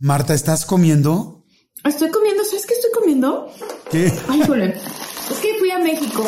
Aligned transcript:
Marta, 0.00 0.34
¿estás 0.34 0.64
comiendo? 0.64 1.44
Estoy 1.84 2.10
comiendo, 2.10 2.44
¿sabes 2.44 2.66
qué 2.66 2.74
estoy 2.74 2.90
comiendo? 2.92 3.48
¿Qué? 3.90 4.12
Ay, 4.28 4.42
jole. 4.46 4.74
Es 5.30 5.36
que 5.38 5.54
fui 5.58 5.70
a 5.70 5.78
México. 5.78 6.24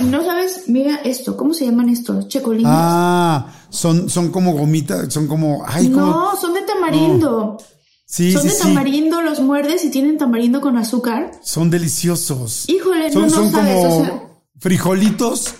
No 0.00 0.24
sabes, 0.24 0.64
mira 0.68 0.96
esto, 1.04 1.36
¿cómo 1.36 1.54
se 1.54 1.64
llaman 1.66 1.88
estos? 1.88 2.28
Checolines. 2.28 2.66
Ah, 2.72 3.46
son, 3.70 4.08
son 4.10 4.30
como 4.30 4.52
gomitas, 4.52 5.12
son 5.12 5.26
como. 5.26 5.62
Ay, 5.66 5.90
como- 5.90 6.06
no, 6.06 6.36
son 6.40 6.54
de 6.54 6.62
tamarindo. 6.62 7.58
Sí, 8.06 8.32
son 8.32 8.42
sí, 8.42 8.48
de 8.48 8.54
sí. 8.54 8.62
tamarindo, 8.62 9.22
los 9.22 9.40
muerdes 9.40 9.84
y 9.84 9.90
tienen 9.90 10.18
tamarindo 10.18 10.60
con 10.60 10.76
azúcar. 10.76 11.30
Son 11.42 11.70
deliciosos. 11.70 12.68
Híjole, 12.68 13.10
son, 13.12 13.22
no, 13.22 13.28
no 13.28 13.34
son 13.34 13.52
sabes, 13.52 13.74
como 13.76 13.98
o 14.00 14.04
sea- 14.04 14.22
frijolitos, 14.58 15.54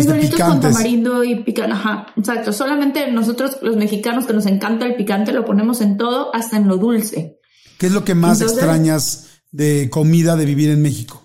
este, 0.00 0.12
Frijolitos 0.12 0.30
con 0.40 0.46
picantes. 0.48 0.72
tamarindo 0.72 1.24
y 1.24 1.42
picante. 1.42 1.72
Ajá, 1.72 2.06
exacto. 2.16 2.52
Solamente 2.52 3.10
nosotros, 3.10 3.58
los 3.62 3.76
mexicanos, 3.76 4.24
que 4.26 4.32
nos 4.32 4.46
encanta 4.46 4.86
el 4.86 4.96
picante, 4.96 5.32
lo 5.32 5.44
ponemos 5.44 5.80
en 5.80 5.96
todo, 5.96 6.34
hasta 6.34 6.56
en 6.56 6.68
lo 6.68 6.76
dulce. 6.78 7.38
¿Qué 7.78 7.86
es 7.86 7.92
lo 7.92 8.04
que 8.04 8.14
más 8.14 8.40
Entonces- 8.40 8.58
extrañas 8.58 9.28
de 9.50 9.88
comida 9.90 10.36
de 10.36 10.44
vivir 10.46 10.70
en 10.70 10.82
México? 10.82 11.22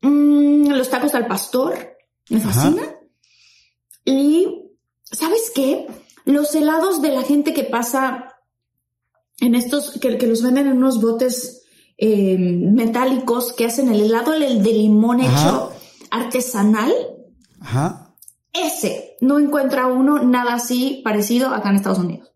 Mm, 0.00 0.68
los 0.70 0.88
tacos 0.90 1.14
al 1.14 1.26
pastor, 1.26 1.74
me 2.30 2.40
fascina. 2.40 2.82
Y, 4.04 4.70
¿sabes 5.04 5.52
qué? 5.54 5.86
Los 6.24 6.54
helados 6.54 7.02
de 7.02 7.10
la 7.12 7.22
gente 7.22 7.52
que 7.54 7.64
pasa 7.64 8.28
en 9.40 9.54
estos, 9.54 9.98
que, 10.00 10.18
que 10.18 10.26
los 10.26 10.42
venden 10.42 10.66
en 10.68 10.76
unos 10.78 11.00
botes 11.00 11.62
eh, 11.98 12.36
metálicos 12.38 13.52
que 13.52 13.66
hacen 13.66 13.88
el 13.92 14.00
helado 14.00 14.34
el 14.34 14.62
de 14.62 14.72
limón 14.72 15.20
Ajá. 15.20 15.30
hecho 15.48 15.72
artesanal. 16.10 16.92
Ajá. 17.62 18.14
Ese, 18.52 19.16
no 19.20 19.38
encuentra 19.38 19.86
uno 19.86 20.22
nada 20.22 20.54
así 20.54 21.00
parecido 21.04 21.48
acá 21.54 21.70
en 21.70 21.76
Estados 21.76 21.98
Unidos. 21.98 22.32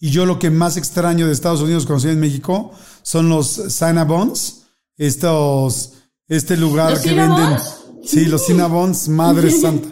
Y 0.00 0.10
yo 0.10 0.26
lo 0.26 0.38
que 0.38 0.50
más 0.50 0.76
extraño 0.76 1.26
de 1.26 1.32
Estados 1.32 1.60
Unidos 1.60 1.86
estoy 1.88 2.12
en 2.12 2.20
México 2.20 2.72
son 3.02 3.28
los 3.28 3.60
Cinnabons, 3.68 4.66
estos, 4.96 5.92
este 6.26 6.56
lugar 6.56 6.92
¿Los 6.92 7.00
que 7.00 7.10
Cinnabons? 7.10 7.40
venden. 7.40 8.08
Sí, 8.08 8.24
los 8.24 8.46
Cinnabons, 8.46 9.08
madre 9.08 9.50
santa. 9.60 9.88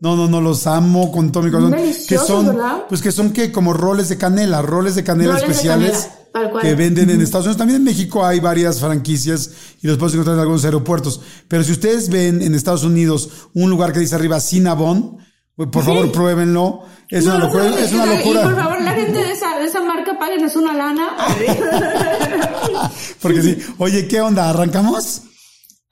No, 0.00 0.16
no, 0.16 0.28
no, 0.28 0.40
los 0.40 0.66
amo 0.66 1.12
con 1.12 1.30
todo 1.30 1.44
mi 1.44 1.50
corazón. 1.50 1.74
que 2.08 2.18
son, 2.18 2.46
¿verdad? 2.46 2.84
pues 2.88 3.00
que 3.00 3.12
son 3.12 3.32
que 3.32 3.52
como 3.52 3.72
roles 3.72 4.08
de 4.08 4.18
canela, 4.18 4.60
roles 4.60 4.94
de 4.96 5.04
canela 5.04 5.32
Roles 5.34 5.46
de 5.46 5.52
especiales 5.52 5.92
canela, 5.92 6.23
tal 6.34 6.50
cual. 6.50 6.62
que 6.62 6.74
venden 6.74 7.10
en 7.10 7.20
Estados 7.20 7.46
Unidos. 7.46 7.58
También 7.58 7.78
en 7.78 7.84
México 7.84 8.26
hay 8.26 8.40
varias 8.40 8.80
franquicias 8.80 9.50
y 9.80 9.86
los 9.86 9.96
puedes 9.96 10.14
encontrar 10.14 10.34
en 10.34 10.40
algunos 10.40 10.64
aeropuertos. 10.64 11.20
Pero 11.48 11.62
si 11.62 11.72
ustedes 11.72 12.08
ven 12.08 12.42
en 12.42 12.54
Estados 12.54 12.82
Unidos 12.82 13.30
un 13.54 13.70
lugar 13.70 13.92
que 13.92 14.00
dice 14.00 14.16
arriba 14.16 14.40
Cinnabon, 14.40 15.18
por 15.56 15.84
favor 15.84 16.10
pruébenlo. 16.10 16.82
Es 17.08 17.24
una 17.24 17.38
locura, 17.38 17.64
no, 17.64 17.76
es 17.78 17.92
una 17.92 18.20
y 18.20 18.24
por 18.24 18.56
favor, 18.56 18.82
la 18.82 18.92
gente 18.92 19.18
de 19.18 19.32
esa, 19.32 19.58
de 19.58 19.66
esa 19.66 19.80
marca, 19.80 20.18
páguenos 20.18 20.56
una 20.56 20.74
lana. 20.74 21.10
Porque 23.22 23.42
sí. 23.42 23.58
Oye, 23.78 24.08
¿qué 24.08 24.20
onda? 24.20 24.50
¿Arrancamos? 24.50 25.22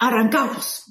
Arrancamos. 0.01 0.83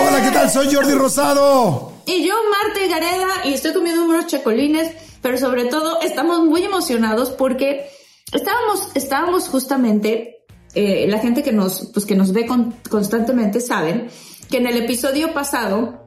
Hola, 0.00 0.22
¿qué 0.22 0.30
tal? 0.30 0.48
Soy 0.48 0.72
Jordi 0.72 0.94
Rosado. 0.94 1.87
Y 2.08 2.26
yo, 2.26 2.34
Marta 2.50 2.80
Gareda, 2.88 3.28
y 3.44 3.52
estoy 3.52 3.74
comiendo 3.74 4.04
unos 4.04 4.26
checolines, 4.26 4.92
pero 5.20 5.36
sobre 5.36 5.66
todo 5.66 6.00
estamos 6.00 6.40
muy 6.40 6.62
emocionados 6.64 7.28
porque 7.30 7.86
estábamos, 8.32 8.88
estábamos 8.94 9.48
justamente, 9.48 10.38
eh, 10.74 11.06
la 11.08 11.18
gente 11.18 11.42
que 11.42 11.52
nos, 11.52 11.90
pues 11.92 12.06
que 12.06 12.14
nos 12.14 12.32
ve 12.32 12.46
con- 12.46 12.74
constantemente 12.88 13.60
saben 13.60 14.08
que 14.50 14.56
en 14.56 14.66
el 14.66 14.78
episodio 14.78 15.34
pasado 15.34 16.06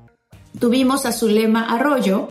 tuvimos 0.60 1.06
a 1.06 1.12
Zulema 1.12 1.66
Arroyo 1.72 2.30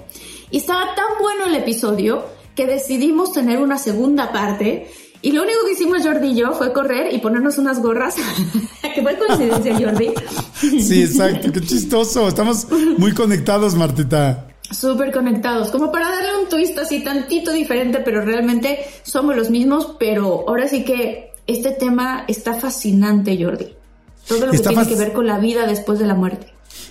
y 0.51 0.59
estaba 0.59 0.95
tan 0.97 1.07
bueno 1.21 1.47
el 1.47 1.55
episodio 1.55 2.25
que 2.57 2.67
decidimos 2.67 3.33
tener 3.33 3.59
una 3.61 3.79
segunda 3.79 4.33
parte 4.33 4.91
y 5.23 5.33
lo 5.33 5.43
único 5.43 5.59
que 5.67 5.73
hicimos 5.73 6.03
Jordi 6.03 6.29
y 6.29 6.35
yo 6.37 6.53
fue 6.53 6.73
correr 6.73 7.13
y 7.15 7.19
ponernos 7.19 7.59
unas 7.59 7.81
gorras, 7.81 8.15
que 8.95 9.03
fue 9.03 9.19
coincidencia 9.19 9.79
Jordi. 9.79 10.11
Sí, 10.81 11.03
exacto. 11.03 11.53
Qué 11.53 11.61
chistoso. 11.61 12.29
Estamos 12.29 12.67
muy 12.99 13.13
conectados, 13.13 13.75
Martita. 13.75 14.47
súper 14.71 15.13
conectados, 15.13 15.71
como 15.71 15.91
para 15.91 16.09
darle 16.11 16.43
un 16.43 16.49
twist 16.49 16.79
así 16.79 17.03
tantito 17.03 17.53
diferente, 17.53 18.01
pero 18.05 18.23
realmente 18.23 18.79
somos 19.03 19.37
los 19.37 19.51
mismos, 19.51 19.97
pero 19.99 20.45
ahora 20.49 20.69
sí 20.69 20.85
que 20.85 21.33
este 21.47 21.73
tema 21.73 22.25
está 22.29 22.55
fascinante, 22.55 23.37
Jordi. 23.43 23.75
Todo 24.27 24.47
lo 24.47 24.51
que 24.51 24.57
Está 24.57 24.71
tiene 24.71 24.87
que 24.87 24.95
ver 24.95 25.13
con 25.13 25.27
la 25.27 25.39
vida 25.39 25.67
después 25.67 25.99
de 25.99 26.07
la 26.07 26.15
muerte. 26.15 26.47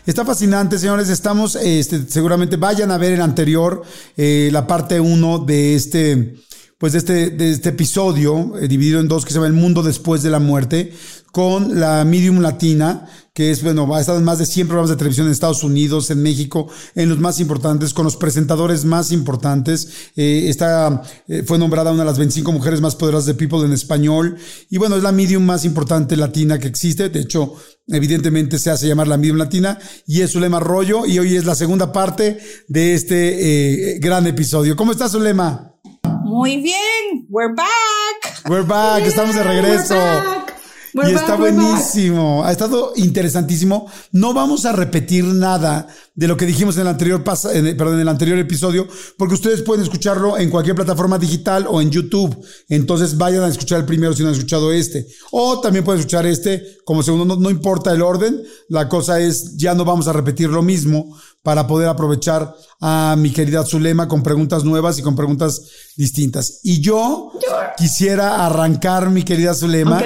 Está 0.06 0.26
fascinante, 0.26 0.78
señores. 0.78 1.10
Estamos, 1.10 1.56
este, 1.56 2.08
seguramente 2.08 2.58
vayan 2.58 2.92
a 2.92 2.98
ver 2.98 3.14
el 3.14 3.22
anterior, 3.22 3.84
eh, 4.18 4.50
la 4.52 4.68
parte 4.68 5.00
uno 5.00 5.40
de 5.40 5.76
este, 5.76 6.36
pues 6.80 6.94
de 6.94 7.00
este, 7.00 7.30
de 7.30 7.52
este 7.52 7.70
episodio, 7.70 8.58
eh, 8.58 8.70
dividido 8.70 9.02
en 9.02 9.10
dos, 9.10 9.26
que 9.26 9.32
se 9.32 9.36
llama 9.36 9.48
El 9.48 9.54
Mundo 9.54 9.84
Después 9.84 10.24
de 10.24 10.30
la 10.30 10.40
Muerte, 10.40 10.94
con 11.34 11.78
la 11.78 12.06
Medium 12.06 12.40
Latina, 12.40 13.06
que 13.34 13.52
es, 13.52 13.62
bueno, 13.64 13.94
ha 13.94 14.00
estado 14.00 14.18
en 14.18 14.24
más 14.24 14.40
de 14.40 14.46
100 14.46 14.68
programas 14.68 14.90
de 14.90 14.96
televisión 14.96 15.28
en 15.28 15.34
Estados 15.34 15.64
Unidos, 15.64 16.10
en 16.10 16.24
México, 16.24 16.70
en 16.96 17.10
los 17.10 17.20
más 17.20 17.42
importantes, 17.42 17.94
con 17.94 18.06
los 18.06 18.16
presentadores 18.16 18.86
más 18.86 19.12
importantes. 19.12 19.90
Eh, 20.16 20.46
está, 20.48 21.02
eh, 21.28 21.44
fue 21.46 21.58
nombrada 21.58 21.92
una 21.92 22.04
de 22.04 22.10
las 22.10 22.18
25 22.18 22.50
mujeres 22.54 22.80
más 22.80 22.96
poderosas 22.96 23.26
de 23.26 23.34
People 23.34 23.66
en 23.66 23.74
español. 23.74 24.38
Y 24.70 24.78
bueno, 24.78 24.96
es 24.96 25.04
la 25.04 25.12
medium 25.12 25.44
más 25.44 25.66
importante 25.66 26.16
latina 26.16 26.60
que 26.60 26.68
existe. 26.68 27.10
De 27.10 27.20
hecho, 27.20 27.56
evidentemente 27.88 28.58
se 28.58 28.72
hace 28.72 28.88
llamar 28.88 29.08
la 29.08 29.18
medium 29.18 29.38
latina 29.38 29.78
y 30.08 30.22
es 30.22 30.32
Zulema 30.32 30.58
Arroyo. 30.58 31.06
Y 31.06 31.20
hoy 31.20 31.36
es 31.36 31.46
la 31.46 31.56
segunda 31.56 31.92
parte 31.92 32.40
de 32.70 32.94
este 32.94 33.96
eh, 33.96 34.00
gran 34.00 34.28
episodio. 34.28 34.78
¿Cómo 34.78 34.94
estás, 34.94 35.12
Zulema? 35.12 35.69
Muy 36.30 36.58
bien, 36.58 37.26
we're 37.28 37.56
back. 37.56 38.48
We're 38.48 38.62
back, 38.64 39.04
estamos 39.04 39.34
de 39.36 39.42
regreso. 39.42 39.96
We're 39.96 40.24
back. 40.28 40.56
We're 40.94 41.10
y 41.10 41.14
back, 41.14 41.24
está 41.24 41.36
back. 41.36 41.40
buenísimo. 41.56 42.44
Ha 42.46 42.52
estado 42.52 42.94
interesantísimo. 42.98 43.88
No 44.12 44.32
vamos 44.36 44.66
a 44.68 44.72
repetir 44.72 45.24
nada 45.26 45.88
de 46.14 46.28
lo 46.28 46.38
que 46.38 46.46
dijimos 46.46 46.76
en 46.76 46.82
el 46.82 46.88
anterior 46.90 47.24
en 47.54 47.66
el- 47.68 47.76
perdón, 47.78 47.96
en 47.96 48.02
el 48.02 48.10
anterior 48.10 48.38
episodio, 48.38 48.88
porque 49.18 49.34
ustedes 49.34 49.64
pueden 49.64 49.84
escucharlo 49.84 50.38
en 50.38 50.52
cualquier 50.52 50.76
plataforma 50.76 51.18
digital 51.18 51.66
o 51.68 51.82
en 51.82 51.90
YouTube. 51.90 52.38
Entonces 52.70 53.18
vayan 53.18 53.42
a 53.44 53.48
escuchar 53.48 53.80
el 53.80 53.86
primero 53.86 54.14
si 54.14 54.22
no 54.22 54.30
han 54.30 54.36
escuchado 54.36 54.72
este. 54.72 55.08
O 55.32 55.60
también 55.62 55.84
pueden 55.84 56.00
escuchar 56.00 56.28
este 56.28 56.78
como 56.86 57.02
segundo. 57.02 57.26
No, 57.26 57.42
no 57.42 57.50
importa 57.50 57.92
el 57.92 58.04
orden. 58.04 58.44
La 58.68 58.88
cosa 58.88 59.20
es, 59.20 59.58
ya 59.58 59.74
no 59.74 59.84
vamos 59.84 60.08
a 60.08 60.14
repetir 60.14 60.50
lo 60.50 60.62
mismo 60.62 61.18
para 61.42 61.68
poder 61.68 61.88
aprovechar 61.88 62.54
a 62.82 63.16
mi 63.18 63.32
querida 63.32 63.66
Zulema 63.66 64.08
con 64.08 64.24
preguntas 64.24 64.64
nuevas 64.64 65.00
y 65.00 65.02
con 65.02 65.16
preguntas 65.16 65.62
distintas. 65.96 66.60
Y 66.64 66.82
yo 66.82 67.32
quisiera 67.78 68.46
arrancar, 68.46 69.10
mi 69.10 69.24
querida 69.24 69.54
Zulema, 69.54 70.02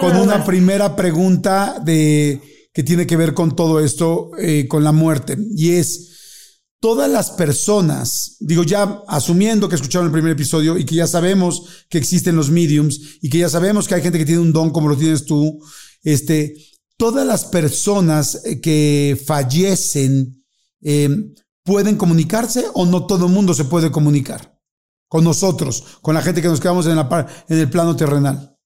con 0.00 0.16
una 0.16 0.44
primera 0.44 0.96
pregunta 0.96 1.78
de 1.84 2.40
que 2.72 2.82
tiene 2.82 3.06
que 3.06 3.16
ver 3.16 3.34
con 3.34 3.54
todo 3.54 3.78
esto, 3.78 4.30
eh, 4.38 4.66
con 4.66 4.82
la 4.82 4.92
muerte. 4.92 5.36
Y 5.54 5.72
es, 5.72 6.14
todas 6.80 7.08
las 7.08 7.30
personas, 7.30 8.36
digo 8.40 8.64
ya 8.64 9.02
asumiendo 9.06 9.68
que 9.68 9.76
escucharon 9.76 10.06
el 10.06 10.12
primer 10.12 10.32
episodio 10.32 10.76
y 10.76 10.84
que 10.84 10.96
ya 10.96 11.06
sabemos 11.06 11.86
que 11.88 11.98
existen 11.98 12.36
los 12.36 12.50
mediums 12.50 13.18
y 13.22 13.30
que 13.30 13.38
ya 13.38 13.48
sabemos 13.48 13.86
que 13.86 13.94
hay 13.94 14.02
gente 14.02 14.18
que 14.18 14.26
tiene 14.26 14.40
un 14.40 14.52
don 14.52 14.70
como 14.70 14.88
lo 14.88 14.96
tienes 14.96 15.24
tú, 15.24 15.60
este, 16.02 16.54
todas 16.96 17.26
las 17.26 17.44
personas 17.44 18.44
eh, 18.44 18.60
que 18.60 19.18
fallecen 19.24 20.43
eh, 20.84 21.08
pueden 21.64 21.96
comunicarse 21.96 22.66
o 22.74 22.86
no 22.86 23.06
todo 23.06 23.26
el 23.26 23.32
mundo 23.32 23.54
se 23.54 23.64
puede 23.64 23.90
comunicar 23.90 24.56
con 25.08 25.24
nosotros, 25.24 25.98
con 26.02 26.14
la 26.14 26.22
gente 26.22 26.42
que 26.42 26.48
nos 26.48 26.60
quedamos 26.60 26.86
en, 26.86 26.96
la, 26.96 27.26
en 27.48 27.58
el 27.58 27.70
plano 27.70 27.96
terrenal. 27.96 28.56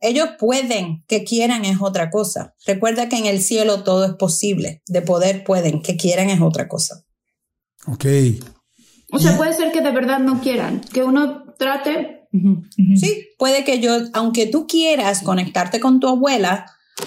Ellos 0.00 0.30
pueden, 0.38 1.04
que 1.06 1.24
quieran 1.24 1.64
es 1.66 1.78
otra 1.80 2.10
cosa. 2.10 2.54
Recuerda 2.66 3.08
que 3.08 3.18
en 3.18 3.26
el 3.26 3.42
cielo 3.42 3.82
todo 3.84 4.06
es 4.06 4.14
posible. 4.14 4.82
De 4.86 5.02
poder 5.02 5.44
pueden, 5.44 5.82
que 5.82 5.96
quieran 5.96 6.30
es 6.30 6.40
otra 6.40 6.68
cosa. 6.68 7.04
Ok. 7.86 8.06
O 9.12 9.18
sea, 9.18 9.36
puede 9.36 9.52
ser 9.52 9.72
que 9.72 9.82
de 9.82 9.90
verdad 9.90 10.20
no 10.20 10.40
quieran, 10.40 10.80
que 10.80 11.02
uno 11.02 11.54
trate. 11.58 12.28
Sí, 12.96 13.28
puede 13.38 13.64
que 13.64 13.80
yo, 13.80 13.98
aunque 14.14 14.46
tú 14.46 14.66
quieras 14.66 15.22
conectarte 15.22 15.80
con 15.80 16.00
tu 16.00 16.08
abuela, 16.08 16.64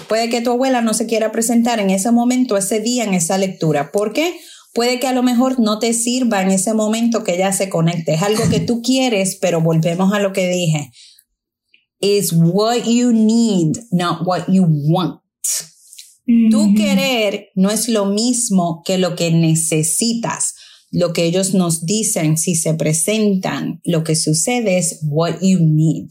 puede 0.08 0.28
que 0.28 0.40
tu 0.40 0.52
abuela 0.52 0.80
no 0.80 0.94
se 0.94 1.06
quiera 1.06 1.32
presentar 1.32 1.80
en 1.80 1.90
ese 1.90 2.10
momento, 2.10 2.56
ese 2.56 2.80
día, 2.80 3.04
en 3.04 3.14
esa 3.14 3.38
lectura. 3.38 3.92
¿Por 3.92 4.12
qué? 4.12 4.36
Puede 4.72 4.98
que 4.98 5.06
a 5.06 5.12
lo 5.12 5.22
mejor 5.22 5.60
no 5.60 5.78
te 5.78 5.92
sirva 5.94 6.42
en 6.42 6.50
ese 6.50 6.74
momento 6.74 7.24
que 7.24 7.34
ella 7.34 7.52
se 7.52 7.68
conecte. 7.68 8.14
Es 8.14 8.22
algo 8.22 8.48
que 8.50 8.60
tú 8.60 8.82
quieres, 8.82 9.36
pero 9.40 9.60
volvemos 9.60 10.12
a 10.12 10.18
lo 10.18 10.32
que 10.32 10.48
dije. 10.48 10.90
Is 12.00 12.32
what 12.32 12.84
you 12.84 13.12
need, 13.12 13.76
not 13.90 14.26
what 14.26 14.44
you 14.48 14.66
want. 14.68 15.20
Tu 16.26 16.74
querer 16.74 17.50
no 17.54 17.70
es 17.70 17.88
lo 17.88 18.06
mismo 18.06 18.82
que 18.84 18.98
lo 18.98 19.14
que 19.14 19.30
necesitas 19.30 20.54
lo 20.94 21.12
que 21.12 21.24
ellos 21.24 21.54
nos 21.54 21.84
dicen, 21.84 22.38
si 22.38 22.54
se 22.54 22.74
presentan, 22.74 23.80
lo 23.84 24.04
que 24.04 24.14
sucede 24.14 24.78
es 24.78 25.00
what 25.02 25.40
you 25.42 25.58
need. 25.58 26.06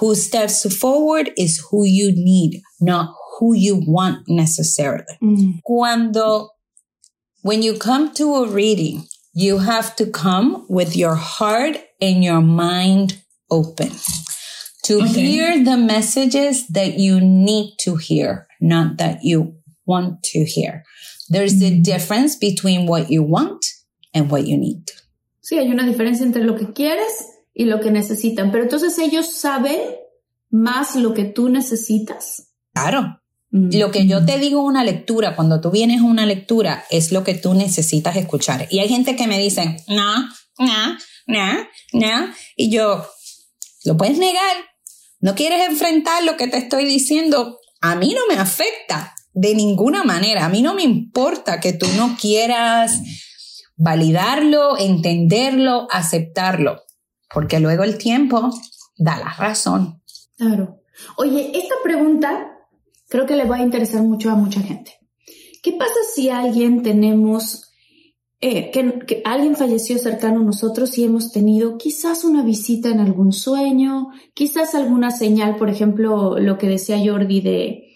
Who 0.00 0.14
steps 0.14 0.66
forward 0.78 1.28
is 1.36 1.60
who 1.70 1.84
you 1.84 2.12
need, 2.16 2.62
not 2.80 3.14
who 3.38 3.54
you 3.54 3.82
want 3.86 4.28
necessarily. 4.28 5.18
Mm. 5.22 5.62
Cuando, 5.62 6.50
when 7.42 7.62
you 7.62 7.78
come 7.78 8.12
to 8.14 8.34
a 8.36 8.48
reading, 8.48 9.06
you 9.32 9.58
have 9.58 9.96
to 9.96 10.06
come 10.06 10.66
with 10.68 10.96
your 10.96 11.14
heart 11.14 11.76
and 12.00 12.22
your 12.24 12.40
mind 12.40 13.22
open 13.50 13.90
to 14.84 15.02
okay. 15.02 15.08
hear 15.08 15.64
the 15.64 15.76
messages 15.76 16.66
that 16.68 16.98
you 16.98 17.20
need 17.20 17.76
to 17.80 17.96
hear, 17.96 18.46
not 18.60 18.98
that 18.98 19.22
you 19.22 19.54
want 19.86 20.22
to 20.22 20.44
hear. 20.44 20.84
There's 21.28 21.62
a 21.62 21.70
mm. 21.70 21.84
difference 21.84 22.36
between 22.36 22.86
what 22.86 23.10
you 23.10 23.22
want 23.22 23.64
and 24.12 24.30
what 24.30 24.46
you 24.46 24.56
need. 24.56 24.90
Sí, 25.40 25.58
hay 25.58 25.70
una 25.70 25.86
diferencia 25.86 26.24
entre 26.24 26.44
lo 26.44 26.56
que 26.56 26.72
quieres 26.72 27.12
y 27.54 27.64
lo 27.64 27.80
que 27.80 27.90
necesitan, 27.90 28.50
pero 28.50 28.64
entonces 28.64 28.98
ellos 28.98 29.32
saben 29.34 29.80
más 30.50 30.96
lo 30.96 31.14
que 31.14 31.24
tú 31.24 31.48
necesitas. 31.48 32.49
Claro. 32.72 33.20
Mm. 33.50 33.70
Lo 33.78 33.90
que 33.90 34.06
yo 34.06 34.24
te 34.24 34.38
digo 34.38 34.60
en 34.60 34.66
una 34.66 34.84
lectura, 34.84 35.34
cuando 35.34 35.60
tú 35.60 35.70
vienes 35.70 36.00
a 36.00 36.04
una 36.04 36.26
lectura, 36.26 36.84
es 36.90 37.12
lo 37.12 37.24
que 37.24 37.34
tú 37.34 37.54
necesitas 37.54 38.16
escuchar. 38.16 38.68
Y 38.70 38.78
hay 38.78 38.88
gente 38.88 39.16
que 39.16 39.26
me 39.26 39.38
dice, 39.38 39.76
no, 39.88 40.28
no, 40.58 40.98
no, 41.26 41.52
no. 41.92 42.32
Y 42.56 42.70
yo, 42.70 43.06
¿lo 43.84 43.96
puedes 43.96 44.18
negar? 44.18 44.56
¿No 45.20 45.34
quieres 45.34 45.68
enfrentar 45.68 46.24
lo 46.24 46.36
que 46.36 46.48
te 46.48 46.58
estoy 46.58 46.84
diciendo? 46.84 47.58
A 47.80 47.96
mí 47.96 48.14
no 48.14 48.22
me 48.28 48.40
afecta 48.40 49.14
de 49.32 49.54
ninguna 49.54 50.04
manera. 50.04 50.44
A 50.44 50.48
mí 50.48 50.62
no 50.62 50.74
me 50.74 50.82
importa 50.82 51.60
que 51.60 51.72
tú 51.72 51.86
no 51.96 52.16
quieras 52.20 53.00
validarlo, 53.76 54.78
entenderlo, 54.78 55.88
aceptarlo, 55.90 56.82
porque 57.32 57.60
luego 57.60 57.82
el 57.82 57.98
tiempo 57.98 58.50
da 58.96 59.16
la 59.18 59.32
razón. 59.32 60.02
Claro. 60.36 60.82
Oye, 61.16 61.50
esta 61.54 61.74
pregunta 61.82 62.59
creo 63.10 63.26
que 63.26 63.36
le 63.36 63.44
va 63.44 63.56
a 63.56 63.62
interesar 63.62 64.02
mucho 64.02 64.30
a 64.30 64.36
mucha 64.36 64.62
gente. 64.62 64.92
¿Qué 65.62 65.72
pasa 65.72 65.92
si 66.14 66.30
alguien 66.30 66.82
tenemos, 66.82 67.70
eh, 68.40 68.70
que, 68.70 69.20
alguien 69.26 69.56
falleció 69.56 69.98
cercano 69.98 70.40
a 70.40 70.44
nosotros 70.44 70.96
y 70.96 71.04
hemos 71.04 71.32
tenido 71.32 71.76
quizás 71.76 72.24
una 72.24 72.42
visita 72.42 72.88
en 72.88 73.00
algún 73.00 73.32
sueño, 73.32 74.08
quizás 74.32 74.74
alguna 74.74 75.10
señal, 75.10 75.56
por 75.56 75.68
ejemplo, 75.68 76.38
lo 76.38 76.56
que 76.56 76.68
decía 76.68 76.98
Jordi 77.04 77.40
de 77.42 77.86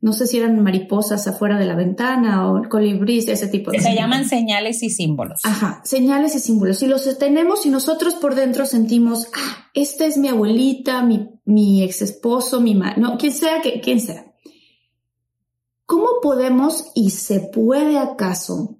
no 0.00 0.12
sé 0.12 0.26
si 0.26 0.36
eran 0.36 0.60
mariposas 0.64 1.28
afuera 1.28 1.56
de 1.56 1.64
la 1.64 1.76
ventana 1.76 2.50
o 2.50 2.68
colibríes, 2.68 3.28
ese 3.28 3.46
tipo 3.46 3.70
de 3.70 3.78
Se 3.78 3.94
llaman 3.94 4.28
señales 4.28 4.82
y 4.82 4.90
símbolos. 4.90 5.40
Ajá, 5.44 5.80
señales 5.84 6.34
y 6.34 6.40
símbolos. 6.40 6.82
Y 6.82 6.88
los 6.88 7.18
tenemos 7.18 7.64
y 7.66 7.68
nosotros 7.68 8.14
por 8.14 8.34
dentro 8.34 8.66
sentimos, 8.66 9.28
ah, 9.32 9.68
esta 9.74 10.04
es 10.04 10.16
mi 10.18 10.26
abuelita, 10.26 11.04
mi, 11.04 11.30
mi 11.44 11.84
ex 11.84 12.02
esposo, 12.02 12.60
mi 12.60 12.74
madre, 12.74 13.00
no, 13.00 13.16
quien 13.16 13.32
sea, 13.32 13.62
que, 13.62 13.80
quien 13.80 14.00
sea. 14.00 14.31
¿Cómo 15.86 16.20
podemos 16.22 16.90
y 16.94 17.10
se 17.10 17.40
puede 17.40 17.98
acaso 17.98 18.78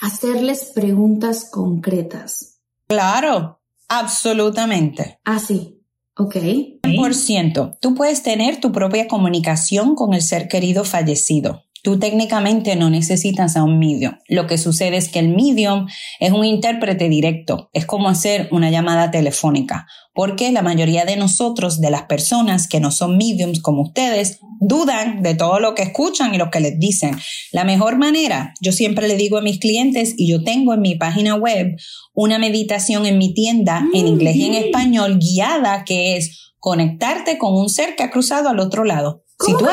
hacerles 0.00 0.72
preguntas 0.74 1.48
concretas? 1.50 2.60
Claro, 2.86 3.60
absolutamente. 3.88 5.20
Ah, 5.24 5.38
sí. 5.38 5.80
Ok. 6.16 6.36
100%. 6.82 7.78
Tú 7.80 7.94
puedes 7.94 8.22
tener 8.22 8.60
tu 8.60 8.70
propia 8.70 9.08
comunicación 9.08 9.96
con 9.96 10.14
el 10.14 10.22
ser 10.22 10.48
querido 10.48 10.84
fallecido. 10.84 11.63
Tú 11.84 11.98
técnicamente 11.98 12.76
no 12.76 12.88
necesitas 12.88 13.58
a 13.58 13.62
un 13.62 13.78
medium. 13.78 14.14
Lo 14.26 14.46
que 14.46 14.56
sucede 14.56 14.96
es 14.96 15.10
que 15.10 15.18
el 15.18 15.28
medium 15.28 15.86
es 16.18 16.32
un 16.32 16.46
intérprete 16.46 17.10
directo. 17.10 17.68
Es 17.74 17.84
como 17.84 18.08
hacer 18.08 18.48
una 18.52 18.70
llamada 18.70 19.10
telefónica. 19.10 19.86
Porque 20.14 20.50
la 20.50 20.62
mayoría 20.62 21.04
de 21.04 21.16
nosotros, 21.16 21.82
de 21.82 21.90
las 21.90 22.04
personas 22.04 22.68
que 22.68 22.80
no 22.80 22.90
son 22.90 23.18
mediums 23.18 23.60
como 23.60 23.82
ustedes, 23.82 24.38
dudan 24.60 25.22
de 25.22 25.34
todo 25.34 25.60
lo 25.60 25.74
que 25.74 25.82
escuchan 25.82 26.34
y 26.34 26.38
lo 26.38 26.50
que 26.50 26.60
les 26.60 26.78
dicen. 26.78 27.18
La 27.52 27.64
mejor 27.64 27.98
manera, 27.98 28.54
yo 28.62 28.72
siempre 28.72 29.06
le 29.06 29.18
digo 29.18 29.36
a 29.36 29.42
mis 29.42 29.58
clientes 29.58 30.14
y 30.16 30.30
yo 30.30 30.42
tengo 30.42 30.72
en 30.72 30.80
mi 30.80 30.94
página 30.94 31.34
web 31.34 31.76
una 32.14 32.38
meditación 32.38 33.04
en 33.04 33.18
mi 33.18 33.34
tienda 33.34 33.84
en 33.92 34.06
inglés 34.06 34.36
y 34.36 34.46
en 34.46 34.54
español 34.54 35.18
guiada 35.18 35.84
que 35.84 36.16
es 36.16 36.54
conectarte 36.58 37.36
con 37.36 37.52
un 37.52 37.68
ser 37.68 37.94
que 37.94 38.04
ha 38.04 38.10
cruzado 38.10 38.48
al 38.48 38.58
otro 38.58 38.84
lado. 38.84 39.22
si 39.44 39.52
tú 39.52 39.66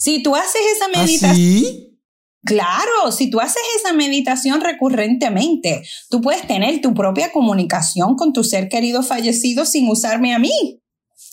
si 0.00 0.22
tú 0.22 0.34
haces 0.34 0.62
esa 0.76 0.86
¿Ah, 0.86 0.98
meditación. 0.98 1.90
Claro, 2.42 3.12
si 3.12 3.28
tú 3.28 3.38
haces 3.38 3.60
esa 3.76 3.92
meditación 3.92 4.62
recurrentemente, 4.62 5.82
tú 6.08 6.22
puedes 6.22 6.46
tener 6.46 6.80
tu 6.80 6.94
propia 6.94 7.30
comunicación 7.32 8.16
con 8.16 8.32
tu 8.32 8.42
ser 8.42 8.70
querido 8.70 9.02
fallecido 9.02 9.66
sin 9.66 9.90
usarme 9.90 10.34
a 10.34 10.38
mí. 10.38 10.80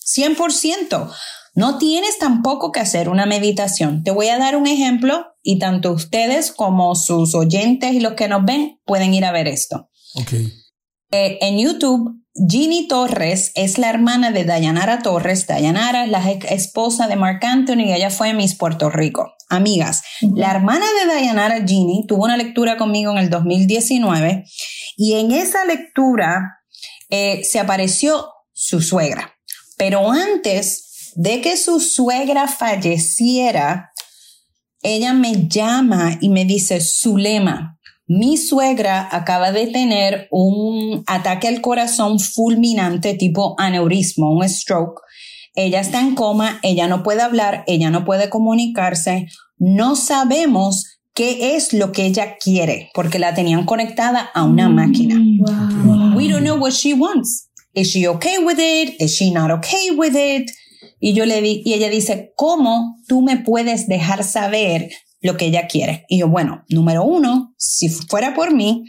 100%. 0.05 1.09
No 1.55 1.77
tienes 1.77 2.19
tampoco 2.19 2.73
que 2.73 2.81
hacer 2.81 3.07
una 3.07 3.25
meditación. 3.25 4.03
Te 4.03 4.11
voy 4.11 4.27
a 4.27 4.37
dar 4.37 4.57
un 4.57 4.67
ejemplo 4.67 5.25
y 5.41 5.59
tanto 5.59 5.93
ustedes 5.93 6.51
como 6.51 6.93
sus 6.95 7.33
oyentes 7.35 7.93
y 7.93 8.01
los 8.01 8.13
que 8.13 8.27
nos 8.27 8.43
ven 8.43 8.81
pueden 8.85 9.13
ir 9.13 9.23
a 9.23 9.31
ver 9.31 9.47
esto. 9.47 9.89
Okay. 10.13 10.51
Eh, 11.11 11.37
en 11.41 11.57
YouTube 11.57 12.17
Ginny 12.49 12.87
Torres 12.87 13.51
es 13.55 13.77
la 13.77 13.89
hermana 13.89 14.31
de 14.31 14.45
Dayanara 14.45 14.99
Torres. 14.99 15.47
Dayanara 15.47 16.03
es 16.05 16.11
la 16.11 16.29
esposa 16.29 17.07
de 17.07 17.15
Mark 17.15 17.43
Anthony 17.43 17.85
y 17.85 17.93
ella 17.93 18.09
fue 18.09 18.33
Miss 18.33 18.55
Puerto 18.55 18.89
Rico. 18.89 19.33
Amigas, 19.49 20.03
la 20.35 20.51
hermana 20.51 20.85
de 20.99 21.07
Dayanara, 21.07 21.65
Ginny, 21.65 22.05
tuvo 22.05 22.25
una 22.25 22.35
lectura 22.35 22.77
conmigo 22.77 23.11
en 23.13 23.17
el 23.17 23.29
2019 23.29 24.43
y 24.97 25.13
en 25.13 25.31
esa 25.31 25.63
lectura 25.63 26.59
eh, 27.09 27.43
se 27.45 27.59
apareció 27.59 28.27
su 28.51 28.81
suegra. 28.81 29.37
Pero 29.77 30.11
antes 30.11 31.13
de 31.15 31.39
que 31.39 31.55
su 31.55 31.79
suegra 31.79 32.47
falleciera, 32.49 33.91
ella 34.81 35.13
me 35.13 35.47
llama 35.47 36.17
y 36.19 36.29
me 36.29 36.43
dice, 36.43 36.81
Zulema, 36.81 37.76
mi 38.07 38.37
suegra 38.37 39.09
acaba 39.11 39.51
de 39.51 39.67
tener 39.67 40.27
un 40.31 41.03
ataque 41.07 41.49
al 41.49 41.59
corazón 41.61 42.19
fulminante 42.19 43.13
tipo 43.15 43.55
aneurismo, 43.57 44.31
un 44.31 44.47
stroke. 44.47 45.01
Ella 45.55 45.81
está 45.81 45.99
en 45.99 46.15
coma, 46.15 46.59
ella 46.63 46.87
no 46.87 47.03
puede 47.03 47.21
hablar, 47.21 47.63
ella 47.67 47.89
no 47.89 48.05
puede 48.05 48.29
comunicarse. 48.29 49.27
No 49.57 49.95
sabemos 49.95 50.99
qué 51.13 51.55
es 51.55 51.73
lo 51.73 51.91
que 51.91 52.05
ella 52.05 52.37
quiere 52.37 52.91
porque 52.93 53.19
la 53.19 53.33
tenían 53.33 53.65
conectada 53.65 54.29
a 54.33 54.43
una 54.43 54.69
mm, 54.69 54.75
máquina. 54.75 55.15
We 56.15 56.29
don't 56.29 56.43
know 56.43 56.57
what 56.57 56.71
she 56.71 56.93
wants. 56.93 57.49
Is 57.73 57.89
she 57.91 58.07
okay 58.07 58.37
with 58.37 58.59
it? 58.59 58.95
Is 58.99 59.15
she 59.15 59.31
not 59.31 59.51
okay 59.51 59.91
with 59.91 60.15
it? 60.15 60.49
Y 60.99 61.13
yo 61.13 61.25
le 61.25 61.41
di, 61.41 61.61
y 61.65 61.73
ella 61.73 61.89
dice, 61.89 62.33
¿cómo 62.35 62.95
tú 63.07 63.21
me 63.21 63.37
puedes 63.37 63.87
dejar 63.87 64.23
saber 64.23 64.89
lo 65.21 65.37
que 65.37 65.45
ella 65.45 65.67
quiere. 65.67 66.05
Y 66.07 66.19
yo, 66.19 66.27
bueno, 66.27 66.63
número 66.69 67.03
uno, 67.03 67.53
si 67.57 67.89
fuera 67.89 68.33
por 68.33 68.53
mí, 68.53 68.85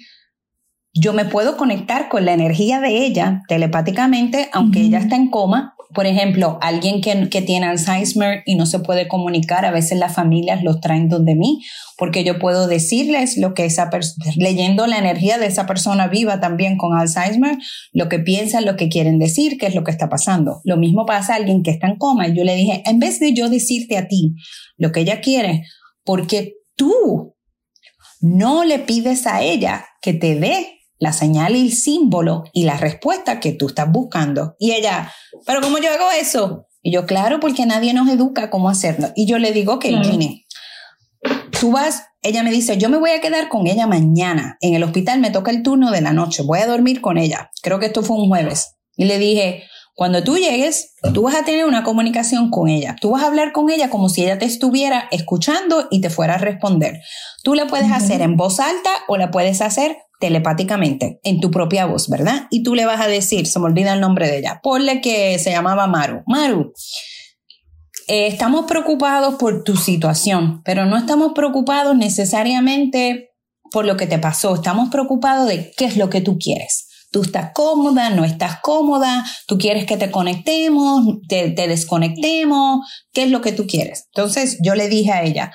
yo 0.94 1.12
me 1.12 1.24
puedo 1.24 1.56
conectar 1.56 2.08
con 2.08 2.24
la 2.24 2.32
energía 2.32 2.80
de 2.80 3.04
ella 3.04 3.42
telepáticamente, 3.48 4.48
aunque 4.52 4.80
ella 4.80 4.98
está 4.98 5.16
en 5.16 5.30
coma. 5.30 5.74
Por 5.94 6.06
ejemplo, 6.06 6.58
alguien 6.60 7.00
que, 7.00 7.30
que, 7.30 7.40
tiene 7.40 7.66
Alzheimer 7.66 8.42
y 8.44 8.56
no 8.56 8.66
se 8.66 8.80
puede 8.80 9.08
comunicar, 9.08 9.64
a 9.64 9.70
veces 9.70 9.98
las 9.98 10.14
familias 10.14 10.62
los 10.62 10.80
traen 10.80 11.08
donde 11.08 11.34
mí, 11.34 11.62
porque 11.96 12.24
yo 12.24 12.38
puedo 12.38 12.66
decirles 12.66 13.38
lo 13.38 13.54
que 13.54 13.64
esa 13.64 13.88
persona, 13.88 14.30
leyendo 14.36 14.86
la 14.86 14.98
energía 14.98 15.38
de 15.38 15.46
esa 15.46 15.64
persona 15.64 16.08
viva 16.08 16.40
también 16.40 16.76
con 16.76 16.98
Alzheimer, 16.98 17.56
lo 17.92 18.10
que 18.10 18.18
piensan, 18.18 18.66
lo 18.66 18.76
que 18.76 18.90
quieren 18.90 19.18
decir, 19.18 19.56
qué 19.56 19.66
es 19.66 19.74
lo 19.74 19.82
que 19.82 19.90
está 19.90 20.10
pasando. 20.10 20.60
Lo 20.64 20.76
mismo 20.76 21.06
pasa 21.06 21.32
a 21.32 21.36
alguien 21.36 21.62
que 21.62 21.70
está 21.70 21.86
en 21.86 21.96
coma 21.96 22.28
y 22.28 22.36
yo 22.36 22.44
le 22.44 22.54
dije, 22.54 22.82
en 22.84 22.98
vez 22.98 23.18
de 23.18 23.32
yo 23.32 23.48
decirte 23.48 23.96
a 23.96 24.08
ti 24.08 24.34
lo 24.76 24.92
que 24.92 25.00
ella 25.00 25.20
quiere, 25.22 25.62
porque 26.08 26.54
tú 26.74 27.36
no 28.22 28.64
le 28.64 28.78
pides 28.78 29.26
a 29.26 29.42
ella 29.42 29.84
que 30.00 30.14
te 30.14 30.36
dé 30.36 30.80
la 30.98 31.12
señal 31.12 31.54
y 31.54 31.60
el 31.60 31.72
símbolo 31.74 32.44
y 32.54 32.62
la 32.62 32.78
respuesta 32.78 33.40
que 33.40 33.52
tú 33.52 33.66
estás 33.66 33.92
buscando. 33.92 34.56
Y 34.58 34.72
ella, 34.72 35.12
pero 35.44 35.60
¿cómo 35.60 35.76
yo 35.76 35.92
hago 35.92 36.10
eso? 36.18 36.66
Y 36.80 36.92
yo, 36.92 37.04
claro, 37.04 37.40
porque 37.40 37.66
nadie 37.66 37.92
nos 37.92 38.08
educa 38.08 38.48
cómo 38.48 38.70
hacerlo. 38.70 39.08
Y 39.16 39.26
yo 39.26 39.36
le 39.36 39.52
digo 39.52 39.78
que, 39.78 39.90
claro. 39.90 40.08
tú 41.60 41.72
vas, 41.72 42.04
ella 42.22 42.42
me 42.42 42.52
dice, 42.52 42.78
yo 42.78 42.88
me 42.88 42.96
voy 42.96 43.10
a 43.10 43.20
quedar 43.20 43.50
con 43.50 43.66
ella 43.66 43.86
mañana. 43.86 44.56
En 44.62 44.72
el 44.72 44.84
hospital 44.84 45.20
me 45.20 45.30
toca 45.30 45.50
el 45.50 45.62
turno 45.62 45.90
de 45.90 46.00
la 46.00 46.14
noche, 46.14 46.42
voy 46.42 46.60
a 46.60 46.66
dormir 46.66 47.02
con 47.02 47.18
ella. 47.18 47.50
Creo 47.60 47.78
que 47.78 47.86
esto 47.86 48.02
fue 48.02 48.16
un 48.16 48.28
jueves. 48.28 48.76
Y 48.96 49.04
le 49.04 49.18
dije, 49.18 49.64
cuando 49.98 50.22
tú 50.22 50.38
llegues, 50.38 50.94
tú 51.12 51.22
vas 51.22 51.34
a 51.34 51.44
tener 51.44 51.64
una 51.64 51.82
comunicación 51.82 52.52
con 52.52 52.68
ella. 52.68 52.94
Tú 53.00 53.10
vas 53.10 53.24
a 53.24 53.26
hablar 53.26 53.50
con 53.50 53.68
ella 53.68 53.90
como 53.90 54.08
si 54.08 54.22
ella 54.22 54.38
te 54.38 54.44
estuviera 54.44 55.08
escuchando 55.10 55.88
y 55.90 56.00
te 56.00 56.08
fuera 56.08 56.36
a 56.36 56.38
responder. 56.38 57.00
Tú 57.42 57.56
la 57.56 57.66
puedes 57.66 57.90
hacer 57.90 58.22
en 58.22 58.36
voz 58.36 58.60
alta 58.60 58.90
o 59.08 59.16
la 59.16 59.32
puedes 59.32 59.60
hacer 59.60 59.96
telepáticamente, 60.20 61.18
en 61.24 61.40
tu 61.40 61.50
propia 61.50 61.86
voz, 61.86 62.08
¿verdad? 62.08 62.46
Y 62.48 62.62
tú 62.62 62.76
le 62.76 62.86
vas 62.86 63.00
a 63.00 63.08
decir, 63.08 63.48
se 63.48 63.58
me 63.58 63.64
olvida 63.64 63.92
el 63.92 64.00
nombre 64.00 64.28
de 64.28 64.38
ella, 64.38 64.60
ponle 64.62 65.00
que 65.00 65.36
se 65.40 65.50
llamaba 65.50 65.88
Maru. 65.88 66.22
Maru, 66.28 66.72
eh, 68.06 68.28
estamos 68.28 68.66
preocupados 68.66 69.34
por 69.34 69.64
tu 69.64 69.76
situación, 69.76 70.62
pero 70.64 70.86
no 70.86 70.96
estamos 70.96 71.32
preocupados 71.34 71.96
necesariamente 71.96 73.30
por 73.72 73.84
lo 73.84 73.96
que 73.96 74.06
te 74.06 74.20
pasó, 74.20 74.54
estamos 74.54 74.90
preocupados 74.90 75.48
de 75.48 75.72
qué 75.76 75.86
es 75.86 75.96
lo 75.96 76.08
que 76.08 76.20
tú 76.20 76.38
quieres. 76.38 76.87
Tú 77.10 77.22
estás 77.22 77.52
cómoda, 77.54 78.10
no 78.10 78.24
estás 78.24 78.60
cómoda, 78.60 79.24
tú 79.46 79.56
quieres 79.58 79.86
que 79.86 79.96
te 79.96 80.10
conectemos, 80.10 81.04
te, 81.28 81.50
te 81.50 81.68
desconectemos, 81.68 82.86
¿qué 83.12 83.24
es 83.24 83.30
lo 83.30 83.40
que 83.40 83.52
tú 83.52 83.66
quieres? 83.66 84.08
Entonces 84.14 84.58
yo 84.62 84.74
le 84.74 84.88
dije 84.88 85.12
a 85.12 85.22
ella, 85.22 85.52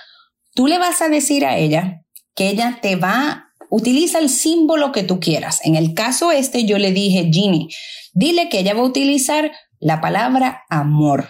tú 0.56 0.68
le 0.68 0.80
vas 0.80 1.02
a 1.02 1.10
decir 1.10 1.46
a 1.46 1.58
ella 1.58 2.02
que 2.36 2.50
ella 2.50 2.80
te 2.82 2.96
va 2.96 3.54
Utiliza 3.76 4.20
el 4.20 4.30
símbolo 4.30 4.92
que 4.92 5.02
tú 5.02 5.20
quieras. 5.20 5.60
En 5.64 5.76
el 5.76 5.96
caso 5.96 6.32
este, 6.32 6.64
yo 6.66 6.78
le 6.78 6.92
dije, 6.92 7.32
Ginny, 7.34 7.70
dile 8.14 8.48
que 8.48 8.60
ella 8.60 8.76
va 8.76 8.82
a 8.82 8.86
utilizar 8.86 9.52
la 9.80 10.00
palabra 10.00 10.62
amor. 10.70 11.30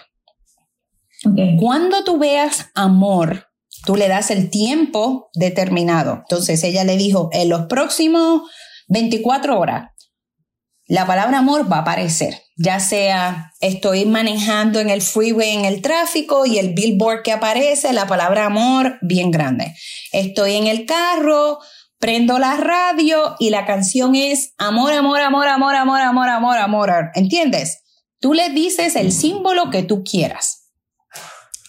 Okay. 1.24 1.56
Cuando 1.56 2.04
tú 2.04 2.18
veas 2.18 2.66
amor, 2.74 3.46
tú 3.86 3.96
le 3.96 4.08
das 4.08 4.30
el 4.30 4.50
tiempo 4.50 5.30
determinado. 5.32 6.16
Entonces 6.16 6.62
ella 6.64 6.84
le 6.84 6.98
dijo, 6.98 7.30
en 7.32 7.48
los 7.48 7.62
próximos 7.62 8.42
24 8.88 9.58
horas, 9.58 9.88
la 10.86 11.06
palabra 11.06 11.38
amor 11.38 11.70
va 11.70 11.78
a 11.78 11.80
aparecer, 11.80 12.42
ya 12.56 12.78
sea 12.78 13.52
estoy 13.60 14.04
manejando 14.04 14.80
en 14.80 14.90
el 14.90 15.00
freeway 15.00 15.50
en 15.50 15.64
el 15.64 15.80
tráfico 15.80 16.44
y 16.44 16.58
el 16.58 16.74
billboard 16.74 17.22
que 17.22 17.32
aparece, 17.32 17.92
la 17.92 18.06
palabra 18.06 18.46
amor 18.46 18.98
bien 19.00 19.30
grande. 19.30 19.74
Estoy 20.12 20.56
en 20.56 20.66
el 20.66 20.84
carro, 20.84 21.58
prendo 21.98 22.38
la 22.38 22.56
radio 22.56 23.34
y 23.38 23.48
la 23.48 23.64
canción 23.64 24.14
es 24.14 24.52
amor, 24.58 24.92
amor, 24.92 25.20
amor, 25.20 25.48
amor, 25.48 25.74
amor, 25.74 26.00
amor, 26.02 26.28
amor, 26.28 26.58
amor. 26.58 27.10
¿Entiendes? 27.14 27.82
Tú 28.20 28.34
le 28.34 28.50
dices 28.50 28.94
el 28.96 29.10
símbolo 29.10 29.70
que 29.70 29.82
tú 29.82 30.04
quieras 30.04 30.70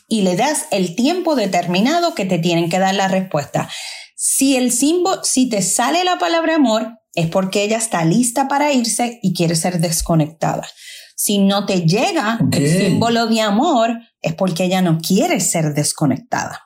y 0.10 0.24
le 0.24 0.36
das 0.36 0.67
el 0.72 0.95
tiempo 0.95 1.36
determinado 1.36 2.15
que 2.15 2.25
te 2.25 2.38
tienen 2.38 2.69
que 2.69 2.79
dar 2.79 2.95
la 2.95 3.07
respuesta. 3.07 3.69
Si 4.15 4.57
el 4.57 4.74
símbolo, 4.74 5.24
si 5.24 5.50
te 5.50 5.62
sale 5.62 6.03
la 6.03 6.17
palabra 6.17 6.55
amor, 6.55 7.00
es 7.15 7.29
porque 7.29 7.63
ella 7.63 7.77
está 7.77 8.03
lista 8.05 8.48
para 8.48 8.72
irse 8.74 9.19
y 9.24 9.34
quiere 9.34 9.55
ser 9.55 9.79
desconectada. 9.79 10.67
Si 11.15 11.39
no 11.39 11.65
te 11.65 11.81
llega 11.81 12.39
okay. 12.45 12.63
el 12.65 12.77
símbolo 12.77 13.27
de 13.27 13.41
amor, 13.41 13.98
es 14.22 14.36
porque 14.36 14.65
ella 14.65 14.81
no 14.81 15.00
quiere 15.00 15.39
ser 15.39 15.74
desconectada. 15.74 16.62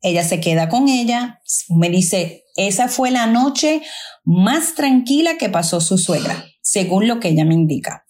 Ella 0.00 0.24
se 0.24 0.40
queda 0.40 0.68
con 0.68 0.88
ella, 0.88 1.40
me 1.68 1.90
dice, 1.90 2.44
esa 2.56 2.88
fue 2.88 3.10
la 3.10 3.26
noche 3.26 3.82
más 4.24 4.74
tranquila 4.74 5.36
que 5.36 5.50
pasó 5.50 5.80
su 5.80 5.98
suegra, 5.98 6.44
según 6.62 7.06
lo 7.06 7.20
que 7.20 7.28
ella 7.28 7.44
me 7.44 7.54
indica. 7.54 8.06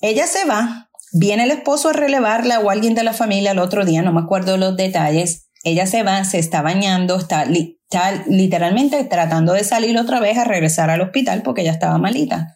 Ella 0.00 0.26
se 0.26 0.44
va, 0.46 0.90
viene 1.12 1.44
el 1.44 1.50
esposo 1.52 1.90
a 1.90 1.92
relevarla 1.92 2.60
o 2.60 2.70
alguien 2.70 2.94
de 2.94 3.04
la 3.04 3.12
familia 3.12 3.52
el 3.52 3.58
otro 3.60 3.84
día, 3.84 4.02
no 4.02 4.12
me 4.12 4.20
acuerdo 4.20 4.56
los 4.56 4.76
detalles. 4.76 5.48
Ella 5.62 5.86
se 5.86 6.02
va, 6.02 6.24
se 6.24 6.38
está 6.38 6.62
bañando, 6.62 7.16
está, 7.16 7.44
está 7.88 8.24
literalmente 8.26 9.02
tratando 9.04 9.52
de 9.52 9.64
salir 9.64 9.96
otra 9.98 10.20
vez 10.20 10.36
a 10.38 10.44
regresar 10.44 10.90
al 10.90 11.00
hospital 11.00 11.42
porque 11.42 11.62
ella 11.62 11.72
estaba 11.72 11.98
malita. 11.98 12.54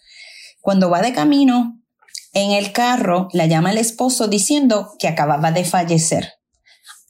Cuando 0.60 0.90
va 0.90 1.00
de 1.00 1.12
camino, 1.12 1.80
en 2.32 2.52
el 2.52 2.72
carro, 2.72 3.28
la 3.32 3.46
llama 3.46 3.70
el 3.72 3.78
esposo 3.78 4.28
diciendo 4.28 4.90
que 4.98 5.08
acababa 5.08 5.52
de 5.52 5.64
fallecer. 5.64 6.34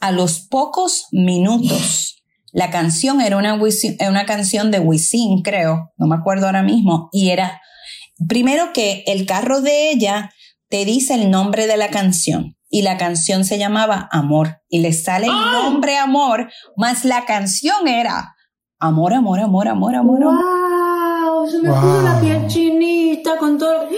A 0.00 0.12
los 0.12 0.40
pocos 0.40 1.08
minutos, 1.12 2.22
la 2.52 2.70
canción 2.70 3.20
era 3.20 3.36
una, 3.36 3.54
una 3.54 4.26
canción 4.26 4.70
de 4.70 4.80
Wisin, 4.80 5.42
creo, 5.42 5.92
no 5.96 6.06
me 6.06 6.16
acuerdo 6.16 6.46
ahora 6.46 6.62
mismo, 6.62 7.10
y 7.12 7.30
era, 7.30 7.60
primero 8.28 8.72
que 8.72 9.04
el 9.06 9.26
carro 9.26 9.60
de 9.60 9.90
ella 9.90 10.30
te 10.68 10.84
dice 10.84 11.14
el 11.14 11.30
nombre 11.30 11.66
de 11.66 11.76
la 11.76 11.90
canción, 11.90 12.56
y 12.70 12.82
la 12.82 12.96
canción 12.96 13.44
se 13.44 13.58
llamaba 13.58 14.08
Amor, 14.10 14.62
y 14.68 14.78
le 14.78 14.92
sale 14.92 15.26
el 15.26 15.52
nombre 15.52 15.98
Amor, 15.98 16.50
más 16.76 17.04
la 17.04 17.26
canción 17.26 17.88
era 17.88 18.36
Amor, 18.78 19.12
Amor, 19.12 19.40
Amor, 19.40 19.68
Amor, 19.68 19.94
Amor. 19.94 20.24
¡Wow! 20.24 21.46
Se 21.46 21.58
me 21.58 21.68
wow. 21.68 21.80
puso 21.80 22.02
la 22.02 22.20
piel 22.20 22.46
chinita 22.46 23.36
con 23.36 23.58
todo. 23.58 23.88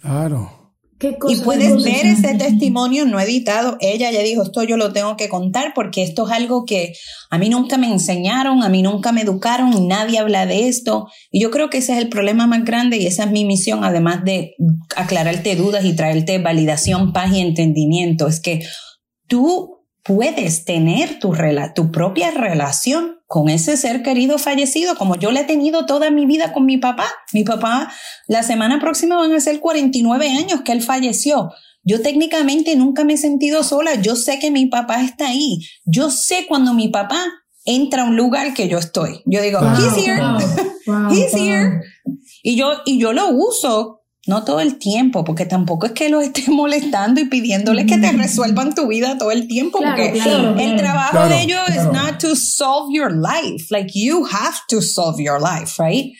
Claro. 0.00 0.57
Y 1.00 1.36
puedes 1.36 1.82
ver 1.84 2.06
ese 2.06 2.34
testimonio 2.34 3.04
no 3.04 3.20
editado. 3.20 3.76
Ella 3.80 4.10
ya 4.10 4.20
dijo, 4.22 4.42
esto 4.42 4.64
yo 4.64 4.76
lo 4.76 4.92
tengo 4.92 5.16
que 5.16 5.28
contar 5.28 5.72
porque 5.74 6.02
esto 6.02 6.26
es 6.26 6.32
algo 6.32 6.64
que 6.64 6.94
a 7.30 7.38
mí 7.38 7.48
nunca 7.48 7.78
me 7.78 7.90
enseñaron, 7.90 8.62
a 8.62 8.68
mí 8.68 8.82
nunca 8.82 9.12
me 9.12 9.22
educaron, 9.22 9.86
nadie 9.86 10.18
habla 10.18 10.46
de 10.46 10.68
esto. 10.68 11.08
Y 11.30 11.40
yo 11.40 11.50
creo 11.50 11.70
que 11.70 11.78
ese 11.78 11.92
es 11.92 11.98
el 11.98 12.08
problema 12.08 12.46
más 12.46 12.64
grande 12.64 12.96
y 12.96 13.06
esa 13.06 13.24
es 13.24 13.30
mi 13.30 13.44
misión, 13.44 13.84
además 13.84 14.24
de 14.24 14.54
aclararte 14.96 15.54
dudas 15.54 15.84
y 15.84 15.94
traerte 15.94 16.38
validación, 16.38 17.12
paz 17.12 17.32
y 17.32 17.40
entendimiento. 17.40 18.26
Es 18.26 18.40
que 18.40 18.66
tú 19.28 19.77
puedes 20.08 20.64
tener 20.64 21.18
tu, 21.18 21.34
tu 21.74 21.92
propia 21.92 22.30
relación 22.30 23.18
con 23.26 23.50
ese 23.50 23.76
ser 23.76 24.02
querido 24.02 24.38
fallecido, 24.38 24.96
como 24.96 25.16
yo 25.16 25.30
le 25.30 25.40
he 25.40 25.44
tenido 25.44 25.84
toda 25.84 26.10
mi 26.10 26.24
vida 26.24 26.54
con 26.54 26.64
mi 26.64 26.78
papá. 26.78 27.06
Mi 27.34 27.44
papá, 27.44 27.92
la 28.26 28.42
semana 28.42 28.80
próxima 28.80 29.16
van 29.16 29.34
a 29.34 29.40
ser 29.40 29.60
49 29.60 30.30
años 30.30 30.62
que 30.62 30.72
él 30.72 30.80
falleció. 30.80 31.50
Yo 31.84 32.00
técnicamente 32.00 32.74
nunca 32.74 33.04
me 33.04 33.12
he 33.12 33.18
sentido 33.18 33.62
sola. 33.62 33.96
Yo 33.96 34.16
sé 34.16 34.38
que 34.38 34.50
mi 34.50 34.64
papá 34.64 35.02
está 35.02 35.28
ahí. 35.28 35.58
Yo 35.84 36.10
sé 36.10 36.46
cuando 36.48 36.72
mi 36.72 36.88
papá 36.88 37.22
entra 37.66 38.04
a 38.04 38.06
un 38.06 38.16
lugar 38.16 38.54
que 38.54 38.66
yo 38.66 38.78
estoy. 38.78 39.20
Yo 39.26 39.42
digo, 39.42 39.60
wow, 39.62 39.74
he's 39.74 39.94
here, 39.94 40.20
wow, 40.22 40.38
wow, 40.86 41.12
he's 41.12 41.34
here. 41.34 41.82
Y 42.42 42.56
yo, 42.56 42.68
y 42.86 42.98
yo 42.98 43.12
lo 43.12 43.28
uso 43.28 43.97
no 44.28 44.44
todo 44.44 44.60
el 44.60 44.78
tiempo, 44.78 45.24
porque 45.24 45.46
tampoco 45.46 45.86
es 45.86 45.92
que 45.92 46.08
los 46.08 46.22
estés 46.22 46.48
molestando 46.48 47.20
y 47.20 47.24
pidiéndoles 47.24 47.86
que 47.86 47.98
te 47.98 48.12
resuelvan 48.12 48.74
tu 48.74 48.86
vida 48.86 49.18
todo 49.18 49.32
el 49.32 49.48
tiempo, 49.48 49.78
claro, 49.78 49.96
porque 49.96 50.12
claro, 50.20 50.50
el 50.50 50.54
claro. 50.56 50.76
trabajo 50.76 51.10
Claro, 51.12 51.28
de 51.34 51.42
ellos 51.42 51.60
claro. 51.66 51.80
is 51.80 51.92
not 51.92 52.18
to 52.20 52.36
solve 52.36 52.90
your 52.94 53.10
life. 53.10 53.66
Like 53.70 53.90
you 53.94 54.24
have 54.26 54.58
to 54.68 54.80
solve 54.80 55.18
your 55.20 55.40
life, 55.40 55.78
right? 55.82 56.12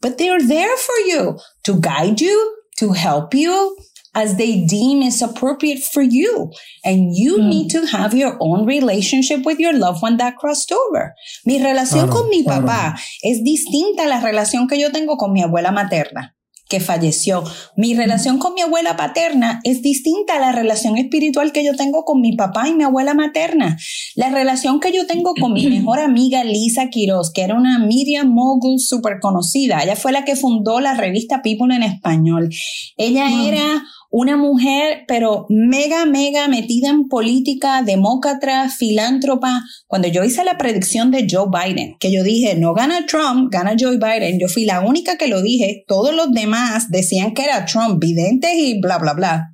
But 0.00 0.16
they're 0.16 0.46
there 0.46 0.76
for 0.78 0.94
you 1.06 1.36
to 1.64 1.80
guide 1.80 2.20
you, 2.20 2.38
to 2.78 2.92
help 2.92 3.34
you 3.34 3.76
as 4.14 4.36
they 4.38 4.64
deem 4.64 5.02
is 5.02 5.20
appropriate 5.20 5.82
for 5.92 6.02
you. 6.02 6.50
And 6.84 7.14
you 7.14 7.36
Mm. 7.38 7.48
need 7.50 7.70
to 7.72 7.84
have 7.86 8.14
your 8.16 8.36
own 8.40 8.64
relationship 8.66 9.44
with 9.44 9.58
your 9.58 9.74
loved 9.76 10.02
one 10.02 10.16
that 10.18 10.36
crossed 10.38 10.72
over. 10.72 11.12
Mi 11.44 11.58
relación 11.58 12.06
Claro, 12.06 12.22
con 12.22 12.30
mi 12.30 12.42
claro. 12.44 12.64
papá 12.66 12.94
es 13.22 13.42
distinta 13.42 14.04
a 14.04 14.06
la 14.06 14.20
relación 14.20 14.68
que 14.68 14.78
yo 14.78 14.90
tengo 14.92 15.16
con 15.18 15.32
mi 15.32 15.42
abuela 15.42 15.70
materna 15.72 16.34
que 16.68 16.80
falleció. 16.80 17.44
Mi 17.76 17.94
relación 17.94 18.38
con 18.38 18.54
mi 18.54 18.62
abuela 18.62 18.96
paterna 18.96 19.60
es 19.64 19.82
distinta 19.82 20.36
a 20.36 20.40
la 20.40 20.52
relación 20.52 20.96
espiritual 20.96 21.52
que 21.52 21.64
yo 21.64 21.76
tengo 21.76 22.04
con 22.04 22.20
mi 22.20 22.36
papá 22.36 22.68
y 22.68 22.74
mi 22.74 22.84
abuela 22.84 23.14
materna. 23.14 23.78
La 24.14 24.30
relación 24.30 24.80
que 24.80 24.92
yo 24.92 25.06
tengo 25.06 25.34
con 25.34 25.52
mi 25.52 25.66
mejor 25.68 26.00
amiga 26.00 26.42
Lisa 26.44 26.88
Quiroz, 26.88 27.32
que 27.32 27.42
era 27.42 27.54
una 27.54 27.78
Miriam 27.78 28.28
Mogul 28.28 28.80
súper 28.80 29.20
conocida. 29.20 29.82
Ella 29.82 29.96
fue 29.96 30.12
la 30.12 30.24
que 30.24 30.36
fundó 30.36 30.80
la 30.80 30.94
revista 30.94 31.42
People 31.42 31.74
en 31.74 31.82
español. 31.82 32.50
Ella 32.96 33.28
Wow. 33.28 33.46
era 33.46 33.82
una 34.18 34.38
mujer, 34.38 35.04
pero 35.06 35.44
mega, 35.50 36.06
mega 36.06 36.48
metida 36.48 36.88
en 36.88 37.06
política, 37.06 37.82
demócrata, 37.82 38.70
filántropa. 38.70 39.62
Cuando 39.86 40.08
yo 40.08 40.24
hice 40.24 40.42
la 40.42 40.56
predicción 40.56 41.10
de 41.10 41.26
Joe 41.30 41.48
Biden, 41.52 41.96
que 42.00 42.10
yo 42.10 42.22
dije, 42.22 42.54
no 42.54 42.72
gana 42.72 43.04
Trump, 43.04 43.52
gana 43.52 43.74
Joe 43.78 43.98
Biden, 43.98 44.38
yo 44.40 44.48
fui 44.48 44.64
la 44.64 44.80
única 44.80 45.18
que 45.18 45.28
lo 45.28 45.42
dije, 45.42 45.84
todos 45.86 46.14
los 46.14 46.32
demás 46.32 46.90
decían 46.90 47.34
que 47.34 47.42
era 47.42 47.66
Trump, 47.66 48.02
videntes 48.02 48.52
y 48.56 48.80
bla, 48.80 48.96
bla, 48.96 49.12
bla. 49.12 49.50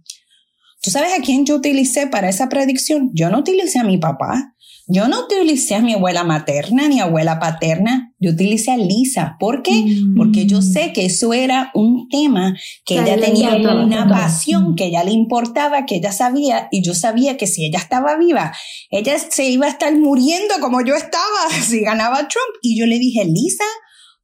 ¿Tú 0.81 0.93
sabes 0.93 1.13
a 1.13 1.23
quién 1.23 1.45
yo 1.45 1.57
utilicé 1.57 2.07
para 2.07 2.29
esa 2.29 2.49
predicción? 2.49 3.11
Yo 3.15 3.31
no 3.31 3.41
utilicé 3.41 3.81
a 3.81 3.85
mi 3.85 3.99
papá, 3.99 4.52
yo 4.87 5.07
no 5.09 5.21
utilicé 5.21 5.77
a 5.77 5.81
mi 5.81 5.95
abuela 5.95 6.25
materna 6.25 6.89
ni 6.89 7.01
abuela 7.01 7.39
paterna, 7.39 8.13
yo 8.19 8.33
utilicé 8.33 8.73
a 8.73 8.77
Lisa. 8.77 9.37
¿Por 9.39 9.63
qué? 9.63 9.73
Mm. 9.73 10.17
Porque 10.17 10.47
yo 10.47 10.61
sé 10.61 10.93
que 10.93 11.07
eso 11.07 11.33
era 11.33 11.71
un 11.75 12.09
tema 12.09 12.57
que 12.85 12.95
ella 12.95 13.19
tenía 13.19 13.55
una 13.57 14.09
pasión, 14.09 14.75
que 14.75 14.87
ella 14.87 15.05
le 15.05 15.13
importaba, 15.13 15.87
que 15.87 15.97
ella 15.97 16.13
sabía, 16.13 16.69
y 16.71 16.83
yo 16.83 16.95
sabía 16.95 17.37
que 17.37 17.47
si 17.47 17.65
ella 17.65 17.79
estaba 17.79 18.17
viva, 18.17 18.53
ella 18.91 19.19
se 19.19 19.49
iba 19.49 19.67
a 19.67 19.71
estar 19.71 19.97
muriendo 19.97 20.55
como 20.61 20.81
yo 20.83 20.95
estaba 20.95 21.51
si 21.63 21.81
ganaba 21.81 22.29
Trump. 22.29 22.57
Y 22.61 22.79
yo 22.79 22.87
le 22.87 22.99
dije, 22.99 23.25
Lisa, 23.25 23.65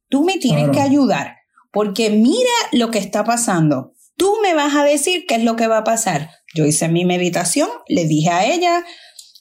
tú 0.09 0.23
me 0.23 0.37
tienes 0.37 0.69
que 0.69 0.81
ayudar, 0.81 1.35
porque 1.71 2.09
mira 2.09 2.51
lo 2.71 2.91
que 2.91 2.99
está 2.99 3.23
pasando. 3.23 3.93
Tú 4.17 4.35
me 4.43 4.53
vas 4.53 4.75
a 4.75 4.83
decir 4.83 5.25
qué 5.27 5.35
es 5.35 5.43
lo 5.43 5.55
que 5.55 5.67
va 5.67 5.79
a 5.79 5.83
pasar. 5.85 6.31
Yo 6.53 6.65
hice 6.65 6.89
mi 6.89 7.05
meditación, 7.05 7.69
le 7.87 8.05
dije 8.05 8.29
a 8.29 8.45
ella, 8.45 8.83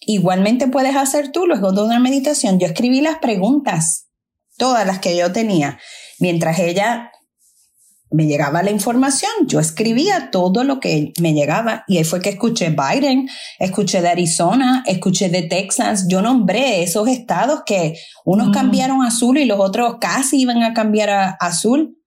Igualmente 0.00 0.68
puedes 0.68 0.96
hacer 0.96 1.32
tú 1.32 1.46
luego 1.46 1.72
de 1.72 1.82
una 1.82 1.98
meditación. 1.98 2.58
Yo 2.58 2.66
escribí 2.66 3.00
las 3.00 3.18
preguntas, 3.18 4.08
todas 4.56 4.86
las 4.86 4.98
que 4.98 5.16
yo 5.16 5.32
tenía. 5.32 5.78
Mientras 6.18 6.58
ella 6.58 7.12
me 8.10 8.26
llegaba 8.26 8.62
la 8.62 8.70
información, 8.70 9.30
yo 9.46 9.60
escribía 9.60 10.30
todo 10.30 10.64
lo 10.64 10.80
que 10.80 11.12
me 11.20 11.34
llegaba 11.34 11.84
y 11.86 11.98
ahí 11.98 12.04
fue 12.04 12.20
que 12.20 12.30
escuché 12.30 12.70
Biden, 12.70 13.28
escuché 13.58 14.00
de 14.00 14.08
Arizona, 14.08 14.82
escuché 14.86 15.28
de 15.28 15.42
Texas, 15.42 16.06
yo 16.08 16.22
nombré 16.22 16.82
esos 16.82 17.06
estados 17.08 17.62
que 17.66 17.98
unos 18.24 18.50
cambiaron 18.50 19.02
a 19.02 19.08
azul 19.08 19.36
y 19.36 19.44
los 19.44 19.60
otros 19.60 19.96
casi 20.00 20.40
iban 20.40 20.62
a 20.62 20.72
cambiar 20.72 21.10
a 21.10 21.30
azul. 21.40 21.97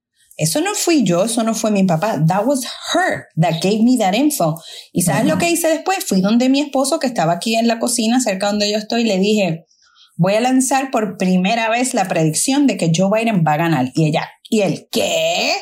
Eso 0.41 0.59
no 0.59 0.73
fui 0.73 1.03
yo, 1.03 1.25
eso 1.25 1.43
no 1.43 1.53
fue 1.53 1.69
mi 1.69 1.83
papá. 1.83 2.19
That 2.27 2.45
was 2.45 2.65
her 2.93 3.25
that 3.39 3.61
gave 3.61 3.83
me 3.83 3.95
that 3.99 4.13
info. 4.13 4.59
¿Y 4.91 5.03
sabes 5.03 5.25
lo 5.25 5.37
que 5.37 5.51
hice 5.51 5.67
después? 5.67 6.03
Fui 6.03 6.19
donde 6.19 6.49
mi 6.49 6.61
esposo, 6.61 6.99
que 6.99 7.05
estaba 7.05 7.33
aquí 7.33 7.55
en 7.55 7.67
la 7.67 7.77
cocina, 7.77 8.19
cerca 8.19 8.47
donde 8.47 8.71
yo 8.71 8.77
estoy, 8.77 9.01
y 9.01 9.05
le 9.05 9.19
dije, 9.19 9.65
voy 10.17 10.33
a 10.33 10.41
lanzar 10.41 10.89
por 10.89 11.17
primera 11.17 11.69
vez 11.69 11.93
la 11.93 12.07
predicción 12.07 12.65
de 12.65 12.77
que 12.77 12.91
Joe 12.95 13.11
Biden 13.13 13.43
va 13.45 13.53
a 13.53 13.57
ganar. 13.57 13.91
Y 13.93 14.07
ella, 14.07 14.29
¿y 14.49 14.61
él 14.61 14.87
qué? 14.91 15.53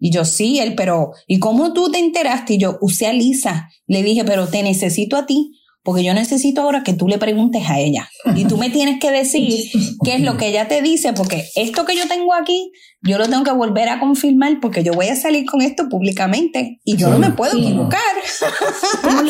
Y 0.00 0.10
yo, 0.10 0.24
sí, 0.24 0.58
él, 0.58 0.74
pero, 0.74 1.12
¿y 1.28 1.38
cómo 1.38 1.72
tú 1.72 1.92
te 1.92 1.98
enteraste? 1.98 2.54
Y 2.54 2.58
yo 2.58 2.76
usé 2.80 3.06
a 3.06 3.12
Lisa. 3.12 3.68
Le 3.86 4.02
dije, 4.02 4.24
pero 4.24 4.48
te 4.48 4.64
necesito 4.64 5.16
a 5.16 5.26
ti 5.26 5.52
porque 5.84 6.02
yo 6.02 6.14
necesito 6.14 6.62
ahora 6.62 6.82
que 6.82 6.94
tú 6.94 7.08
le 7.08 7.18
preguntes 7.18 7.68
a 7.68 7.78
ella 7.78 8.08
y 8.34 8.46
tú 8.46 8.56
me 8.56 8.70
tienes 8.70 8.98
que 8.98 9.10
decir 9.10 9.70
qué 10.02 10.14
es 10.14 10.22
lo 10.22 10.38
que 10.38 10.48
ella 10.48 10.66
te 10.66 10.80
dice, 10.80 11.12
porque 11.12 11.44
esto 11.56 11.84
que 11.84 11.94
yo 11.94 12.08
tengo 12.08 12.32
aquí, 12.32 12.72
yo 13.02 13.18
lo 13.18 13.28
tengo 13.28 13.44
que 13.44 13.52
volver 13.52 13.90
a 13.90 14.00
confirmar 14.00 14.60
porque 14.62 14.82
yo 14.82 14.94
voy 14.94 15.08
a 15.08 15.16
salir 15.16 15.44
con 15.44 15.60
esto 15.60 15.90
públicamente 15.90 16.80
y 16.84 16.96
yo 16.96 17.10
no 17.10 17.18
me 17.18 17.32
puedo 17.32 17.58
equivocar. 17.58 18.00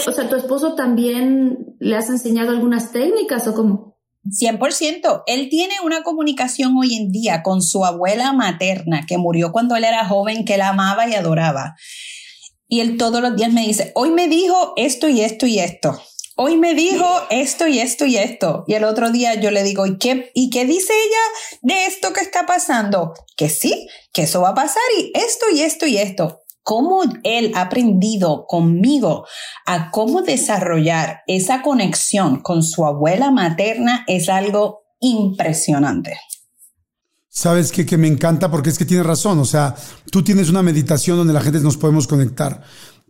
o 0.07 0.13
sea, 0.13 0.29
¿tu 0.29 0.37
esposo 0.37 0.77
también 0.77 1.59
le 1.81 1.97
has 1.97 2.09
enseñado 2.09 2.51
algunas 2.51 2.93
técnicas 2.93 3.49
o 3.49 3.55
cómo? 3.55 3.97
100%. 4.25 5.25
Él 5.27 5.49
tiene 5.51 5.75
una 5.85 6.05
comunicación 6.05 6.77
hoy 6.77 6.95
en 6.95 7.11
día 7.11 7.43
con 7.43 7.63
su 7.63 7.85
abuela 7.85 8.33
materna 8.33 9.05
que 9.07 9.19
murió 9.19 9.51
cuando 9.51 9.75
él 9.75 9.83
era 9.83 10.07
joven, 10.07 10.45
que 10.45 10.57
la 10.57 10.69
amaba 10.69 11.09
y 11.09 11.15
adoraba. 11.15 11.75
Y 12.69 12.79
él 12.79 12.97
todos 12.97 13.21
los 13.21 13.35
días 13.35 13.53
me 13.53 13.67
dice, 13.67 13.91
hoy 13.97 14.13
me 14.13 14.29
dijo 14.29 14.73
esto 14.77 15.09
y 15.09 15.21
esto 15.21 15.47
y 15.47 15.59
esto 15.59 16.01
hoy 16.37 16.57
me 16.57 16.75
dijo 16.75 17.07
esto 17.31 17.67
y 17.67 17.79
esto 17.79 18.07
y 18.07 18.17
esto. 18.17 18.64
Y 18.67 18.75
el 18.75 18.85
otro 18.85 19.11
día 19.11 19.35
yo 19.41 19.50
le 19.50 19.62
digo, 19.62 19.87
¿y 19.87 19.99
qué, 19.99 20.31
¿y 20.35 20.50
qué 20.50 20.64
dice 20.64 20.93
ella 20.93 21.55
de 21.62 21.87
esto 21.87 22.12
que 22.12 22.21
está 22.21 22.47
pasando? 22.47 23.14
Que 23.37 23.49
sí, 23.49 23.88
que 24.12 24.23
eso 24.23 24.41
va 24.41 24.50
a 24.50 24.55
pasar 24.55 24.83
y 24.99 25.12
esto 25.14 25.47
y 25.53 25.61
esto 25.62 25.87
y 25.87 25.99
esto. 25.99 26.41
Cómo 26.62 27.03
él 27.25 27.53
ha 27.55 27.62
aprendido 27.62 28.47
conmigo 28.47 29.26
a 29.67 29.91
cómo 29.91 30.23
desarrollar 30.23 31.23
esa 31.26 31.61
conexión 31.61 32.41
con 32.41 32.62
su 32.62 32.87
abuela 32.87 33.31
materna 33.31 34.05
es 34.07 34.31
algo 34.31 34.85
impresionante. 35.00 36.19
Sabes 37.29 37.73
que, 37.73 37.85
que 37.85 37.99
me 37.99 38.07
encanta 38.07 38.50
porque 38.50 38.71
es 38.71 38.79
que 38.79 38.85
tiene 38.85 39.03
razón. 39.03 39.41
O 39.41 39.45
sea, 39.45 39.75
tú 40.11 40.23
tienes 40.23 40.49
una 40.49 40.62
meditación 40.62 41.19
donde 41.19 41.33
la 41.33 41.41
gente 41.41 41.59
nos 41.59 41.76
podemos 41.76 42.07
conectar 42.07 42.62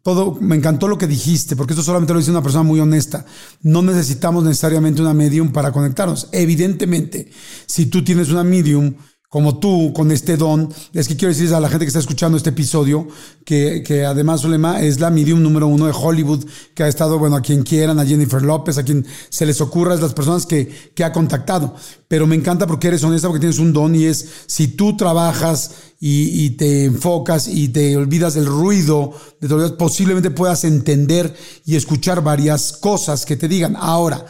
todo, 0.05 0.37
me 0.39 0.55
encantó 0.55 0.87
lo 0.87 0.99
que 0.99 1.07
dijiste, 1.07 1.57
porque 1.57 1.73
esto 1.73 1.83
solamente 1.83 2.13
lo 2.13 2.19
dice 2.19 2.31
una 2.31 2.43
persona 2.43 2.63
muy 2.63 2.79
honesta. 2.79 3.25
No 3.63 3.81
necesitamos 3.81 4.45
necesariamente 4.45 5.01
una 5.01 5.15
medium 5.15 5.51
para 5.51 5.73
conectarnos. 5.73 6.29
Evidentemente, 6.31 7.31
si 7.65 7.87
tú 7.87 8.05
tienes 8.05 8.29
una 8.29 8.45
medium, 8.45 8.97
como 9.35 9.59
tú 9.59 9.93
con 9.93 10.13
este 10.13 10.37
don. 10.37 10.73
Es 10.93 11.09
que 11.09 11.17
quiero 11.17 11.35
decirles 11.35 11.55
a 11.55 11.59
la 11.59 11.69
gente 11.69 11.85
que 11.85 11.89
está 11.89 11.99
escuchando 11.99 12.37
este 12.37 12.51
episodio 12.51 13.09
que, 13.45 13.83
que 13.85 14.05
además 14.05 14.43
Zulema 14.43 14.81
es 14.81 15.01
la 15.01 15.11
medium 15.11 15.43
número 15.43 15.67
uno 15.67 15.87
de 15.87 15.93
Hollywood, 15.93 16.45
que 16.73 16.85
ha 16.85 16.87
estado, 16.87 17.19
bueno, 17.19 17.35
a 17.35 17.41
quien 17.41 17.65
quieran, 17.65 17.99
a 17.99 18.07
Jennifer 18.07 18.41
López, 18.41 18.79
a 18.79 18.85
quien 18.85 19.05
se 19.31 19.45
les 19.45 19.61
ocurra, 19.61 19.95
es 19.95 20.01
las 20.01 20.15
personas 20.15 20.47
que, 20.47 20.93
que 20.95 21.03
ha 21.03 21.11
contactado. 21.11 21.75
Pero 22.07 22.29
me 22.29 22.37
encanta 22.37 22.69
porque 22.69 22.87
eres 22.87 23.03
honesta, 23.03 23.27
porque 23.27 23.41
tienes 23.41 23.59
un 23.59 23.73
don 23.73 23.97
y 23.97 24.05
es 24.05 24.25
si 24.47 24.69
tú 24.69 24.97
trabajas 24.97 25.73
y, 25.99 26.45
y 26.45 26.51
te 26.51 26.85
enfocas 26.85 27.49
y 27.49 27.71
te 27.71 27.97
olvidas 27.97 28.35
del 28.35 28.47
ruido, 28.47 29.15
de 29.41 29.49
todo, 29.49 29.77
posiblemente 29.77 30.31
puedas 30.31 30.63
entender 30.63 31.35
y 31.67 31.75
escuchar 31.75 32.23
varias 32.23 32.71
cosas 32.71 33.27
que 33.27 33.35
te 33.35 33.49
digan. 33.49 33.75
Ahora, 33.77 34.27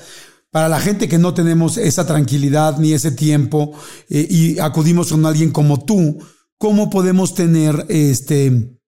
para 0.55 0.69
la 0.69 0.79
gente 0.79 1.09
que 1.09 1.19
no 1.19 1.35
tenemos 1.35 1.79
esa 1.79 2.07
tranquilidad 2.07 2.79
ni 2.79 2.93
ese 2.93 3.11
tiempo 3.11 3.73
eh, 4.09 4.25
y 4.31 4.61
acudimos 4.61 5.11
con 5.11 5.27
alguien 5.27 5.51
como 5.51 5.85
tú, 5.85 6.21
¿cómo 6.59 6.91
podemos 6.91 7.35
tener 7.35 7.87
este, 7.89 8.79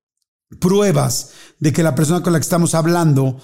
pruebas 0.61 1.31
de 1.59 1.73
que 1.73 1.83
la 1.83 1.97
persona 1.97 2.23
con 2.23 2.33
la 2.33 2.39
que 2.39 2.45
estamos 2.45 2.77
hablando 2.77 3.41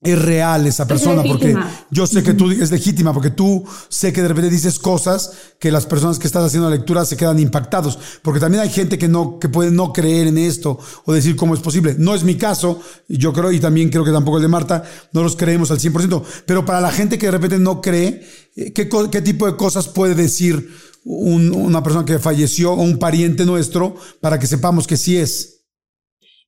es 0.00 0.16
real 0.16 0.64
esa 0.66 0.86
persona, 0.86 1.24
porque 1.24 1.56
yo 1.90 2.06
sé 2.06 2.22
que 2.22 2.32
tú 2.32 2.48
es 2.52 2.70
legítima, 2.70 3.12
porque 3.12 3.30
tú 3.30 3.64
sé 3.88 4.12
que 4.12 4.22
de 4.22 4.28
repente 4.28 4.48
dices 4.48 4.78
cosas 4.78 5.32
que 5.58 5.72
las 5.72 5.86
personas 5.86 6.20
que 6.20 6.28
están 6.28 6.44
haciendo 6.44 6.70
la 6.70 6.76
lectura 6.76 7.04
se 7.04 7.16
quedan 7.16 7.40
impactados, 7.40 7.98
porque 8.22 8.38
también 8.38 8.62
hay 8.62 8.70
gente 8.70 8.96
que 8.96 9.08
no, 9.08 9.40
que 9.40 9.48
puede 9.48 9.72
no 9.72 9.92
creer 9.92 10.28
en 10.28 10.38
esto 10.38 10.78
o 11.04 11.12
decir 11.12 11.34
cómo 11.34 11.52
es 11.52 11.60
posible. 11.60 11.96
No 11.98 12.14
es 12.14 12.22
mi 12.22 12.36
caso, 12.36 12.80
yo 13.08 13.32
creo, 13.32 13.50
y 13.50 13.58
también 13.58 13.90
creo 13.90 14.04
que 14.04 14.12
tampoco 14.12 14.36
el 14.36 14.42
de 14.42 14.48
Marta, 14.48 14.84
no 15.12 15.24
los 15.24 15.34
creemos 15.34 15.72
al 15.72 15.80
100%, 15.80 16.22
pero 16.46 16.64
para 16.64 16.80
la 16.80 16.92
gente 16.92 17.18
que 17.18 17.26
de 17.26 17.32
repente 17.32 17.58
no 17.58 17.80
cree, 17.80 18.24
eh, 18.54 18.72
¿qué, 18.72 18.88
qué 19.10 19.22
tipo 19.22 19.46
de 19.46 19.56
cosas 19.56 19.88
puede 19.88 20.14
decir 20.14 20.68
una 21.04 21.82
persona 21.82 22.04
que 22.04 22.18
falleció 22.18 22.72
o 22.72 22.82
un 22.82 22.98
pariente 22.98 23.44
nuestro 23.44 23.96
para 24.20 24.38
que 24.38 24.46
sepamos 24.46 24.86
que 24.86 24.96
sí 24.96 25.16
es? 25.16 25.57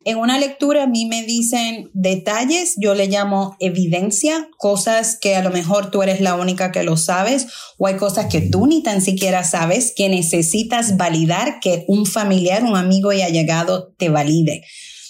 En 0.02 0.16
una 0.16 0.38
lectura 0.38 0.84
a 0.84 0.86
mí 0.86 1.04
me 1.04 1.24
dicen 1.24 1.90
detalles, 1.92 2.74
yo 2.78 2.94
le 2.94 3.08
llamo 3.08 3.56
evidencia, 3.60 4.48
cosas 4.56 5.18
que 5.20 5.36
a 5.36 5.42
lo 5.42 5.50
mejor 5.50 5.90
tú 5.90 6.02
eres 6.02 6.22
la 6.22 6.36
única 6.36 6.72
que 6.72 6.84
lo 6.84 6.96
sabes 6.96 7.48
o 7.76 7.86
hay 7.86 7.96
cosas 7.96 8.26
que 8.26 8.40
tú 8.40 8.66
ni 8.66 8.82
tan 8.82 9.02
siquiera 9.02 9.44
sabes 9.44 9.92
que 9.94 10.08
necesitas 10.08 10.96
validar 10.96 11.60
que 11.60 11.84
un 11.86 12.06
familiar, 12.06 12.64
un 12.64 12.76
amigo 12.76 13.12
y 13.12 13.20
allegado 13.20 13.92
te 13.98 14.08
valide. 14.08 14.62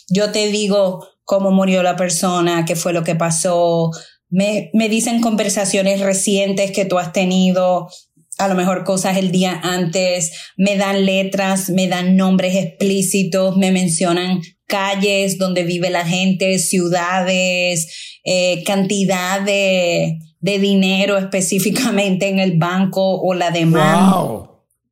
Yo 0.08 0.32
te 0.32 0.48
digo 0.48 1.06
cómo 1.22 1.52
murió 1.52 1.84
la 1.84 1.94
persona, 1.94 2.64
qué 2.64 2.74
fue 2.74 2.92
lo 2.92 3.04
que 3.04 3.14
pasó, 3.14 3.92
me, 4.28 4.70
me 4.74 4.88
dicen 4.88 5.20
conversaciones 5.20 6.00
recientes 6.00 6.72
que 6.72 6.84
tú 6.84 6.98
has 6.98 7.12
tenido, 7.12 7.88
a 8.38 8.48
lo 8.48 8.56
mejor 8.56 8.82
cosas 8.84 9.18
el 9.18 9.30
día 9.30 9.60
antes, 9.62 10.32
me 10.56 10.76
dan 10.76 11.04
letras, 11.04 11.70
me 11.70 11.86
dan 11.86 12.16
nombres 12.16 12.56
explícitos, 12.56 13.56
me 13.56 13.70
mencionan 13.70 14.40
calles 14.70 15.36
donde 15.36 15.64
vive 15.64 15.90
la 15.90 16.06
gente, 16.06 16.58
ciudades, 16.58 18.18
eh, 18.24 18.62
cantidad 18.64 19.42
de, 19.42 20.18
dinero 20.40 21.18
específicamente 21.18 22.28
en 22.28 22.38
el 22.38 22.56
banco 22.56 23.20
o 23.20 23.34
la 23.34 23.50
demanda. 23.50 24.48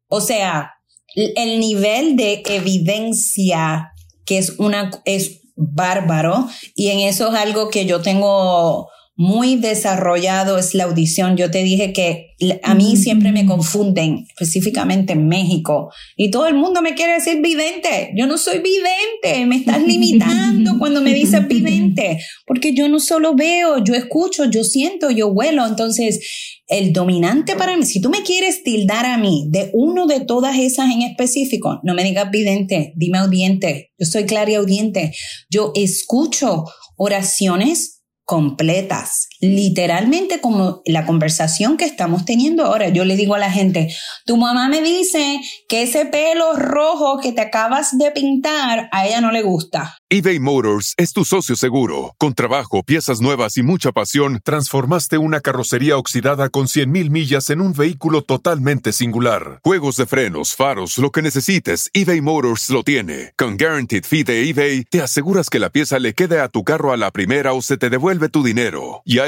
O 0.08 0.20
sea, 0.20 0.74
el 1.14 1.58
nivel 1.58 2.16
de 2.16 2.42
evidencia 2.44 3.92
que 4.26 4.36
es 4.36 4.58
una, 4.58 4.90
es 5.06 5.40
bárbaro 5.56 6.48
y 6.74 6.88
en 6.88 7.00
eso 7.00 7.28
es 7.28 7.34
algo 7.34 7.70
que 7.70 7.86
yo 7.86 8.02
tengo 8.02 8.88
muy 9.18 9.56
desarrollado 9.56 10.58
es 10.58 10.76
la 10.76 10.84
audición. 10.84 11.36
Yo 11.36 11.50
te 11.50 11.64
dije 11.64 11.92
que 11.92 12.36
a 12.62 12.76
mí 12.76 12.96
siempre 12.96 13.32
me 13.32 13.46
confunden, 13.46 14.26
específicamente 14.28 15.14
en 15.14 15.26
México, 15.26 15.90
y 16.16 16.30
todo 16.30 16.46
el 16.46 16.54
mundo 16.54 16.82
me 16.82 16.94
quiere 16.94 17.14
decir 17.14 17.42
vidente. 17.42 18.12
Yo 18.16 18.28
no 18.28 18.38
soy 18.38 18.60
vidente, 18.60 19.44
me 19.44 19.56
estás 19.56 19.82
limitando 19.82 20.74
cuando 20.78 21.02
me 21.02 21.12
dices 21.12 21.48
vidente, 21.48 22.20
porque 22.46 22.72
yo 22.72 22.88
no 22.88 23.00
solo 23.00 23.34
veo, 23.34 23.82
yo 23.82 23.94
escucho, 23.94 24.44
yo 24.44 24.62
siento, 24.62 25.10
yo 25.10 25.26
huelo. 25.26 25.66
Entonces, 25.66 26.20
el 26.68 26.92
dominante 26.92 27.56
para 27.56 27.76
mí, 27.76 27.84
si 27.86 28.00
tú 28.00 28.10
me 28.10 28.22
quieres 28.22 28.62
tildar 28.62 29.04
a 29.04 29.18
mí 29.18 29.48
de 29.50 29.70
uno 29.72 30.06
de 30.06 30.20
todas 30.20 30.56
esas 30.58 30.92
en 30.92 31.02
específico, 31.02 31.80
no 31.82 31.92
me 31.92 32.04
digas 32.04 32.30
vidente, 32.30 32.92
dime 32.94 33.18
audiente. 33.18 33.90
Yo 33.98 34.06
soy 34.06 34.26
clara 34.26 34.58
audiente. 34.58 35.12
Yo 35.50 35.72
escucho 35.74 36.66
oraciones 36.96 37.97
completas, 38.28 39.26
literalmente 39.40 40.40
como 40.40 40.82
la 40.84 41.06
conversación 41.06 41.76
que 41.76 41.84
estamos 41.84 42.24
teniendo 42.24 42.64
ahora. 42.64 42.88
Yo 42.88 43.04
le 43.04 43.16
digo 43.16 43.34
a 43.34 43.38
la 43.38 43.50
gente, 43.50 43.94
tu 44.24 44.36
mamá 44.36 44.68
me 44.68 44.82
dice 44.82 45.40
que 45.68 45.82
ese 45.82 46.06
pelo 46.06 46.54
rojo 46.54 47.18
que 47.18 47.32
te 47.32 47.40
acabas 47.40 47.96
de 47.96 48.10
pintar 48.10 48.88
a 48.92 49.06
ella 49.06 49.20
no 49.20 49.32
le 49.32 49.42
gusta 49.42 49.98
eBay 50.10 50.38
Motors 50.38 50.94
es 50.96 51.12
tu 51.12 51.26
socio 51.26 51.54
seguro. 51.54 52.14
Con 52.16 52.32
trabajo, 52.32 52.82
piezas 52.82 53.20
nuevas 53.20 53.58
y 53.58 53.62
mucha 53.62 53.92
pasión, 53.92 54.40
transformaste 54.42 55.18
una 55.18 55.40
carrocería 55.40 55.98
oxidada 55.98 56.48
con 56.48 56.64
100.000 56.64 57.10
millas 57.10 57.50
en 57.50 57.60
un 57.60 57.74
vehículo 57.74 58.22
totalmente 58.22 58.92
singular. 58.94 59.60
Juegos 59.62 59.98
de 59.98 60.06
frenos, 60.06 60.56
faros, 60.56 60.96
lo 60.96 61.10
que 61.10 61.20
necesites, 61.20 61.90
eBay 61.92 62.22
Motors 62.22 62.70
lo 62.70 62.84
tiene. 62.84 63.34
Con 63.36 63.58
Guaranteed 63.58 64.04
Fee 64.04 64.24
de 64.24 64.48
eBay, 64.48 64.84
te 64.84 65.02
aseguras 65.02 65.50
que 65.50 65.58
la 65.58 65.68
pieza 65.68 65.98
le 65.98 66.14
quede 66.14 66.40
a 66.40 66.48
tu 66.48 66.64
carro 66.64 66.94
a 66.94 66.96
la 66.96 67.10
primera 67.10 67.52
o 67.52 67.60
se 67.60 67.76
te 67.76 67.90
devuelve 67.90 68.30
tu 68.30 68.42
dinero. 68.42 69.02
Y 69.04 69.18
a 69.18 69.27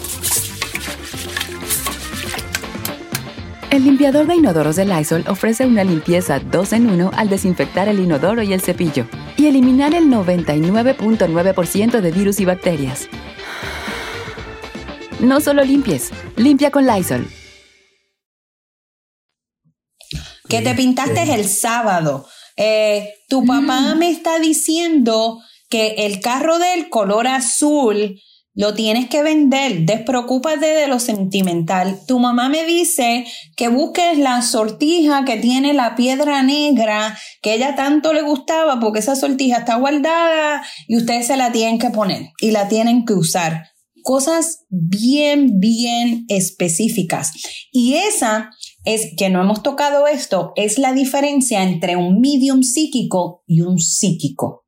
El 3.71 3.85
limpiador 3.85 4.27
de 4.27 4.35
inodoros 4.35 4.75
de 4.75 4.83
Lysol 4.83 5.23
ofrece 5.29 5.65
una 5.65 5.85
limpieza 5.85 6.39
2 6.39 6.73
en 6.73 6.89
1 6.89 7.11
al 7.15 7.29
desinfectar 7.29 7.87
el 7.87 8.01
inodoro 8.01 8.43
y 8.43 8.51
el 8.51 8.59
cepillo 8.59 9.07
y 9.37 9.47
eliminar 9.47 9.93
el 9.95 10.07
99.9% 10.07 12.01
de 12.01 12.11
virus 12.11 12.41
y 12.41 12.45
bacterias. 12.45 13.07
No 15.21 15.39
solo 15.39 15.63
limpies, 15.63 16.11
limpia 16.35 16.69
con 16.69 16.85
Lysol. 16.85 17.25
que 20.49 20.61
te 20.61 20.75
pintaste 20.75 21.33
el 21.33 21.47
sábado. 21.47 22.27
Eh, 22.57 23.13
tu 23.29 23.45
papá 23.45 23.95
mm. 23.95 23.97
me 23.97 24.09
está 24.09 24.37
diciendo 24.39 25.39
que 25.69 26.05
el 26.05 26.19
carro 26.19 26.59
del 26.59 26.89
color 26.89 27.25
azul 27.25 28.19
lo 28.53 28.73
tienes 28.73 29.07
que 29.07 29.23
vender, 29.23 29.85
despreocúpate 29.85 30.65
de 30.65 30.87
lo 30.87 30.99
sentimental. 30.99 31.99
Tu 32.05 32.19
mamá 32.19 32.49
me 32.49 32.65
dice 32.65 33.25
que 33.55 33.69
busques 33.69 34.17
la 34.17 34.41
sortija 34.41 35.23
que 35.23 35.37
tiene 35.37 35.73
la 35.73 35.95
piedra 35.95 36.43
negra, 36.43 37.17
que 37.41 37.53
ella 37.53 37.75
tanto 37.75 38.11
le 38.11 38.21
gustaba 38.23 38.79
porque 38.79 38.99
esa 38.99 39.15
sortija 39.15 39.59
está 39.59 39.75
guardada 39.75 40.63
y 40.87 40.97
ustedes 40.97 41.27
se 41.27 41.37
la 41.37 41.51
tienen 41.51 41.79
que 41.79 41.91
poner 41.91 42.31
y 42.41 42.51
la 42.51 42.67
tienen 42.67 43.05
que 43.05 43.13
usar. 43.13 43.67
Cosas 44.03 44.65
bien, 44.69 45.59
bien 45.59 46.25
específicas. 46.27 47.31
Y 47.71 47.93
esa 47.93 48.49
es 48.83 49.13
que 49.15 49.29
no 49.29 49.41
hemos 49.41 49.63
tocado 49.63 50.07
esto, 50.07 50.51
es 50.55 50.77
la 50.77 50.91
diferencia 50.91 51.63
entre 51.63 51.95
un 51.95 52.19
medium 52.19 52.63
psíquico 52.63 53.43
y 53.45 53.61
un 53.61 53.79
psíquico. 53.79 54.65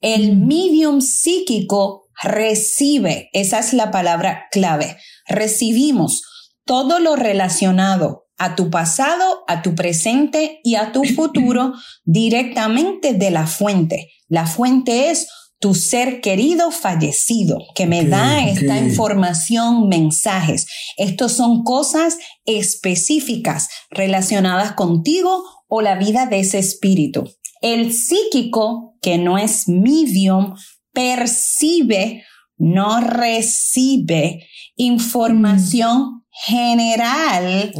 El 0.00 0.36
mm. 0.36 0.46
medium 0.46 1.00
psíquico 1.00 2.03
recibe, 2.22 3.30
esa 3.32 3.58
es 3.58 3.72
la 3.72 3.90
palabra 3.90 4.46
clave, 4.50 4.96
recibimos 5.26 6.22
todo 6.64 6.98
lo 6.98 7.16
relacionado 7.16 8.24
a 8.38 8.56
tu 8.56 8.70
pasado, 8.70 9.44
a 9.46 9.62
tu 9.62 9.74
presente 9.74 10.60
y 10.64 10.74
a 10.74 10.92
tu 10.92 11.04
futuro 11.04 11.74
directamente 12.04 13.14
de 13.14 13.30
la 13.30 13.46
fuente. 13.46 14.10
La 14.28 14.46
fuente 14.46 15.10
es 15.10 15.28
tu 15.60 15.74
ser 15.74 16.20
querido 16.20 16.70
fallecido, 16.70 17.58
que 17.74 17.86
me 17.86 18.04
da 18.04 18.44
esta 18.44 18.76
información, 18.78 19.88
mensajes. 19.88 20.66
Estos 20.98 21.32
son 21.32 21.62
cosas 21.62 22.18
específicas 22.44 23.68
relacionadas 23.90 24.72
contigo 24.72 25.42
o 25.68 25.80
la 25.80 25.94
vida 25.94 26.26
de 26.26 26.40
ese 26.40 26.58
espíritu. 26.58 27.24
El 27.62 27.94
psíquico, 27.94 28.98
que 29.00 29.16
no 29.16 29.38
es 29.38 29.66
medium, 29.66 30.54
percibe, 30.94 32.24
no 32.56 33.00
recibe 33.00 34.46
información 34.76 36.24
general, 36.30 37.72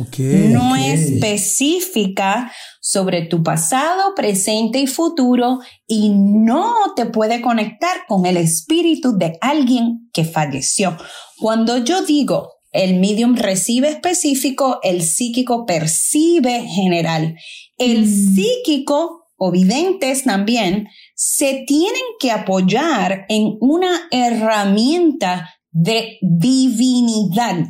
no 0.50 0.76
específica 0.76 2.52
sobre 2.80 3.22
tu 3.22 3.42
pasado, 3.42 4.14
presente 4.14 4.78
y 4.78 4.86
futuro 4.86 5.60
y 5.86 6.10
no 6.10 6.72
te 6.94 7.06
puede 7.06 7.40
conectar 7.40 8.06
con 8.06 8.26
el 8.26 8.36
espíritu 8.36 9.16
de 9.16 9.38
alguien 9.40 10.08
que 10.12 10.24
falleció. 10.24 10.96
Cuando 11.38 11.78
yo 11.78 12.02
digo 12.02 12.50
el 12.74 12.98
medium 12.98 13.36
recibe 13.36 13.88
específico, 13.88 14.80
el 14.82 15.02
psíquico 15.02 15.64
percibe 15.64 16.66
general. 16.66 17.36
El 17.78 18.02
mm. 18.02 18.34
psíquico 18.34 19.28
o 19.36 19.52
videntes 19.52 20.24
también 20.24 20.88
se 21.14 21.64
tienen 21.66 22.02
que 22.18 22.30
apoyar 22.30 23.26
en 23.28 23.56
una 23.60 24.08
herramienta 24.10 25.50
de 25.70 26.18
divinidad 26.20 27.66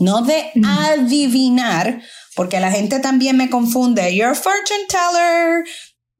no 0.00 0.22
de 0.22 0.52
adivinar, 0.64 2.00
porque 2.36 2.60
la 2.60 2.70
gente 2.70 3.00
también 3.00 3.36
me 3.36 3.50
confunde. 3.50 4.14
You're 4.14 4.32
a 4.32 4.34
fortune 4.34 4.86
teller. 4.88 5.64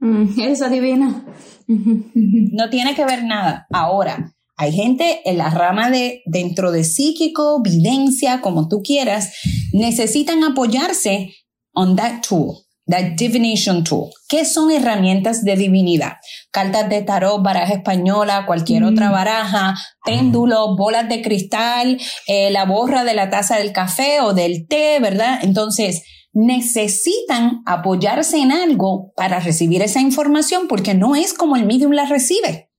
Mm, 0.00 0.40
eres 0.40 0.62
adivina. 0.62 1.24
no 1.66 2.70
tiene 2.70 2.94
que 2.94 3.04
ver 3.04 3.24
nada. 3.24 3.66
Ahora, 3.70 4.34
hay 4.56 4.72
gente 4.72 5.20
en 5.24 5.38
la 5.38 5.50
rama 5.50 5.90
de 5.90 6.22
dentro 6.26 6.72
de 6.72 6.82
psíquico, 6.84 7.62
videncia, 7.62 8.40
como 8.40 8.68
tú 8.68 8.82
quieras, 8.82 9.32
necesitan 9.72 10.42
apoyarse 10.42 11.34
on 11.72 11.94
that 11.96 12.22
tool. 12.28 12.56
The 12.88 13.14
Divination 13.16 13.84
Tool. 13.84 14.10
¿Qué 14.28 14.44
son 14.44 14.70
herramientas 14.70 15.44
de 15.44 15.56
divinidad? 15.56 16.14
Cartas 16.50 16.88
de 16.88 17.02
tarot, 17.02 17.42
baraja 17.42 17.74
española, 17.74 18.44
cualquier 18.46 18.84
otra 18.84 19.10
mm. 19.10 19.12
baraja, 19.12 19.74
péndulo, 20.04 20.74
bolas 20.76 21.08
de 21.08 21.20
cristal, 21.20 22.00
eh, 22.26 22.50
la 22.50 22.64
borra 22.64 23.04
de 23.04 23.14
la 23.14 23.28
taza 23.28 23.56
del 23.56 23.72
café 23.72 24.20
o 24.22 24.32
del 24.32 24.66
té, 24.66 24.98
¿verdad? 25.00 25.38
Entonces, 25.42 26.02
necesitan 26.32 27.62
apoyarse 27.66 28.38
en 28.38 28.52
algo 28.52 29.12
para 29.16 29.40
recibir 29.40 29.82
esa 29.82 30.00
información 30.00 30.68
porque 30.68 30.94
no 30.94 31.14
es 31.14 31.34
como 31.34 31.56
el 31.56 31.66
medium 31.66 31.92
la 31.92 32.06
recibe. 32.06 32.70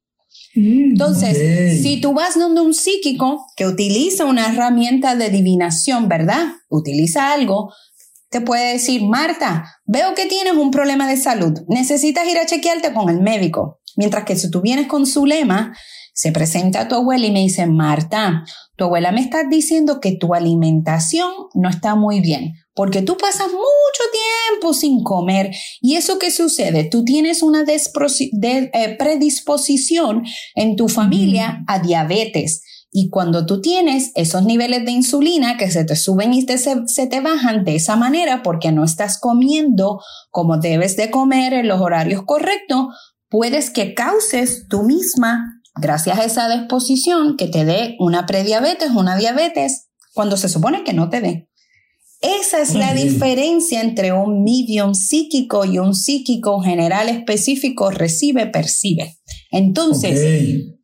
Mm, 0.55 0.91
Entonces, 0.91 1.81
si 1.81 2.01
tú 2.01 2.13
vas 2.13 2.37
donde 2.37 2.61
un 2.61 2.73
psíquico 2.73 3.45
que 3.55 3.67
utiliza 3.67 4.25
una 4.25 4.51
herramienta 4.51 5.15
de 5.15 5.29
divinación, 5.29 6.07
¿verdad? 6.07 6.47
Utiliza 6.69 7.33
algo, 7.33 7.71
te 8.29 8.41
puede 8.41 8.73
decir, 8.73 9.03
Marta, 9.03 9.65
veo 9.85 10.13
que 10.13 10.27
tienes 10.27 10.53
un 10.53 10.71
problema 10.71 11.07
de 11.07 11.17
salud, 11.17 11.53
necesitas 11.67 12.27
ir 12.27 12.37
a 12.37 12.45
chequearte 12.45 12.93
con 12.93 13.09
el 13.09 13.21
médico. 13.21 13.79
Mientras 13.95 14.23
que 14.23 14.35
si 14.35 14.49
tú 14.49 14.61
vienes 14.61 14.87
con 14.87 15.05
su 15.05 15.25
lema, 15.25 15.73
se 16.13 16.31
presenta 16.31 16.81
a 16.81 16.87
tu 16.87 16.95
abuela 16.95 17.25
y 17.25 17.31
me 17.31 17.39
dice, 17.39 17.65
Marta, 17.65 18.43
tu 18.75 18.83
abuela 18.83 19.11
me 19.11 19.21
está 19.21 19.45
diciendo 19.49 19.99
que 20.01 20.11
tu 20.11 20.33
alimentación 20.33 21.31
no 21.53 21.69
está 21.69 21.95
muy 21.95 22.19
bien, 22.19 22.53
porque 22.73 23.01
tú 23.01 23.17
pasas 23.17 23.47
mucho 23.47 24.03
tiempo 24.51 24.73
sin 24.73 25.01
comer. 25.03 25.51
¿Y 25.81 25.95
eso 25.95 26.19
qué 26.19 26.29
sucede? 26.29 26.83
Tú 26.83 27.05
tienes 27.05 27.41
una 27.41 27.63
eh, 27.63 28.95
predisposición 28.99 30.23
en 30.55 30.75
tu 30.75 30.89
familia 30.89 31.63
a 31.67 31.79
diabetes. 31.79 32.63
Y 32.91 33.09
cuando 33.09 33.45
tú 33.45 33.61
tienes 33.61 34.11
esos 34.15 34.45
niveles 34.45 34.83
de 34.83 34.91
insulina 34.91 35.57
que 35.57 35.69
se 35.69 35.83
te 35.85 35.95
suben 35.95 36.33
y 36.33 36.45
se, 36.47 37.07
te 37.07 37.21
bajan 37.21 37.63
de 37.63 37.75
esa 37.75 37.95
manera 37.95 38.41
porque 38.41 38.71
no 38.71 38.83
estás 38.83 39.19
comiendo 39.19 40.01
como 40.31 40.57
debes 40.57 40.97
de 40.97 41.11
comer 41.11 41.53
en 41.53 41.67
los 41.67 41.81
horarios 41.81 42.23
correctos, 42.25 42.87
puedes 43.29 43.69
que 43.69 43.93
causes 43.93 44.67
tú 44.67 44.83
misma, 44.83 45.61
gracias 45.75 46.17
a 46.17 46.25
esa 46.25 46.49
disposición, 46.49 47.37
que 47.37 47.47
te 47.47 47.63
dé 47.63 47.95
una 47.99 48.25
prediabetes, 48.25 48.89
una 48.91 49.17
diabetes, 49.17 49.89
cuando 50.13 50.35
se 50.35 50.49
supone 50.49 50.83
que 50.83 50.93
no 50.93 51.09
te 51.09 51.21
dé. 51.21 51.49
Esa 52.21 52.61
es 52.61 52.73
la 52.73 52.93
diferencia 52.93 53.81
entre 53.81 54.11
un 54.11 54.43
medium 54.43 54.93
psíquico 54.93 55.63
y 55.63 55.77
un 55.77 55.95
psíquico 55.95 56.59
general 56.59 57.07
específico 57.07 57.91
recibe, 57.91 58.47
percibe. 58.47 59.19
Entonces, 59.51 60.78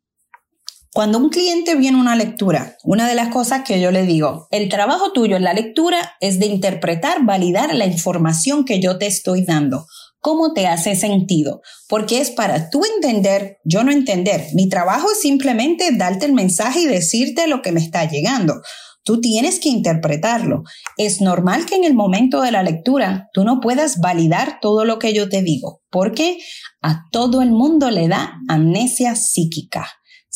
cuando 0.96 1.18
un 1.18 1.28
cliente 1.28 1.74
viene 1.74 1.98
a 1.98 2.00
una 2.00 2.16
lectura, 2.16 2.78
una 2.82 3.06
de 3.06 3.14
las 3.14 3.28
cosas 3.28 3.64
que 3.66 3.82
yo 3.82 3.90
le 3.90 4.06
digo, 4.06 4.48
el 4.50 4.70
trabajo 4.70 5.12
tuyo 5.12 5.36
en 5.36 5.44
la 5.44 5.52
lectura 5.52 6.14
es 6.20 6.38
de 6.38 6.46
interpretar, 6.46 7.22
validar 7.26 7.74
la 7.74 7.84
información 7.84 8.64
que 8.64 8.80
yo 8.80 8.96
te 8.96 9.04
estoy 9.04 9.44
dando. 9.44 9.84
¿Cómo 10.20 10.54
te 10.54 10.66
hace 10.66 10.96
sentido? 10.96 11.60
Porque 11.86 12.22
es 12.22 12.30
para 12.30 12.70
tú 12.70 12.80
entender, 12.94 13.58
yo 13.62 13.84
no 13.84 13.92
entender. 13.92 14.46
Mi 14.54 14.70
trabajo 14.70 15.08
es 15.12 15.20
simplemente 15.20 15.90
darte 15.92 16.24
el 16.24 16.32
mensaje 16.32 16.80
y 16.80 16.86
decirte 16.86 17.46
lo 17.46 17.60
que 17.60 17.72
me 17.72 17.80
está 17.80 18.08
llegando. 18.08 18.62
Tú 19.04 19.20
tienes 19.20 19.60
que 19.60 19.68
interpretarlo. 19.68 20.62
Es 20.96 21.20
normal 21.20 21.66
que 21.66 21.74
en 21.74 21.84
el 21.84 21.92
momento 21.92 22.40
de 22.40 22.52
la 22.52 22.62
lectura 22.62 23.28
tú 23.34 23.44
no 23.44 23.60
puedas 23.60 24.00
validar 24.00 24.60
todo 24.62 24.86
lo 24.86 24.98
que 24.98 25.12
yo 25.12 25.28
te 25.28 25.42
digo, 25.42 25.82
porque 25.90 26.38
a 26.80 27.02
todo 27.12 27.42
el 27.42 27.50
mundo 27.50 27.90
le 27.90 28.08
da 28.08 28.40
amnesia 28.48 29.14
psíquica. 29.14 29.86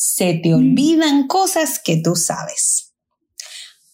Se 0.03 0.33
te 0.33 0.55
olvidan 0.55 1.27
cosas 1.27 1.79
que 1.79 1.99
tú 1.99 2.17
sabes. 2.17 2.95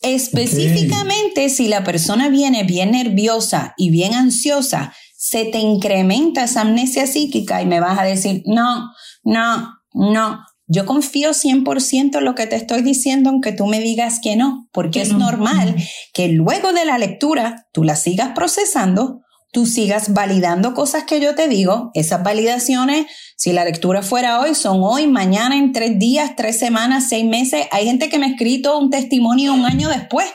Específicamente 0.02 1.48
si 1.48 1.66
la 1.66 1.82
persona 1.82 2.28
viene 2.28 2.62
bien 2.62 2.92
nerviosa 2.92 3.74
y 3.76 3.90
bien 3.90 4.14
ansiosa, 4.14 4.94
se 5.16 5.46
te 5.46 5.58
incrementa 5.58 6.44
esa 6.44 6.60
amnesia 6.60 7.08
psíquica 7.08 7.60
y 7.60 7.66
me 7.66 7.80
vas 7.80 7.98
a 7.98 8.04
decir, 8.04 8.44
no, 8.46 8.92
no, 9.24 9.80
no, 9.94 10.44
yo 10.68 10.86
confío 10.86 11.30
100% 11.30 12.18
en 12.18 12.24
lo 12.24 12.36
que 12.36 12.46
te 12.46 12.54
estoy 12.54 12.82
diciendo, 12.82 13.30
aunque 13.30 13.50
tú 13.50 13.66
me 13.66 13.80
digas 13.80 14.20
que 14.22 14.36
no, 14.36 14.68
porque 14.70 15.02
es 15.02 15.12
normal 15.12 15.74
que 16.14 16.28
luego 16.28 16.72
de 16.72 16.84
la 16.84 16.98
lectura 16.98 17.66
tú 17.72 17.82
la 17.82 17.96
sigas 17.96 18.30
procesando, 18.32 19.22
tú 19.52 19.66
sigas 19.66 20.12
validando 20.12 20.74
cosas 20.74 21.04
que 21.04 21.20
yo 21.20 21.34
te 21.34 21.48
digo. 21.48 21.90
Esas 21.94 22.22
validaciones, 22.22 23.06
si 23.36 23.52
la 23.52 23.64
lectura 23.64 24.02
fuera 24.02 24.40
hoy, 24.40 24.54
son 24.54 24.80
hoy, 24.82 25.06
mañana, 25.06 25.56
en 25.56 25.72
tres 25.72 25.98
días, 25.98 26.36
tres 26.36 26.58
semanas, 26.58 27.08
seis 27.08 27.24
meses. 27.24 27.66
Hay 27.70 27.86
gente 27.86 28.08
que 28.08 28.18
me 28.18 28.26
ha 28.26 28.30
escrito 28.30 28.78
un 28.78 28.90
testimonio 28.90 29.54
un 29.54 29.64
año 29.64 29.88
después 29.88 30.26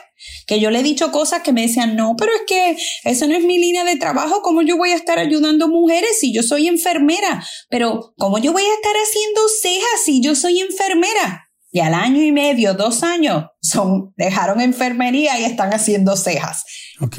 que 0.46 0.60
yo 0.60 0.70
le 0.70 0.80
he 0.80 0.82
dicho 0.82 1.10
cosas 1.10 1.42
que 1.42 1.52
me 1.52 1.62
decían, 1.62 1.96
no, 1.96 2.14
pero 2.16 2.32
es 2.32 2.42
que 2.46 2.76
eso 3.04 3.26
no 3.26 3.34
es 3.34 3.44
mi 3.44 3.58
línea 3.58 3.84
de 3.84 3.96
trabajo, 3.96 4.40
¿cómo 4.42 4.62
yo 4.62 4.76
voy 4.76 4.90
a 4.90 4.96
estar 4.96 5.18
ayudando 5.18 5.68
mujeres 5.68 6.18
si 6.20 6.32
yo 6.32 6.42
soy 6.42 6.68
enfermera? 6.68 7.44
Pero, 7.68 8.14
¿cómo 8.18 8.38
yo 8.38 8.52
voy 8.52 8.62
a 8.62 8.74
estar 8.74 8.94
haciendo 8.94 9.40
cejas 9.60 10.04
si 10.04 10.20
yo 10.20 10.34
soy 10.34 10.60
enfermera? 10.60 11.48
Y 11.70 11.80
al 11.80 11.94
año 11.94 12.22
y 12.22 12.32
medio, 12.32 12.74
dos 12.74 13.02
años, 13.02 13.46
son, 13.60 14.12
dejaron 14.16 14.60
enfermería 14.60 15.40
y 15.40 15.44
están 15.44 15.72
haciendo 15.72 16.16
cejas. 16.16 16.64
Ok. 17.00 17.18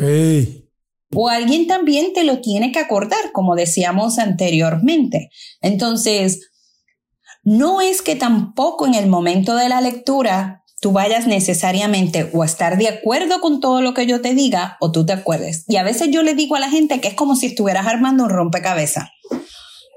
O 1.16 1.30
alguien 1.30 1.68
también 1.68 2.14
te 2.14 2.24
lo 2.24 2.42
tiene 2.42 2.72
que 2.72 2.80
acordar, 2.80 3.32
como 3.32 3.56
decíamos 3.56 4.20
anteriormente. 4.20 5.30
Entonces, 5.62 6.52
no 7.44 7.82
es 7.82 8.02
que 8.02 8.16
tampoco 8.16 8.88
en 8.88 8.96
el 8.96 9.08
momento 9.08 9.56
de 9.56 9.70
la 9.70 9.82
lectura 9.82 10.64
tú 10.80 10.92
vayas 10.92 11.28
necesariamente 11.28 12.30
o 12.34 12.44
a 12.44 12.46
estar 12.46 12.78
de 12.78 12.90
acuerdo 12.90 13.40
con 13.40 13.62
todo 13.62 13.82
lo 13.82 13.94
que 13.94 14.06
yo 14.06 14.22
te 14.22 14.34
diga 14.34 14.78
o 14.82 14.92
tú 14.92 15.06
te 15.06 15.14
acuerdes. 15.14 15.64
Y 15.68 15.78
a 15.78 15.84
veces 15.84 16.10
yo 16.12 16.24
le 16.24 16.36
digo 16.36 16.56
a 16.56 16.60
la 16.60 16.70
gente 16.70 17.00
que 17.00 17.08
es 17.08 17.14
como 17.14 17.36
si 17.36 17.48
estuvieras 17.48 17.88
armando 17.88 18.26
un 18.26 18.30
rompecabezas. 18.30 19.10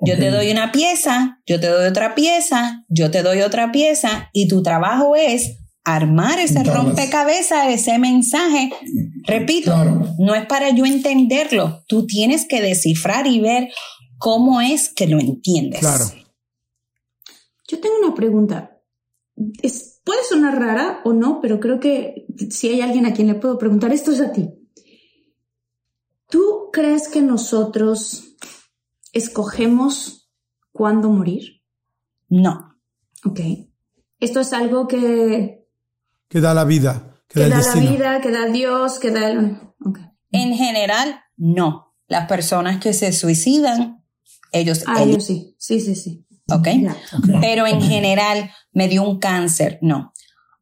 Yo 0.02 0.16
te 0.16 0.30
doy 0.30 0.50
una 0.50 0.72
pieza, 0.72 1.40
yo 1.46 1.58
te 1.58 1.68
doy 1.68 1.86
otra 1.86 2.14
pieza, 2.14 2.84
yo 2.88 3.10
te 3.10 3.22
doy 3.22 3.40
otra 3.40 3.72
pieza 3.72 4.28
y 4.32 4.46
tu 4.46 4.62
trabajo 4.62 5.16
es 5.16 5.58
armar 5.86 6.38
ese 6.38 6.62
rompecabezas, 6.62 7.68
ese 7.68 7.98
mensaje. 7.98 8.70
Repito, 9.24 9.74
no 10.18 10.34
es 10.34 10.46
para 10.46 10.70
yo 10.70 10.84
entenderlo, 10.84 11.84
tú 11.88 12.06
tienes 12.06 12.46
que 12.46 12.60
descifrar 12.60 13.26
y 13.26 13.40
ver 13.40 13.68
cómo 14.18 14.60
es 14.60 14.92
que 14.92 15.06
lo 15.06 15.18
entiendes. 15.18 15.80
Claro. 15.80 16.04
Yo 17.68 17.80
tengo 17.80 17.96
una 18.02 18.14
pregunta. 18.14 18.80
Es, 19.62 19.96
Puede 20.06 20.22
sonar 20.22 20.56
rara 20.56 21.00
o 21.04 21.12
no, 21.12 21.40
pero 21.40 21.58
creo 21.58 21.80
que 21.80 22.28
si 22.48 22.68
hay 22.68 22.80
alguien 22.80 23.06
a 23.06 23.12
quien 23.12 23.26
le 23.26 23.34
puedo 23.34 23.58
preguntar, 23.58 23.92
esto 23.92 24.12
es 24.12 24.20
a 24.20 24.30
ti. 24.30 24.48
¿Tú 26.30 26.70
crees 26.72 27.08
que 27.08 27.22
nosotros 27.22 28.36
escogemos 29.12 30.30
cuándo 30.70 31.10
morir? 31.10 31.60
No. 32.28 32.78
Ok. 33.24 33.40
Esto 34.20 34.38
es 34.38 34.52
algo 34.52 34.86
que... 34.86 35.65
Que 36.28 36.40
da 36.40 36.54
la 36.54 36.64
vida. 36.64 37.20
Que, 37.28 37.48
da, 37.48 37.60
la 37.60 37.74
vida, 37.74 38.20
que 38.20 38.30
da 38.30 38.46
Dios, 38.46 38.98
que 38.98 39.10
da 39.10 39.30
el... 39.30 39.58
En 40.30 40.54
general, 40.54 41.20
no. 41.36 41.94
Las 42.08 42.26
personas 42.26 42.78
que 42.78 42.92
se 42.92 43.12
suicidan, 43.12 44.04
ellos... 44.52 44.84
Ah, 44.86 45.02
ellos 45.02 45.24
sí. 45.24 45.54
Sí, 45.58 45.80
sí, 45.80 45.94
sí. 45.94 46.26
¿ok? 46.50 46.68
Pero 47.40 47.66
en 47.66 47.82
general 47.82 48.50
me 48.72 48.88
dio 48.88 49.02
un 49.02 49.18
cáncer, 49.18 49.78
no. 49.82 50.12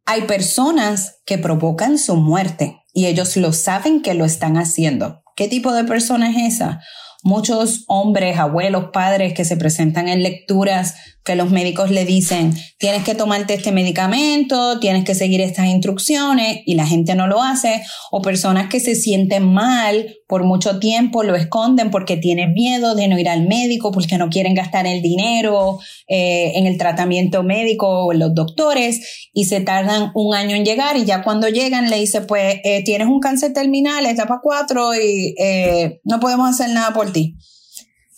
Hay 0.07 0.23
personas 0.23 1.21
que 1.25 1.39
provocan 1.39 1.99
su 1.99 2.17
muerte 2.17 2.83
y 2.93 3.07
ellos 3.07 3.37
lo 3.37 3.53
saben 3.53 4.03
que 4.03 4.15
lo 4.15 4.25
están 4.25 4.57
haciendo. 4.57 5.23
¿Qué 5.37 5.49
tipo 5.49 5.73
de 5.73 5.85
persona 5.85 6.31
es 6.31 6.55
esa? 6.55 6.81
Muchos 7.23 7.85
hombres, 7.89 8.39
abuelos, 8.39 8.91
padres 8.93 9.33
que 9.33 9.45
se 9.45 9.57
presentan 9.57 10.09
en 10.09 10.23
lecturas 10.23 10.95
que 11.25 11.37
los 11.37 11.51
médicos 11.51 11.91
le 11.91 12.05
dicen, 12.05 12.55
tienes 12.79 13.03
que 13.03 13.15
tomarte 13.15 13.55
este 13.55 13.73
medicamento, 13.73 14.79
tienes 14.79 15.05
que 15.05 15.15
seguir 15.15 15.41
estas 15.41 15.67
instrucciones 15.67 16.59
y 16.67 16.75
la 16.75 16.87
gente 16.87 17.15
no 17.15 17.27
lo 17.27 17.43
hace, 17.43 17.83
o 18.11 18.21
personas 18.21 18.69
que 18.69 18.79
se 18.79 18.95
sienten 18.95 19.51
mal 19.51 20.15
por 20.29 20.45
mucho 20.45 20.79
tiempo, 20.79 21.23
lo 21.23 21.35
esconden 21.35 21.91
porque 21.91 22.19
tienen 22.19 22.53
miedo 22.53 22.95
de 22.95 23.09
no 23.09 23.19
ir 23.19 23.31
al 23.31 23.47
médico, 23.47 23.91
porque 23.91 24.19
no 24.19 24.29
quieren 24.29 24.55
gastar 24.55 24.87
el 24.87 25.01
dinero 25.01 25.79
eh, 26.09 26.53
en 26.57 26.67
el 26.67 26.77
tratamiento 26.77 27.43
médico 27.43 28.05
o 28.05 28.13
en 28.13 28.19
los 28.19 28.35
doctores 28.35 29.31
y 29.33 29.47
se 29.47 29.61
tardan 29.61 30.13
un 30.15 30.35
año 30.35 30.55
en 30.55 30.67
llegar 30.67 30.99
y 30.99 31.07
ya 31.07 31.23
cuando 31.23 31.49
llegan 31.49 31.89
le 31.89 32.01
dice, 32.01 32.21
pues 32.21 32.57
eh, 32.65 32.85
tienes 32.85 33.09
un 33.09 33.21
cáncer 33.21 33.55
terminal, 33.55 34.05
etapa 34.05 34.41
4 34.43 34.95
y 34.97 35.35
eh, 35.39 36.01
no 36.05 36.21
podemos 36.21 36.51
hacer 36.51 36.69
nada 36.75 36.93
por 36.93 37.13
ti. 37.13 37.37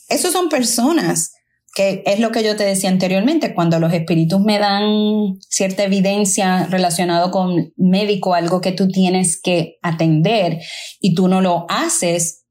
Esos 0.08 0.32
son 0.32 0.48
personas 0.48 1.35
que 1.76 2.02
es 2.06 2.20
lo 2.20 2.32
que 2.32 2.42
yo 2.42 2.56
te 2.56 2.64
decía 2.64 2.88
anteriormente, 2.88 3.52
cuando 3.52 3.78
los 3.78 3.92
espíritus 3.92 4.40
me 4.40 4.58
dan 4.58 5.38
cierta 5.46 5.84
evidencia 5.84 6.64
relacionado 6.70 7.30
con 7.30 7.74
médico, 7.76 8.32
algo 8.32 8.62
que 8.62 8.72
tú 8.72 8.88
tienes 8.88 9.38
que 9.38 9.76
atender 9.82 10.58
y 11.02 11.14
tú 11.14 11.28
no 11.28 11.42
lo 11.42 11.66
haces, 11.68 12.46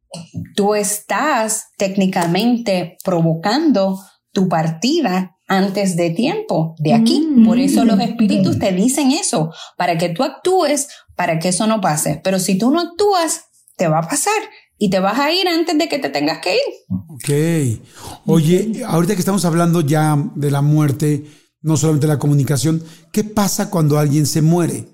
tú 0.56 0.76
estás 0.76 1.70
técnicamente 1.76 2.98
provocando 3.04 4.00
tu 4.32 4.48
partida 4.48 5.36
antes 5.48 5.96
de 5.96 6.12
tiempo 6.12 6.76
de 6.78 6.94
aquí. 6.94 7.28
Mm. 7.28 7.48
Por 7.48 7.58
eso 7.58 7.84
los 7.84 8.00
espíritus 8.00 8.60
te 8.60 8.74
dicen 8.74 9.12
eso, 9.12 9.52
para 9.76 9.98
que 9.98 10.10
tú 10.10 10.22
actúes, 10.22 10.88
para 11.16 11.40
que 11.40 11.48
eso 11.48 11.66
no 11.66 11.82
pase. 11.82 12.22
Pero 12.24 12.38
si 12.38 12.60
tú 12.60 12.70
no 12.70 12.80
actúas, 12.80 13.46
te 13.76 13.88
va 13.88 14.00
a 14.00 14.08
pasar 14.08 14.34
y 14.78 14.90
te 14.90 15.00
vas 15.00 15.20
a 15.20 15.32
ir 15.32 15.48
antes 15.48 15.78
de 15.78 15.88
que 15.88 16.00
te 16.00 16.10
tengas 16.10 16.40
que 16.40 16.56
ir. 16.56 16.62
Ok. 17.08 17.82
Oye, 18.26 18.84
ahorita 18.86 19.14
que 19.14 19.20
estamos 19.20 19.46
hablando 19.46 19.82
ya 19.82 20.18
de 20.36 20.52
la 20.52 20.62
muerte, 20.62 21.26
no 21.62 21.78
solamente 21.78 22.08
la 22.08 22.20
comunicación, 22.20 22.84
¿qué 23.12 23.24
pasa 23.24 23.70
cuando 23.70 23.98
alguien 23.98 24.26
se 24.26 24.42
muere? 24.42 24.88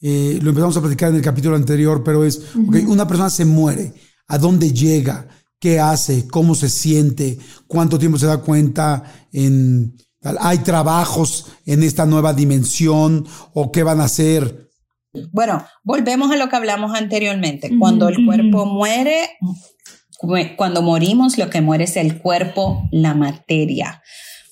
Eh, 0.00 0.38
lo 0.42 0.50
empezamos 0.50 0.76
a 0.76 0.80
platicar 0.80 1.10
en 1.10 1.16
el 1.16 1.22
capítulo 1.22 1.56
anterior, 1.56 2.02
pero 2.04 2.24
es, 2.24 2.42
una 2.54 3.06
persona 3.06 3.30
se 3.30 3.44
muere, 3.44 3.94
¿a 4.28 4.38
dónde 4.38 4.72
llega? 4.72 5.28
¿Qué 5.58 5.80
hace? 5.80 6.26
¿Cómo 6.28 6.54
se 6.54 6.68
siente? 6.68 7.38
¿Cuánto 7.66 7.98
tiempo 7.98 8.18
se 8.18 8.26
da 8.26 8.38
cuenta 8.38 9.28
en... 9.32 9.96
¿Hay 10.40 10.58
trabajos 10.58 11.46
en 11.64 11.82
esta 11.82 12.04
nueva 12.04 12.34
dimensión? 12.34 13.24
¿O 13.54 13.70
qué 13.70 13.82
van 13.84 14.00
a 14.00 14.04
hacer? 14.04 14.65
Bueno, 15.32 15.64
volvemos 15.84 16.30
a 16.30 16.36
lo 16.36 16.48
que 16.48 16.56
hablamos 16.56 16.94
anteriormente. 16.94 17.70
Cuando 17.78 18.08
el 18.08 18.24
cuerpo 18.24 18.66
muere, 18.66 19.30
cuando 20.56 20.82
morimos, 20.82 21.38
lo 21.38 21.50
que 21.50 21.60
muere 21.60 21.84
es 21.84 21.96
el 21.96 22.18
cuerpo, 22.18 22.88
la 22.90 23.14
materia, 23.14 24.02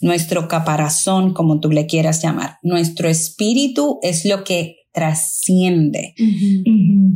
nuestro 0.00 0.48
caparazón, 0.48 1.32
como 1.32 1.60
tú 1.60 1.70
le 1.70 1.86
quieras 1.86 2.22
llamar. 2.22 2.58
Nuestro 2.62 3.08
espíritu 3.08 3.98
es 4.02 4.24
lo 4.24 4.44
que 4.44 4.76
trasciende. 4.92 6.14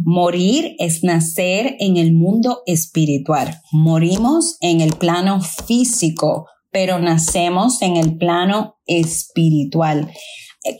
Morir 0.04 0.74
es 0.78 1.04
nacer 1.04 1.76
en 1.78 1.96
el 1.96 2.12
mundo 2.12 2.62
espiritual. 2.66 3.60
Morimos 3.70 4.56
en 4.60 4.80
el 4.80 4.94
plano 4.94 5.40
físico, 5.40 6.46
pero 6.72 6.98
nacemos 6.98 7.82
en 7.82 7.96
el 7.96 8.16
plano 8.16 8.76
espiritual. 8.86 10.10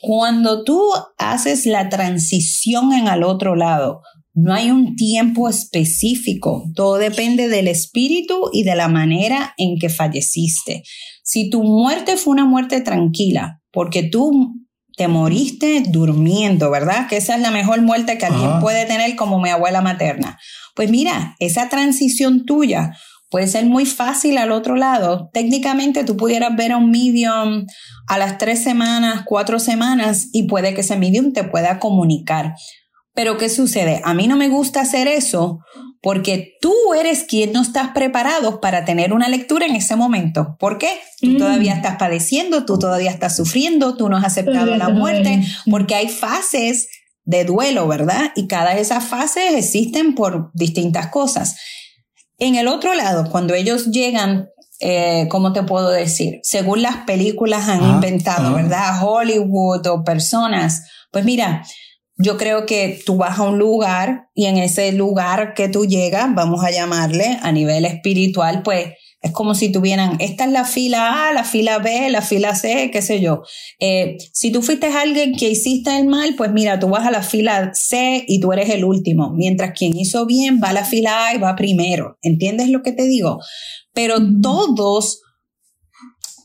Cuando 0.02 0.64
tú 0.64 0.80
haces 1.16 1.66
la 1.66 1.88
transición 1.88 2.92
en 2.92 3.08
al 3.08 3.22
otro 3.22 3.54
lado, 3.54 4.02
no 4.34 4.54
hay 4.54 4.70
un 4.70 4.94
tiempo 4.94 5.48
específico, 5.48 6.64
todo 6.74 6.96
depende 6.96 7.48
del 7.48 7.66
espíritu 7.66 8.50
y 8.52 8.62
de 8.62 8.76
la 8.76 8.88
manera 8.88 9.54
en 9.56 9.78
que 9.78 9.88
falleciste. 9.88 10.84
Si 11.24 11.50
tu 11.50 11.62
muerte 11.62 12.16
fue 12.16 12.34
una 12.34 12.44
muerte 12.44 12.80
tranquila, 12.80 13.60
porque 13.72 14.04
tú 14.04 14.54
te 14.96 15.08
moriste 15.08 15.84
durmiendo, 15.88 16.70
¿verdad? 16.70 17.08
Que 17.08 17.16
esa 17.16 17.36
es 17.36 17.40
la 17.40 17.50
mejor 17.50 17.82
muerte 17.82 18.18
que 18.18 18.26
alguien 18.26 18.60
puede 18.60 18.84
tener 18.84 19.14
como 19.16 19.40
mi 19.40 19.48
abuela 19.48 19.80
materna. 19.80 20.38
Pues 20.74 20.90
mira, 20.90 21.36
esa 21.38 21.68
transición 21.68 22.44
tuya 22.44 22.96
puede 23.30 23.46
ser 23.46 23.66
muy 23.66 23.86
fácil 23.86 24.38
al 24.38 24.52
otro 24.52 24.76
lado. 24.76 25.30
Técnicamente 25.32 26.04
tú 26.04 26.16
pudieras 26.16 26.56
ver 26.56 26.72
a 26.72 26.76
un 26.76 26.90
medium 26.90 27.66
a 28.06 28.18
las 28.18 28.38
tres 28.38 28.62
semanas, 28.62 29.22
cuatro 29.26 29.58
semanas 29.58 30.28
y 30.32 30.44
puede 30.44 30.74
que 30.74 30.80
ese 30.80 30.96
medium 30.96 31.32
te 31.32 31.44
pueda 31.44 31.78
comunicar. 31.78 32.54
Pero 33.14 33.36
¿qué 33.36 33.48
sucede? 33.48 34.00
A 34.04 34.14
mí 34.14 34.28
no 34.28 34.36
me 34.36 34.48
gusta 34.48 34.80
hacer 34.80 35.08
eso 35.08 35.58
porque 36.00 36.56
tú 36.60 36.72
eres 36.94 37.24
quien 37.24 37.52
no 37.52 37.62
estás 37.62 37.88
preparado 37.88 38.60
para 38.60 38.84
tener 38.84 39.12
una 39.12 39.28
lectura 39.28 39.66
en 39.66 39.74
ese 39.74 39.96
momento. 39.96 40.56
¿Por 40.58 40.78
qué? 40.78 40.88
Tú 41.20 41.30
mm. 41.30 41.36
todavía 41.38 41.74
estás 41.74 41.96
padeciendo, 41.96 42.64
tú 42.64 42.78
todavía 42.78 43.10
estás 43.10 43.36
sufriendo, 43.36 43.96
tú 43.96 44.08
no 44.08 44.16
has 44.16 44.24
aceptado 44.24 44.76
la 44.76 44.90
muerte, 44.90 45.42
porque 45.68 45.96
hay 45.96 46.08
fases 46.08 46.88
de 47.24 47.44
duelo, 47.44 47.88
¿verdad? 47.88 48.32
Y 48.36 48.46
cada 48.46 48.74
de 48.74 48.80
esas 48.80 49.04
fases 49.04 49.54
existen 49.54 50.14
por 50.14 50.50
distintas 50.54 51.08
cosas. 51.08 51.56
En 52.38 52.54
el 52.54 52.68
otro 52.68 52.94
lado, 52.94 53.30
cuando 53.30 53.54
ellos 53.54 53.86
llegan, 53.86 54.48
eh, 54.80 55.26
¿cómo 55.28 55.52
te 55.52 55.64
puedo 55.64 55.90
decir? 55.90 56.38
Según 56.42 56.82
las 56.82 56.98
películas 56.98 57.68
han 57.68 57.82
ah, 57.82 57.88
inventado, 57.88 58.48
ah. 58.48 58.54
¿verdad? 58.54 59.02
Hollywood 59.02 59.86
o 59.88 60.04
personas, 60.04 60.84
pues 61.10 61.24
mira, 61.24 61.64
yo 62.16 62.36
creo 62.36 62.66
que 62.66 63.00
tú 63.04 63.16
vas 63.16 63.38
a 63.38 63.42
un 63.42 63.58
lugar 63.58 64.28
y 64.34 64.46
en 64.46 64.56
ese 64.56 64.92
lugar 64.92 65.54
que 65.54 65.68
tú 65.68 65.86
llegas, 65.86 66.32
vamos 66.34 66.64
a 66.64 66.70
llamarle 66.70 67.38
a 67.42 67.52
nivel 67.52 67.84
espiritual, 67.84 68.62
pues 68.62 68.94
es 69.20 69.32
como 69.32 69.54
si 69.54 69.72
tuvieran, 69.72 70.16
esta 70.20 70.44
es 70.44 70.52
la 70.52 70.64
fila 70.64 71.28
A, 71.28 71.32
la 71.32 71.44
fila 71.44 71.78
B, 71.78 72.08
la 72.10 72.22
fila 72.22 72.54
C, 72.54 72.90
qué 72.92 73.02
sé 73.02 73.20
yo. 73.20 73.42
Eh, 73.80 74.16
si 74.32 74.52
tú 74.52 74.62
fuiste 74.62 74.86
alguien 74.86 75.34
que 75.34 75.48
hiciste 75.48 75.96
el 75.98 76.06
mal, 76.06 76.34
pues 76.36 76.52
mira, 76.52 76.78
tú 76.78 76.88
vas 76.88 77.06
a 77.06 77.10
la 77.10 77.22
fila 77.22 77.72
C 77.74 78.24
y 78.26 78.40
tú 78.40 78.52
eres 78.52 78.70
el 78.70 78.84
último, 78.84 79.32
mientras 79.34 79.72
quien 79.76 79.96
hizo 79.96 80.26
bien 80.26 80.60
va 80.62 80.70
a 80.70 80.74
la 80.74 80.84
fila 80.84 81.26
A 81.26 81.34
y 81.34 81.38
va 81.38 81.56
primero. 81.56 82.18
¿Entiendes 82.22 82.68
lo 82.68 82.82
que 82.82 82.92
te 82.92 83.06
digo? 83.08 83.38
Pero 83.92 84.18
todos 84.40 85.20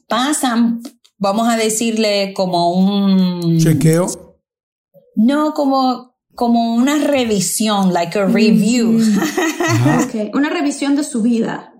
pasan, 0.08 0.82
vamos 1.18 1.48
a 1.48 1.58
decirle 1.58 2.34
como 2.34 2.74
un... 2.74 3.60
Chequeo 3.60 4.34
no, 5.16 5.54
como, 5.54 6.16
como 6.36 6.76
una 6.76 6.98
revisión, 6.98 7.94
like 7.94 8.18
a 8.18 8.26
review. 8.26 9.00
Una 10.34 10.50
revisión 10.50 10.96
de 10.96 11.04
su 11.04 11.22
vida. 11.22 11.73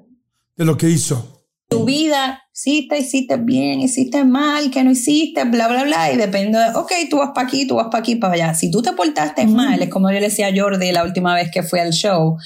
De 0.56 0.66
lo 0.66 0.78
que 0.78 0.90
hizo. 0.90 1.46
Tu 1.70 1.86
vida, 1.86 2.44
hiciste, 2.54 3.00
hiciste 3.00 3.38
bien, 3.38 3.80
hiciste 3.80 4.24
mal, 4.24 4.70
que 4.70 4.84
no 4.84 4.92
hiciste, 4.92 5.44
bla, 5.46 5.68
bla, 5.68 5.84
bla. 5.84 6.12
Y 6.12 6.18
depende 6.18 6.60
de, 6.60 6.70
ok, 6.76 6.92
tú 7.10 7.18
vas 7.18 7.32
para 7.34 7.48
aquí, 7.48 7.66
tú 7.66 7.76
vas 7.76 7.88
para 7.88 8.00
aquí, 8.00 8.16
para 8.16 8.34
allá. 8.34 8.54
Si 8.54 8.70
tú 8.70 8.82
te 8.82 8.94
portaste 8.94 9.48
mal, 9.48 9.82
es 9.82 9.90
como 9.90 10.10
yo 10.12 10.20
le 10.20 10.28
decía 10.28 10.48
a 10.48 10.54
Jordi 10.56 10.92
la 10.92 11.04
última 11.04 11.34
vez 11.34 11.50
que 11.52 11.64
fui 11.64 11.80
al 11.80 11.92
show, 11.92 12.38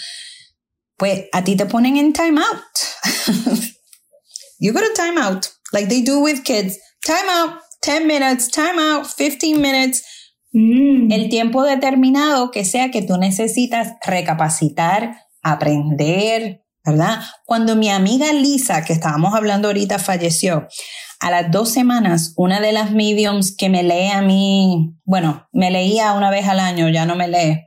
pues 0.96 1.26
a 1.34 1.44
ti 1.44 1.56
te 1.56 1.66
ponen 1.66 1.98
en 1.98 2.14
time 2.14 2.40
out. 2.40 3.36
you 4.60 4.72
got 4.72 4.84
a 4.84 4.94
time 4.96 5.20
out, 5.20 5.48
like 5.74 5.90
they 5.90 6.02
do 6.02 6.22
with 6.22 6.44
kids. 6.44 6.80
Time 7.06 7.30
out, 7.30 7.60
10 7.82 8.08
minutes, 8.08 8.50
time 8.50 8.80
out, 8.80 9.06
15 9.18 9.60
minutes 9.60 10.04
Mm. 10.52 11.12
El 11.12 11.30
tiempo 11.30 11.64
determinado 11.64 12.52
que 12.52 12.66
sea 12.66 12.90
que 12.90 13.02
tú 13.02 13.18
necesitas 13.18 13.94
recapacitar, 14.06 15.26
aprender, 15.42 16.66
¿verdad? 16.88 17.20
Cuando 17.46 17.76
mi 17.76 17.90
amiga 17.90 18.32
Lisa, 18.32 18.86
que 18.86 18.94
estábamos 18.94 19.36
hablando 19.36 19.68
ahorita, 19.68 20.00
falleció, 20.00 20.68
a 21.20 21.30
las 21.30 21.52
dos 21.52 21.70
semanas, 21.70 22.34
una 22.38 22.62
de 22.62 22.72
las 22.72 22.92
mediums 22.92 23.56
que 23.56 23.70
me 23.70 23.84
lee 23.84 24.08
a 24.08 24.22
mí, 24.22 24.94
bueno, 25.04 25.48
me 25.52 25.70
leía 25.70 26.14
una 26.14 26.30
vez 26.30 26.48
al 26.48 26.62
año, 26.62 26.88
ya 26.90 27.06
no 27.06 27.16
me 27.16 27.28
lee, 27.28 27.66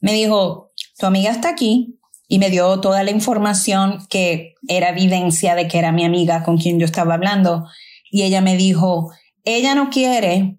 me 0.00 0.12
dijo, 0.12 0.70
tu 0.96 1.06
amiga 1.06 1.32
está 1.32 1.48
aquí 1.48 1.98
y 2.28 2.38
me 2.38 2.50
dio 2.50 2.80
toda 2.80 3.02
la 3.02 3.10
información 3.10 4.06
que 4.08 4.54
era 4.68 4.90
evidencia 4.90 5.56
de 5.56 5.66
que 5.66 5.78
era 5.78 5.90
mi 5.90 6.04
amiga 6.04 6.44
con 6.44 6.56
quien 6.56 6.78
yo 6.78 6.86
estaba 6.86 7.14
hablando. 7.14 7.66
Y 8.10 8.22
ella 8.22 8.40
me 8.40 8.56
dijo, 8.56 9.10
ella 9.44 9.74
no 9.74 9.90
quiere 9.90 10.58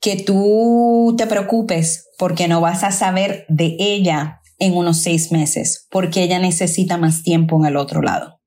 que 0.00 0.16
tú 0.16 1.14
te 1.18 1.26
preocupes 1.26 2.08
porque 2.18 2.48
no 2.48 2.60
vas 2.60 2.82
a 2.82 2.92
saber 2.92 3.44
de 3.48 3.76
ella 3.78 4.39
en 4.60 4.76
unos 4.76 4.98
seis 4.98 5.32
meses, 5.32 5.86
porque 5.90 6.22
ella 6.22 6.38
necesita 6.38 6.96
más 6.96 7.22
tiempo 7.22 7.56
en 7.58 7.66
el 7.66 7.76
otro 7.76 8.02
lado. 8.02 8.40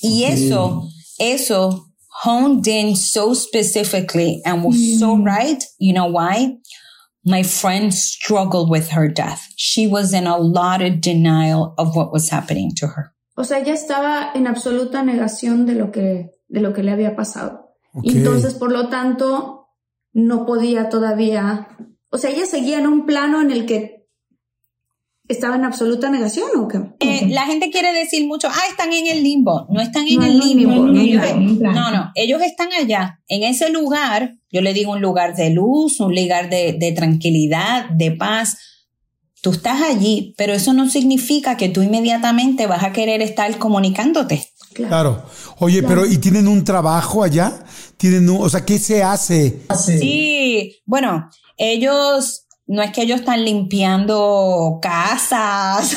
Y 0.00 0.24
eso, 0.24 0.88
eso 1.18 1.86
honed 2.24 2.66
in 2.66 2.96
so 2.96 3.34
specifically 3.34 4.40
and 4.44 4.64
was 4.64 4.98
so 4.98 5.16
mm. 5.16 5.26
right. 5.26 5.62
You 5.78 5.92
know 5.92 6.06
why? 6.06 6.58
My 7.24 7.42
friend 7.42 7.92
struggled 7.92 8.70
with 8.70 8.90
her 8.90 9.08
death. 9.08 9.48
She 9.56 9.86
was 9.86 10.12
in 10.12 10.26
a 10.26 10.36
lot 10.36 10.82
of 10.82 11.00
denial 11.00 11.74
of 11.78 11.96
what 11.96 12.12
was 12.12 12.30
happening 12.30 12.72
to 12.76 12.86
her. 12.86 13.14
O 13.36 13.44
sea, 13.44 13.58
ella 13.58 13.72
estaba 13.72 14.30
en 14.34 14.46
absoluta 14.46 15.02
negación 15.02 15.66
de 15.66 15.74
lo 15.74 15.90
que, 15.90 16.30
de 16.48 16.60
lo 16.60 16.72
que 16.72 16.82
le 16.82 16.92
había 16.92 17.16
pasado. 17.16 17.74
Entonces, 18.02 18.54
por 18.54 18.70
lo 18.70 18.88
tanto, 18.88 19.68
no 20.12 20.46
podía 20.46 20.88
todavía, 20.88 21.68
o 22.10 22.18
sea, 22.18 22.30
ella 22.30 22.46
seguía 22.46 22.78
en 22.78 22.86
un 22.86 23.06
plano 23.06 23.40
en 23.40 23.50
el 23.50 23.66
que 23.66 24.03
estaba 25.28 25.56
en 25.56 25.64
absoluta 25.64 26.10
negación 26.10 26.50
o 26.56 26.68
qué? 26.68 26.80
Eh, 27.00 27.28
la 27.30 27.46
gente 27.46 27.70
quiere 27.70 27.92
decir 27.92 28.26
mucho, 28.26 28.48
ah, 28.50 28.62
están 28.70 28.92
en 28.92 29.06
el 29.06 29.22
limbo, 29.22 29.66
no 29.70 29.80
están 29.80 30.06
en 30.06 30.22
el 30.22 30.38
limbo. 30.38 30.86
no, 30.86 31.90
no, 31.90 32.10
ellos 32.14 32.42
están 32.42 32.68
allá, 32.72 33.20
en 33.28 33.42
ese 33.42 33.70
lugar, 33.70 34.36
yo 34.50 34.60
le 34.60 34.74
digo 34.74 34.92
un 34.92 35.00
lugar 35.00 35.34
de 35.34 35.50
luz, 35.50 36.00
un 36.00 36.14
lugar 36.14 36.50
de, 36.50 36.92
tranquilidad, 36.94 37.88
de 37.90 38.12
paz. 38.12 38.58
Tú 39.40 39.50
estás 39.50 39.82
allí, 39.82 40.34
pero 40.38 40.54
eso 40.54 40.72
no 40.72 40.88
significa 40.88 41.56
que 41.56 41.68
tú 41.68 41.82
inmediatamente 41.82 42.66
vas 42.66 42.82
a 42.82 42.92
querer 42.92 43.20
estar 43.20 43.58
comunicándote. 43.58 44.48
Claro. 44.72 45.22
Oye, 45.58 45.82
pero 45.82 46.06
¿y 46.06 46.18
tienen 46.18 46.48
un 46.48 46.64
trabajo 46.64 47.22
allá? 47.22 47.64
tienen, 47.96 48.28
o 48.28 48.48
sea, 48.48 48.64
¿qué 48.64 48.78
se 48.78 49.02
hace? 49.02 49.62
Sí, 49.86 50.82
bueno, 50.84 51.30
ellos 51.56 52.43
no 52.66 52.82
es 52.82 52.92
que 52.92 53.02
ellos 53.02 53.20
están 53.20 53.44
limpiando 53.44 54.78
casas. 54.80 55.96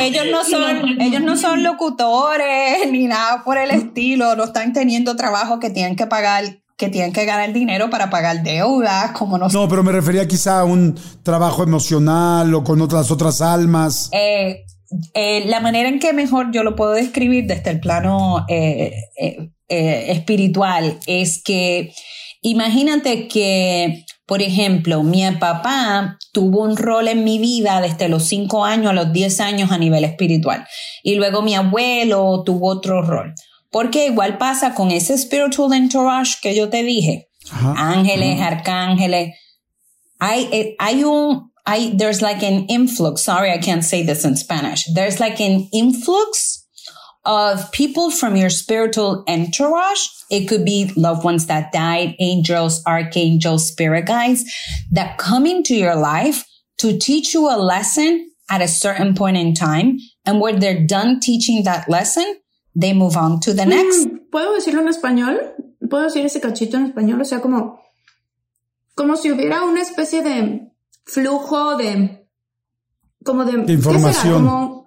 ellos 0.00 0.24
no 0.30 0.44
son, 0.44 1.00
ellos 1.00 1.22
no 1.22 1.36
son 1.36 1.62
locutores 1.62 2.90
ni 2.90 3.06
nada 3.06 3.42
por 3.44 3.58
el 3.58 3.70
estilo. 3.70 4.34
No 4.36 4.44
están 4.44 4.72
teniendo 4.72 5.16
trabajo 5.16 5.58
que 5.58 5.70
tienen 5.70 5.96
que 5.96 6.06
pagar, 6.06 6.44
que 6.76 6.88
tienen 6.88 7.12
que 7.12 7.24
ganar 7.26 7.52
dinero 7.52 7.90
para 7.90 8.08
pagar 8.08 8.42
deudas, 8.42 9.12
como 9.12 9.36
no. 9.36 9.48
No, 9.48 9.68
pero 9.68 9.82
me 9.82 9.92
refería 9.92 10.26
quizá 10.26 10.60
a 10.60 10.64
un 10.64 10.98
trabajo 11.22 11.62
emocional 11.62 12.54
o 12.54 12.64
con 12.64 12.80
otras 12.80 13.10
otras 13.10 13.42
almas. 13.42 14.08
Eh, 14.12 14.64
eh, 15.14 15.44
la 15.46 15.60
manera 15.60 15.88
en 15.88 15.98
que 15.98 16.12
mejor 16.12 16.52
yo 16.52 16.62
lo 16.62 16.76
puedo 16.76 16.92
describir 16.92 17.46
desde 17.46 17.70
el 17.70 17.80
plano 17.80 18.44
eh, 18.48 18.92
eh, 19.16 20.12
espiritual 20.12 20.98
es 21.06 21.42
que 21.42 21.92
imagínate 22.42 23.26
que, 23.28 24.04
por 24.26 24.40
ejemplo, 24.40 25.02
mi 25.02 25.22
papá 25.32 26.18
tuvo 26.32 26.62
un 26.62 26.76
rol 26.76 27.08
en 27.08 27.24
mi 27.24 27.38
vida 27.38 27.80
desde 27.80 28.08
los 28.08 28.24
5 28.24 28.64
años 28.64 28.90
a 28.90 28.94
los 28.94 29.12
10 29.12 29.40
años 29.40 29.70
a 29.70 29.78
nivel 29.78 30.04
espiritual 30.04 30.66
y 31.02 31.16
luego 31.16 31.42
mi 31.42 31.54
abuelo 31.54 32.42
tuvo 32.44 32.68
otro 32.68 33.02
rol. 33.02 33.34
Porque 33.70 34.06
igual 34.06 34.38
pasa 34.38 34.74
con 34.74 34.90
ese 34.90 35.18
spiritual 35.18 35.72
entourage 35.72 36.36
que 36.40 36.54
yo 36.54 36.68
te 36.68 36.84
dije. 36.84 37.28
Ángeles, 37.50 38.40
arcángeles. 38.40 39.34
Hay, 40.20 40.48
eh, 40.52 40.76
hay 40.78 41.02
un, 41.02 41.50
hay, 41.66 41.96
there's 41.96 42.22
like 42.22 42.46
an 42.46 42.66
influx. 42.68 43.22
Sorry, 43.22 43.50
I 43.50 43.58
can't 43.58 43.84
say 43.84 44.04
this 44.04 44.24
in 44.24 44.36
Spanish. 44.36 44.84
There's 44.94 45.18
like 45.18 45.40
an 45.40 45.68
influx 45.72 46.64
of 47.24 47.70
people 47.72 48.10
from 48.10 48.36
your 48.36 48.48
spiritual 48.48 49.24
entourage. 49.28 50.08
It 50.34 50.48
could 50.48 50.64
be 50.64 50.90
loved 50.96 51.22
ones 51.22 51.46
that 51.46 51.70
died, 51.70 52.16
angels, 52.18 52.82
archangels, 52.86 53.68
spirit 53.68 54.04
guides 54.06 54.42
that 54.90 55.16
come 55.16 55.46
into 55.46 55.76
your 55.76 55.94
life 55.94 56.44
to 56.78 56.98
teach 56.98 57.34
you 57.34 57.46
a 57.48 57.54
lesson 57.54 58.28
at 58.50 58.60
a 58.60 58.66
certain 58.66 59.14
point 59.14 59.36
in 59.36 59.54
time. 59.54 60.00
And 60.26 60.40
when 60.40 60.58
they're 60.58 60.84
done 60.84 61.20
teaching 61.20 61.62
that 61.64 61.88
lesson, 61.88 62.26
they 62.74 62.92
move 62.92 63.16
on 63.16 63.38
to 63.46 63.54
the 63.54 63.64
next. 63.64 64.08
Mm, 64.08 64.28
¿Puedo 64.32 64.54
decirlo 64.54 64.80
en 64.80 64.88
español? 64.88 65.38
¿Puedo 65.88 66.02
decir 66.02 66.26
ese 66.26 66.40
cachito 66.40 66.76
en 66.78 66.86
español? 66.86 67.20
O 67.20 67.24
sea, 67.24 67.40
como, 67.40 67.78
como 68.96 69.16
si 69.16 69.30
hubiera 69.30 69.62
una 69.62 69.82
especie 69.82 70.24
de 70.24 70.68
flujo 71.04 71.76
de, 71.76 72.26
como 73.24 73.44
de, 73.44 73.58
de 73.58 73.72
información. 73.72 74.44
Como, 74.44 74.83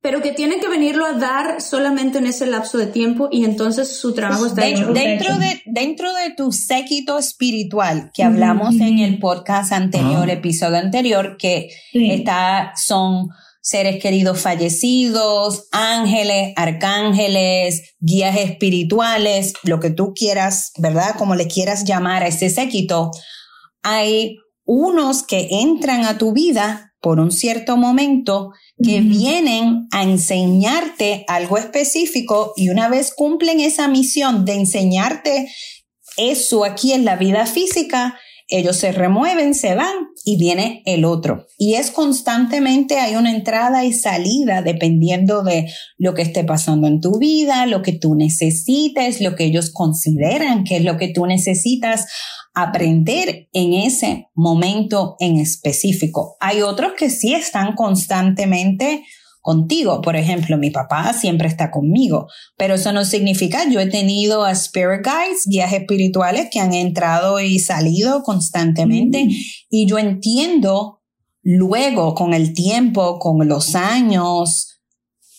pero 0.00 0.22
que 0.22 0.32
tiene 0.32 0.60
que 0.60 0.68
venirlo 0.68 1.04
a 1.04 1.14
dar 1.14 1.60
solamente 1.60 2.18
en 2.18 2.26
ese 2.26 2.46
lapso 2.46 2.78
de 2.78 2.86
tiempo 2.86 3.28
y 3.32 3.44
entonces 3.44 3.98
su 3.98 4.14
trabajo 4.14 4.46
está 4.46 4.66
hecho. 4.66 4.92
Dentro 4.92 5.36
de, 5.38 5.60
dentro 5.66 6.14
de 6.14 6.34
tu 6.36 6.52
séquito 6.52 7.18
espiritual 7.18 8.10
que 8.14 8.22
hablamos 8.22 8.76
en 8.76 9.00
el 9.00 9.18
podcast 9.18 9.72
anterior, 9.72 10.30
episodio 10.30 10.76
anterior, 10.76 11.36
que 11.36 11.70
está, 11.92 12.72
son 12.76 13.28
seres 13.60 14.00
queridos 14.00 14.40
fallecidos, 14.40 15.68
ángeles, 15.72 16.52
arcángeles, 16.56 17.96
guías 17.98 18.36
espirituales, 18.38 19.54
lo 19.64 19.80
que 19.80 19.90
tú 19.90 20.14
quieras, 20.14 20.72
¿verdad? 20.78 21.16
Como 21.18 21.34
le 21.34 21.48
quieras 21.48 21.84
llamar 21.84 22.22
a 22.22 22.28
ese 22.28 22.50
séquito, 22.50 23.10
hay 23.82 24.36
unos 24.64 25.22
que 25.24 25.48
entran 25.50 26.04
a 26.04 26.18
tu 26.18 26.32
vida 26.32 26.94
por 27.00 27.20
un 27.20 27.30
cierto 27.30 27.76
momento 27.76 28.52
que 28.82 29.00
vienen 29.00 29.88
a 29.90 30.02
enseñarte 30.02 31.24
algo 31.26 31.58
específico 31.58 32.52
y 32.56 32.68
una 32.68 32.88
vez 32.88 33.12
cumplen 33.14 33.60
esa 33.60 33.88
misión 33.88 34.44
de 34.44 34.54
enseñarte 34.54 35.48
eso 36.16 36.64
aquí 36.64 36.92
en 36.92 37.04
la 37.04 37.16
vida 37.16 37.46
física, 37.46 38.18
ellos 38.48 38.76
se 38.76 38.92
remueven, 38.92 39.54
se 39.54 39.74
van 39.74 39.94
y 40.24 40.38
viene 40.38 40.82
el 40.86 41.04
otro. 41.04 41.46
Y 41.58 41.74
es 41.74 41.90
constantemente, 41.90 42.98
hay 42.98 43.14
una 43.14 43.30
entrada 43.30 43.84
y 43.84 43.92
salida 43.92 44.62
dependiendo 44.62 45.42
de 45.42 45.70
lo 45.98 46.14
que 46.14 46.22
esté 46.22 46.44
pasando 46.44 46.86
en 46.86 47.00
tu 47.00 47.18
vida, 47.18 47.66
lo 47.66 47.82
que 47.82 47.92
tú 47.92 48.14
necesites, 48.14 49.20
lo 49.20 49.36
que 49.36 49.44
ellos 49.44 49.70
consideran 49.70 50.64
que 50.64 50.76
es 50.76 50.84
lo 50.84 50.96
que 50.96 51.08
tú 51.08 51.26
necesitas 51.26 52.06
aprender 52.62 53.48
en 53.52 53.74
ese 53.74 54.28
momento 54.34 55.16
en 55.20 55.38
específico. 55.38 56.36
Hay 56.40 56.62
otros 56.62 56.92
que 56.98 57.10
sí 57.10 57.34
están 57.34 57.74
constantemente 57.74 59.04
contigo. 59.40 60.02
Por 60.02 60.16
ejemplo, 60.16 60.58
mi 60.58 60.70
papá 60.70 61.12
siempre 61.12 61.48
está 61.48 61.70
conmigo, 61.70 62.28
pero 62.56 62.74
eso 62.74 62.92
no 62.92 63.04
significa 63.04 63.68
yo 63.70 63.80
he 63.80 63.86
tenido 63.86 64.44
a 64.44 64.52
spirit 64.52 65.02
guides, 65.04 65.46
guías 65.46 65.72
espirituales 65.72 66.48
que 66.52 66.60
han 66.60 66.74
entrado 66.74 67.40
y 67.40 67.58
salido 67.58 68.22
constantemente 68.22 69.24
mm. 69.24 69.30
y 69.70 69.86
yo 69.86 69.98
entiendo 69.98 71.00
luego 71.42 72.14
con 72.14 72.34
el 72.34 72.52
tiempo, 72.52 73.18
con 73.18 73.48
los 73.48 73.74
años, 73.74 74.77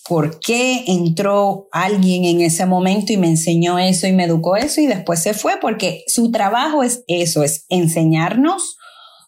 por 0.09 0.39
qué 0.39 0.85
entró 0.87 1.67
alguien 1.71 2.25
en 2.25 2.41
ese 2.41 2.65
momento 2.65 3.13
y 3.13 3.17
me 3.17 3.27
enseñó 3.27 3.77
eso 3.77 4.07
y 4.07 4.11
me 4.11 4.23
educó 4.23 4.55
eso 4.55 4.81
y 4.81 4.87
después 4.87 5.21
se 5.21 5.35
fue, 5.35 5.57
porque 5.61 6.03
su 6.07 6.31
trabajo 6.31 6.81
es 6.81 7.03
eso, 7.07 7.43
es 7.43 7.67
enseñarnos, 7.69 8.75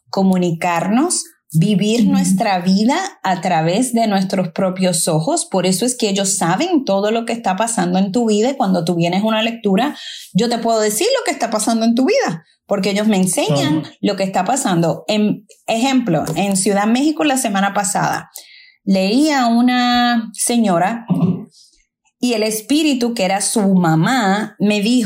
comunicarnos, 0.10 1.24
vivir 1.54 2.08
nuestra 2.08 2.60
vida 2.62 2.98
a 3.22 3.42
través 3.42 3.94
de 3.94 4.08
nuestros 4.08 4.50
propios 4.54 5.08
ojos. 5.08 5.46
Por 5.46 5.68
eso 5.68 5.86
es 5.86 5.96
que 5.96 6.10
ellos 6.10 6.38
saben 6.38 6.84
todo 6.84 7.12
lo 7.12 7.26
que 7.26 7.34
está 7.34 7.56
pasando 7.56 8.00
en 8.00 8.12
tu 8.12 8.28
vida 8.28 8.50
y 8.50 8.58
cuando 8.58 8.84
tú 8.84 8.96
vienes 8.96 9.22
a 9.22 9.28
una 9.28 9.44
lectura, 9.44 9.96
yo 10.34 10.50
te 10.50 10.58
puedo 10.58 10.80
decir 10.80 11.08
lo 11.20 11.24
que 11.26 11.32
está 11.32 11.52
pasando 11.52 11.86
en 11.86 11.94
tu 11.94 12.08
vida, 12.08 12.44
porque 12.66 12.90
ellos 12.90 13.06
me 13.06 13.18
enseñan 13.18 13.84
lo 14.02 14.16
que 14.16 14.24
está 14.24 14.46
pasando. 14.46 15.04
En 15.08 15.46
ejemplo, 15.68 16.24
en 16.36 16.58
Ciudad 16.58 16.88
México 16.88 17.24
la 17.24 17.38
semana 17.38 17.76
pasada, 17.76 18.32
leía 18.84 19.48
una 19.48 20.32
señora 20.34 21.06
y 22.24 22.34
el 22.34 22.44
espíritu, 22.44 23.16
que 23.16 23.26
era 23.26 23.42
su 23.42 23.74
mamá, 23.74 24.56
me 24.60 24.82
dijo... 24.82 25.06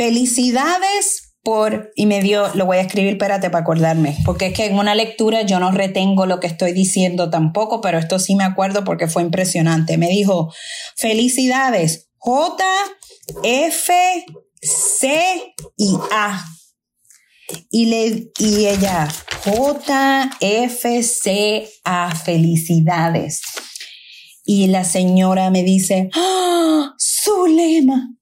Felicidades 0.00 1.34
por, 1.42 1.92
y 1.94 2.06
me 2.06 2.22
dio, 2.22 2.48
lo 2.54 2.64
voy 2.64 2.78
a 2.78 2.80
escribir, 2.80 3.10
espérate 3.12 3.50
para 3.50 3.64
acordarme, 3.64 4.16
porque 4.24 4.46
es 4.46 4.54
que 4.54 4.64
en 4.64 4.78
una 4.78 4.94
lectura 4.94 5.42
yo 5.42 5.60
no 5.60 5.72
retengo 5.72 6.24
lo 6.24 6.40
que 6.40 6.46
estoy 6.46 6.72
diciendo 6.72 7.28
tampoco, 7.28 7.82
pero 7.82 7.98
esto 7.98 8.18
sí 8.18 8.34
me 8.34 8.44
acuerdo 8.44 8.82
porque 8.82 9.08
fue 9.08 9.20
impresionante. 9.20 9.98
Me 9.98 10.08
dijo, 10.08 10.54
felicidades, 10.96 12.08
J, 12.16 12.64
F, 13.42 13.92
C 14.62 15.54
y 15.76 15.94
A. 16.10 16.46
Y, 17.70 17.84
le, 17.84 18.32
y 18.38 18.68
ella, 18.68 19.06
J, 19.44 20.30
F, 20.40 21.02
C, 21.02 21.68
A, 21.84 22.14
felicidades. 22.14 23.42
Y 24.46 24.68
la 24.68 24.84
señora 24.84 25.50
me 25.50 25.62
dice, 25.62 26.08
¡Ah, 26.14 26.94
Zulema! 26.98 28.16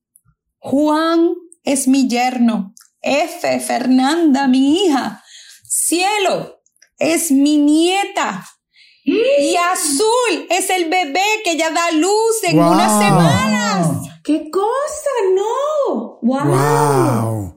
Juan 0.59 1.35
es 1.69 1.87
mi 1.87 2.09
yerno. 2.09 2.75
F, 3.03 3.61
Fernanda, 3.61 4.49
mi 4.49 4.85
hija. 4.85 5.23
Cielo, 5.69 6.63
es 6.97 7.31
mi 7.31 7.59
nieta. 7.59 8.45
Y 9.05 9.55
Azul 9.57 10.47
es 10.51 10.71
el 10.71 10.89
bebé 10.89 11.25
que 11.45 11.57
ya 11.57 11.71
da 11.71 11.91
luz 11.93 12.43
en 12.45 12.59
unas 12.59 12.99
semanas. 12.99 14.09
¡Qué 14.25 14.51
cosa! 14.51 15.11
¡No! 15.35 16.19
¡Wow! 16.23 16.47
wow. 16.47 17.55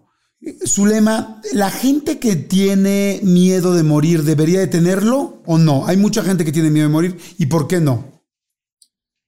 Zulema, 0.65 1.41
¿la 1.53 1.69
gente 1.69 2.19
que 2.19 2.35
tiene 2.35 3.19
miedo 3.23 3.73
de 3.73 3.83
morir 3.83 4.23
debería 4.23 4.59
de 4.59 4.67
tenerlo 4.67 5.41
o 5.45 5.57
no? 5.57 5.85
Hay 5.87 5.97
mucha 5.97 6.23
gente 6.23 6.43
que 6.43 6.51
tiene 6.51 6.69
miedo 6.69 6.87
de 6.87 6.93
morir 6.93 7.21
y 7.37 7.45
¿por 7.45 7.67
qué 7.67 7.79
no? 7.79 8.23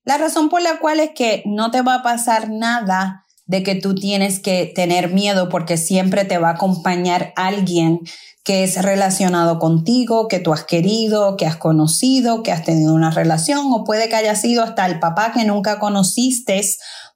La 0.06 0.18
razón 0.18 0.50
por 0.50 0.62
la 0.62 0.80
cual 0.80 1.00
es 1.00 1.12
que 1.16 1.44
no 1.46 1.72
te 1.72 1.82
va 1.82 1.96
a 1.96 2.04
pasar 2.04 2.50
nada 2.50 3.24
de 3.46 3.64
que 3.64 3.76
tú 3.76 3.96
tienes 3.96 4.40
que 4.40 4.72
tener 4.74 5.12
miedo 5.12 5.50
porque 5.50 5.78
siempre 5.78 6.26
te 6.26 6.38
va 6.38 6.50
a 6.50 6.54
acompañar 6.54 7.34
alguien 7.36 8.00
que 8.44 8.64
es 8.64 8.82
relacionado 8.82 9.58
contigo, 9.60 10.28
que 10.28 10.40
tú 10.40 10.52
has 10.52 10.64
querido, 10.64 11.38
que 11.38 11.46
has 11.46 11.56
conocido, 11.56 12.44
que 12.44 12.52
has 12.52 12.64
tenido 12.64 12.94
una 12.94 13.12
relación 13.12 13.68
o 13.72 13.84
puede 13.86 14.10
que 14.10 14.16
haya 14.16 14.36
sido 14.36 14.64
hasta 14.64 14.86
el 14.86 15.00
papá 15.00 15.32
que 15.34 15.46
nunca 15.46 15.80
conociste 15.80 16.62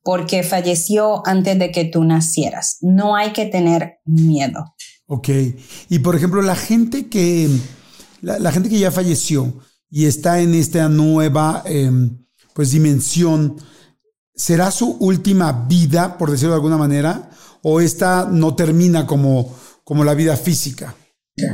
porque 0.03 0.43
falleció 0.43 1.25
antes 1.27 1.59
de 1.59 1.71
que 1.71 1.83
tú 1.83 2.03
nacieras. 2.03 2.77
No 2.81 3.15
hay 3.15 3.33
que 3.33 3.45
tener 3.45 3.99
miedo. 4.05 4.73
Ok. 5.05 5.29
Y 5.89 5.99
por 5.99 6.15
ejemplo, 6.15 6.41
la 6.41 6.55
gente 6.55 7.07
que, 7.07 7.49
la, 8.21 8.51
gente 8.51 8.69
que 8.69 8.79
ya 8.79 8.91
falleció 8.91 9.59
y 9.89 10.05
está 10.05 10.39
en 10.39 10.55
esta 10.55 10.87
nueva... 10.87 11.63
Em, 11.65 12.25
pues 12.57 12.71
dimensión, 12.71 13.55
¿será 14.37 14.71
su 14.71 14.95
última 14.99 15.65
vida, 15.67 16.17
por 16.17 16.31
decirlo 16.31 16.51
de 16.51 16.57
alguna 16.57 16.77
manera? 16.77 17.29
¿O 17.63 17.81
esta 17.81 18.27
no 18.31 18.55
termina 18.55 19.05
como, 19.05 19.53
como 19.83 20.05
la 20.05 20.13
vida 20.13 20.37
física? 20.37 20.95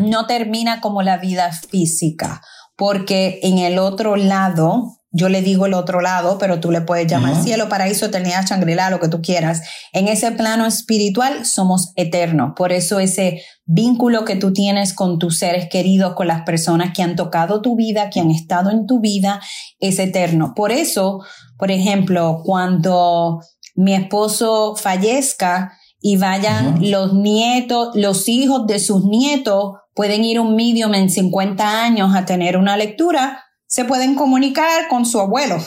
No 0.01 0.27
termina 0.27 0.81
como 0.81 1.01
la 1.01 1.17
vida 1.17 1.51
física, 1.51 2.41
porque 2.77 3.39
en 3.41 3.57
el 3.57 3.79
otro 3.79 4.15
lado 4.15 5.03
yo 5.15 5.29
le 5.29 5.43
digo 5.43 5.67
el 5.67 5.75
otro 5.75 6.01
lado, 6.01 6.39
pero 6.39 6.59
tú 6.59 6.71
le 6.71 6.81
puedes 6.81 7.05
llamar 7.05 7.43
cielo, 7.43 7.69
paraíso, 7.69 8.07
eternidad, 8.07 8.47
changrila, 8.47 8.89
lo 8.89 8.99
que 8.99 9.09
tú 9.09 9.21
quieras. 9.21 9.61
En 9.93 10.07
ese 10.07 10.31
plano 10.31 10.65
espiritual 10.65 11.45
somos 11.45 11.93
eternos. 11.95 12.53
Por 12.55 12.71
eso 12.71 12.99
ese 12.99 13.43
vínculo 13.63 14.25
que 14.25 14.35
tú 14.35 14.53
tienes 14.53 14.95
con 14.95 15.19
tus 15.19 15.37
seres 15.37 15.69
queridos, 15.69 16.15
con 16.15 16.25
las 16.25 16.41
personas 16.41 16.93
que 16.95 17.03
han 17.03 17.15
tocado 17.15 17.61
tu 17.61 17.75
vida, 17.75 18.09
que 18.09 18.21
han 18.21 18.31
estado 18.31 18.71
en 18.71 18.87
tu 18.87 19.01
vida, 19.01 19.39
es 19.79 19.99
eterno. 19.99 20.53
Por 20.55 20.71
eso, 20.71 21.21
por 21.57 21.71
ejemplo, 21.71 22.41
cuando 22.43 23.41
mi 23.75 23.93
esposo 23.93 24.75
fallezca 24.75 25.73
y 25.99 26.17
vayan 26.17 26.91
los 26.91 27.13
nietos, 27.13 27.89
los 27.95 28.27
hijos 28.27 28.67
de 28.67 28.79
sus 28.79 29.05
nietos, 29.05 29.75
pueden 29.93 30.25
ir 30.25 30.39
un 30.39 30.55
medium 30.55 30.93
en 30.93 31.09
50 31.09 31.83
años 31.83 32.15
a 32.15 32.25
tener 32.25 32.57
una 32.57 32.77
lectura, 32.77 33.43
se 33.67 33.85
pueden 33.85 34.15
comunicar 34.15 34.87
con 34.89 35.05
su 35.05 35.19
abuelo. 35.19 35.57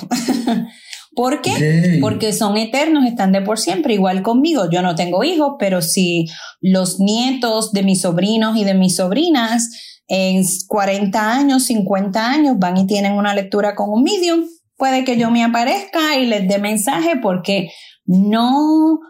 ¿Por 1.16 1.40
qué? 1.40 1.98
Porque 2.02 2.34
son 2.34 2.58
eternos, 2.58 3.06
están 3.06 3.32
de 3.32 3.40
por 3.40 3.58
siempre, 3.58 3.94
igual 3.94 4.22
conmigo. 4.22 4.68
Yo 4.70 4.82
no 4.82 4.94
tengo 4.94 5.24
hijos, 5.24 5.54
pero 5.58 5.80
si 5.80 6.26
los 6.60 7.00
nietos 7.00 7.72
de 7.72 7.82
mis 7.82 8.02
sobrinos 8.02 8.54
y 8.58 8.64
de 8.64 8.74
mis 8.74 8.96
sobrinas 8.96 9.70
en 10.08 10.44
40 10.68 11.32
años, 11.32 11.64
50 11.64 12.30
años, 12.30 12.56
van 12.58 12.76
y 12.76 12.86
tienen 12.86 13.14
una 13.14 13.34
lectura 13.34 13.74
con 13.74 13.88
un 13.88 14.02
medium, 14.02 14.44
puede 14.76 15.04
que 15.04 15.16
yo 15.16 15.30
me 15.30 15.44
aparezca 15.44 16.16
y 16.16 16.26
les 16.26 16.48
dé 16.48 16.58
mensaje 16.58 17.18
porque 17.22 17.70
no, 18.04 19.00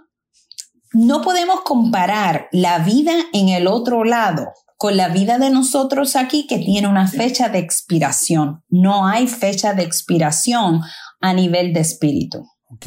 no 0.93 1.23
podemos 1.23 1.61
comparar 1.62 2.49
la 2.53 2.79
vida 2.79 3.14
en 3.33 3.49
el 3.49 3.67
otro 3.67 4.05
lado 4.05 4.47
con 4.77 4.97
la 4.97 5.09
vida 5.09 5.39
de 5.39 5.51
nosotros 5.51 6.17
aquí 6.17 6.47
que 6.47 6.59
tiene 6.59 6.87
una 6.87 7.09
fecha 7.09 7.49
de 7.49 7.59
expiración. 7.59 8.62
No 8.69 9.07
hay 9.07 9.27
fecha 9.27 9.73
de 9.73 9.83
expiración 9.83 10.83
a 11.21 11.33
nivel 11.33 11.73
de 11.73 11.81
espíritu. 11.81 12.45
Ok. 12.69 12.87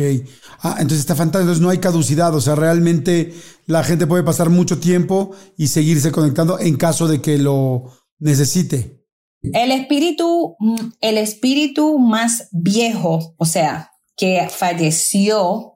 Ah, 0.61 0.75
entonces 0.79 0.99
está 0.99 1.15
fantástico. 1.15 1.41
Entonces 1.41 1.61
no 1.61 1.69
hay 1.69 1.79
caducidad. 1.79 2.33
O 2.35 2.41
sea, 2.41 2.55
realmente 2.55 3.33
la 3.65 3.83
gente 3.83 4.07
puede 4.07 4.23
pasar 4.23 4.49
mucho 4.49 4.79
tiempo 4.79 5.31
y 5.57 5.67
seguirse 5.67 6.11
conectando 6.11 6.59
en 6.59 6.77
caso 6.77 7.07
de 7.07 7.21
que 7.21 7.37
lo 7.37 7.85
necesite. 8.19 8.98
El 9.41 9.71
espíritu, 9.71 10.55
mm, 10.59 10.75
el 11.01 11.17
espíritu 11.17 11.97
más 11.97 12.49
viejo, 12.51 13.35
o 13.37 13.45
sea, 13.45 13.91
que 14.17 14.47
falleció 14.49 15.75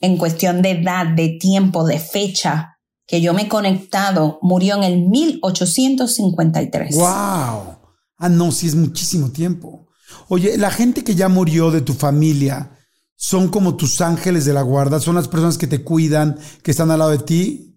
en 0.00 0.16
cuestión 0.16 0.62
de 0.62 0.72
edad, 0.72 1.06
de 1.06 1.36
tiempo, 1.40 1.86
de 1.86 1.98
fecha, 1.98 2.78
que 3.06 3.20
yo 3.20 3.32
me 3.32 3.42
he 3.42 3.48
conectado, 3.48 4.38
murió 4.42 4.76
en 4.76 4.82
el 4.82 5.08
1853. 5.08 6.96
¡Wow! 6.96 7.76
Ah, 8.18 8.28
no, 8.28 8.50
sí 8.50 8.66
es 8.66 8.74
muchísimo 8.74 9.30
tiempo. 9.30 9.86
Oye, 10.28 10.58
la 10.58 10.70
gente 10.70 11.04
que 11.04 11.14
ya 11.14 11.28
murió 11.28 11.70
de 11.70 11.82
tu 11.82 11.94
familia 11.94 12.72
son 13.14 13.48
como 13.48 13.76
tus 13.76 14.00
ángeles 14.00 14.44
de 14.44 14.52
la 14.52 14.62
guarda, 14.62 15.00
son 15.00 15.14
las 15.14 15.28
personas 15.28 15.56
que 15.56 15.66
te 15.66 15.82
cuidan, 15.82 16.38
que 16.62 16.72
están 16.72 16.90
al 16.90 16.98
lado 16.98 17.12
de 17.12 17.18
ti. 17.18 17.75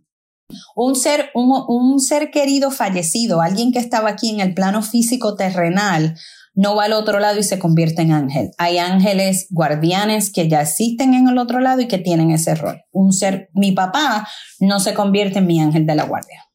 Un 0.76 0.96
ser, 0.96 1.30
un, 1.34 1.64
un 1.68 2.00
ser 2.00 2.32
querido 2.32 2.72
fallecido, 2.72 3.42
alguien 3.42 3.72
que 3.72 3.80
estaba 3.80 4.10
aquí 4.10 4.30
en 4.30 4.40
el 4.40 4.54
plano 4.54 4.82
físico 4.82 5.36
terrenal, 5.36 6.16
no 6.56 6.76
va 6.76 6.86
al 6.86 6.94
otro 6.94 7.20
lado 7.20 7.40
y 7.40 7.44
se 7.44 7.60
convierte 7.60 8.02
en 8.02 8.12
ángel. 8.12 8.52
Hay 8.58 8.80
ángeles 8.80 9.48
guardianes 9.50 10.32
que 10.32 10.50
ya 10.50 10.62
existen 10.62 11.14
en 11.14 11.28
el 11.28 11.38
otro 11.38 11.60
lado 11.60 11.82
y 11.82 11.88
que 11.88 12.00
tienen 12.00 12.32
ese 12.32 12.56
rol. 12.56 12.82
Un 12.92 13.14
ser, 13.14 13.50
mi 13.54 13.72
papá 13.72 14.28
no 14.60 14.80
se 14.80 14.94
convierte 14.94 15.40
en 15.40 15.48
mi 15.48 15.62
ángel 15.62 15.86
de 15.86 15.96
la 15.96 16.04
guardia. 16.04 16.46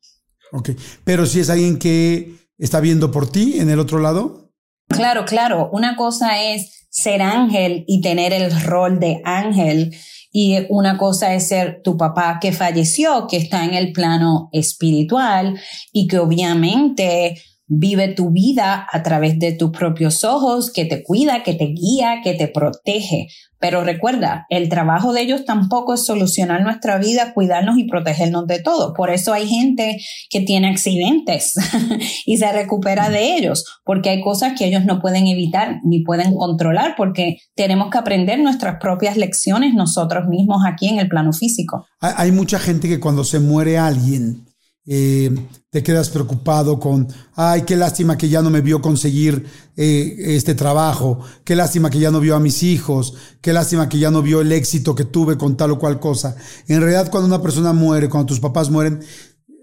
Ok, 0.53 0.71
pero 1.05 1.27
si 1.27 1.41
es 1.41 1.49
alguien 1.49 1.79
que 1.79 2.35
está 2.59 2.81
viendo 2.81 3.11
por 3.11 3.31
ti 3.31 3.59
en 3.59 3.71
el 3.71 3.81
otro 3.81 3.99
lado. 3.99 4.53
Claro, 4.89 5.25
claro. 5.25 5.71
Una 5.73 5.97
cosa 5.97 6.43
es 6.43 6.87
ser 6.91 7.23
ángel 7.23 7.85
y 7.89 8.01
tener 8.01 8.33
el 8.33 8.61
rol 8.63 9.01
de 9.01 9.21
ángel. 9.25 9.97
Y 10.37 10.67
una 10.69 10.99
cosa 10.99 11.33
es 11.33 11.47
ser 11.47 11.81
tu 11.85 11.97
papá 11.97 12.41
que 12.41 12.51
falleció, 12.51 13.29
que 13.29 13.37
está 13.37 13.65
en 13.65 13.73
el 13.73 13.93
plano 13.93 14.49
espiritual 14.51 15.61
y 15.93 16.09
que 16.09 16.19
obviamente 16.19 17.41
Vive 17.67 18.09
tu 18.09 18.31
vida 18.31 18.87
a 18.91 19.03
través 19.03 19.39
de 19.39 19.53
tus 19.53 19.71
propios 19.71 20.23
ojos, 20.23 20.71
que 20.71 20.85
te 20.85 21.03
cuida, 21.03 21.43
que 21.43 21.55
te 21.55 21.67
guía, 21.67 22.21
que 22.23 22.35
te 22.35 22.49
protege. 22.49 23.29
Pero 23.59 23.83
recuerda, 23.83 24.45
el 24.51 24.69
trabajo 24.69 25.15
de 25.15 25.23
ellos 25.23 25.47
tampoco 25.47 25.95
es 25.95 26.05
solucionar 26.05 26.63
nuestra 26.63 26.99
vida, 26.99 27.33
cuidarnos 27.33 27.79
y 27.79 27.85
protegernos 27.85 28.47
de 28.47 28.61
todo. 28.61 28.93
Por 28.93 29.09
eso 29.09 29.33
hay 29.33 29.49
gente 29.49 29.99
que 30.29 30.43
tiene 30.43 30.69
accidentes 30.69 31.55
y 32.27 32.37
se 32.37 32.53
recupera 32.53 33.09
de 33.09 33.37
ellos, 33.37 33.65
porque 33.83 34.11
hay 34.11 34.21
cosas 34.21 34.53
que 34.59 34.67
ellos 34.67 34.85
no 34.85 35.01
pueden 35.01 35.27
evitar 35.27 35.81
ni 35.83 36.03
pueden 36.03 36.35
controlar, 36.35 36.95
porque 36.95 37.39
tenemos 37.55 37.91
que 37.91 37.97
aprender 37.97 38.39
nuestras 38.39 38.77
propias 38.79 39.17
lecciones 39.17 39.73
nosotros 39.73 40.29
mismos 40.29 40.63
aquí 40.67 40.89
en 40.89 40.99
el 40.99 41.09
plano 41.09 41.33
físico. 41.33 41.87
Hay 42.01 42.33
mucha 42.33 42.59
gente 42.59 42.87
que 42.87 43.01
cuando 43.01 43.25
se 43.25 43.41
muere 43.41 43.79
alguien, 43.79 44.45
eh, 44.87 45.35
te 45.71 45.83
quedas 45.83 46.11
preocupado 46.11 46.79
con, 46.79 47.09
ay, 47.35 47.63
qué 47.63 47.75
lástima 47.75 48.19
que 48.19 48.29
ya 48.29 48.43
no 48.43 48.51
me 48.51 48.61
vio 48.61 48.83
conseguir 48.83 49.47
eh, 49.77 50.15
este 50.19 50.55
trabajo, 50.55 51.21
qué 51.45 51.57
lástima 51.57 51.91
que 51.91 51.99
ya 51.99 52.11
no 52.11 52.21
vio 52.21 52.37
a 52.37 52.41
mis 52.41 52.63
hijos, 52.63 53.15
qué 53.41 53.53
lástima 53.53 53.89
que 53.89 53.99
ya 53.99 54.11
no 54.11 54.23
vio 54.23 54.41
el 54.41 54.53
éxito 54.53 54.95
que 54.95 55.05
tuve 55.05 55.39
con 55.39 55.57
tal 55.57 55.73
o 55.73 55.79
cual 55.79 56.01
cosa. 56.01 56.37
En 56.69 56.81
realidad, 56.81 57.11
cuando 57.11 57.29
una 57.29 57.43
persona 57.43 57.73
muere, 57.73 58.09
cuando 58.09 58.27
tus 58.27 58.41
papás 58.41 58.71
mueren 58.71 59.01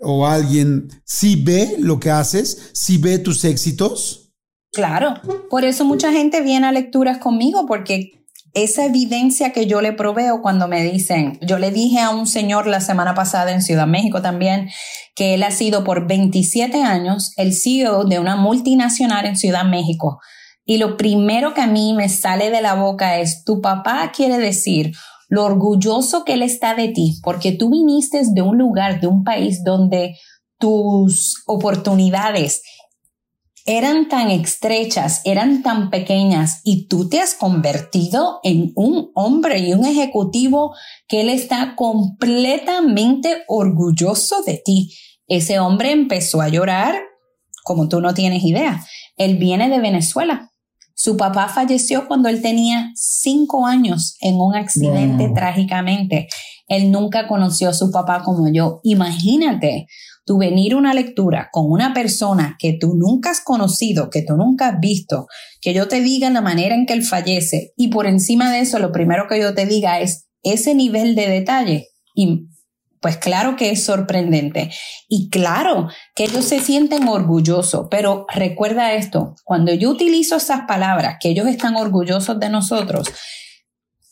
o 0.01 0.26
alguien, 0.26 0.89
sí 1.05 1.41
ve 1.43 1.76
lo 1.78 1.99
que 1.99 2.09
haces, 2.09 2.72
sí 2.74 2.97
ve 2.97 3.19
tus 3.19 3.45
éxitos. 3.45 4.34
Claro, 4.74 5.15
por 5.49 5.65
eso 5.65 5.86
mucha 5.86 6.11
gente 6.11 6.41
viene 6.41 6.65
a 6.65 6.72
lecturas 6.72 7.19
conmigo 7.19 7.65
porque 7.67 8.20
esa 8.54 8.86
evidencia 8.86 9.54
que 9.54 9.66
yo 9.66 9.82
le 9.82 9.93
proveo 9.93 10.41
cuando 10.41 10.68
me 10.68 10.84
dicen, 10.84 11.39
yo 11.41 11.58
le 11.58 11.72
dije 11.72 11.99
a 11.99 12.10
un 12.10 12.28
señor 12.28 12.68
la 12.68 12.82
semana 12.82 13.14
pasada 13.14 13.52
en 13.52 13.62
Ciudad 13.62 13.88
México 13.88 14.22
también, 14.22 14.70
que 15.16 15.36
él 15.36 15.43
ha 15.43 15.52
sido 15.52 15.84
por 15.84 16.08
27 16.08 16.84
años 16.84 17.32
el 17.38 17.54
CEO 17.54 18.04
de 18.04 18.20
una 18.20 18.36
multinacional 18.36 19.26
en 19.26 19.38
Ciudad 19.38 19.64
México. 19.64 20.20
Y 20.66 20.78
lo 20.78 20.97
primero 20.97 21.54
que 21.54 21.62
a 21.62 21.68
mí 21.68 21.93
me 21.93 22.10
sale 22.10 22.49
de 22.49 22.62
la 22.62 22.76
boca 22.76 23.20
es, 23.20 23.43
tu 23.43 23.62
papá 23.62 24.12
quiere 24.16 24.38
decir 24.38 24.91
lo 25.30 25.45
orgulloso 25.45 26.26
que 26.26 26.34
él 26.34 26.43
está 26.43 26.76
de 26.76 26.89
ti, 26.89 27.20
porque 27.24 27.54
tú 27.54 27.72
viniste 27.72 28.22
de 28.34 28.41
un 28.41 28.58
lugar, 28.58 28.99
de 28.99 29.08
un 29.08 29.24
país 29.24 29.64
donde 29.64 30.18
tus 30.60 31.41
oportunidades 31.47 32.62
eran 33.66 34.09
tan 34.09 34.32
estrechas, 34.32 35.22
eran 35.26 35.62
tan 35.64 35.89
pequeñas 35.89 36.62
y 36.64 36.88
tú 36.88 37.09
te 37.09 37.20
has 37.20 37.34
convertido 37.36 38.39
en 38.43 38.72
un 38.76 39.12
hombre 39.14 39.59
y 39.59 39.74
un 39.74 39.86
ejecutivo 39.86 40.76
que 41.07 41.22
él 41.22 41.30
está 41.30 41.76
completamente 41.76 43.43
orgulloso 43.47 44.41
de 44.43 44.62
ti. 44.64 44.95
Ese 45.28 45.59
hombre 45.59 45.91
empezó 45.91 46.41
a 46.41 46.49
llorar 46.49 46.95
como 47.64 47.88
tú 47.88 48.01
no 48.01 48.14
tienes 48.14 48.43
idea. 48.43 48.84
Él 49.18 49.38
viene 49.38 49.70
de 49.70 49.80
Venezuela. 49.80 50.49
Su 50.95 51.18
papá 51.18 51.47
falleció 51.47 52.07
cuando 52.07 52.30
él 52.30 52.41
tenía 52.41 52.91
cinco 52.95 53.66
años 53.66 54.18
en 54.22 54.39
un 54.39 54.55
accidente 54.55 55.30
trágicamente. 55.34 56.28
Él 56.68 56.91
nunca 56.91 57.28
conoció 57.28 57.70
a 57.70 57.74
su 57.74 57.91
papá 57.91 58.24
como 58.24 58.51
yo. 58.51 58.82
Imagínate 58.84 59.88
tú 60.32 60.38
venir 60.38 60.75
una 60.75 60.93
lectura 60.93 61.49
con 61.51 61.69
una 61.69 61.93
persona 61.93 62.55
que 62.57 62.77
tú 62.79 62.95
nunca 62.95 63.32
has 63.32 63.41
conocido, 63.41 64.09
que 64.09 64.21
tú 64.21 64.38
nunca 64.38 64.69
has 64.69 64.79
visto, 64.79 65.27
que 65.59 65.73
yo 65.73 65.89
te 65.89 65.99
diga 65.99 66.29
la 66.29 66.39
manera 66.39 66.73
en 66.73 66.86
que 66.86 66.93
él 66.93 67.03
fallece 67.03 67.73
y 67.75 67.89
por 67.89 68.07
encima 68.07 68.49
de 68.49 68.61
eso 68.61 68.79
lo 68.79 68.93
primero 68.93 69.27
que 69.27 69.41
yo 69.41 69.53
te 69.53 69.65
diga 69.65 69.99
es 69.99 70.29
ese 70.41 70.73
nivel 70.73 71.15
de 71.15 71.27
detalle 71.27 71.89
y 72.15 72.47
pues 73.01 73.17
claro 73.17 73.57
que 73.57 73.71
es 73.71 73.84
sorprendente. 73.84 74.71
Y 75.09 75.29
claro 75.29 75.89
que 76.15 76.23
ellos 76.23 76.45
se 76.45 76.61
sienten 76.61 77.09
orgullosos, 77.09 77.88
pero 77.91 78.25
recuerda 78.34 78.93
esto, 78.93 79.36
cuando 79.43 79.73
yo 79.73 79.89
utilizo 79.89 80.38
esas 80.38 80.61
palabras, 80.61 81.17
que 81.19 81.27
ellos 81.27 81.47
están 81.47 81.75
orgullosos 81.75 82.39
de 82.39 82.49
nosotros, 82.49 83.11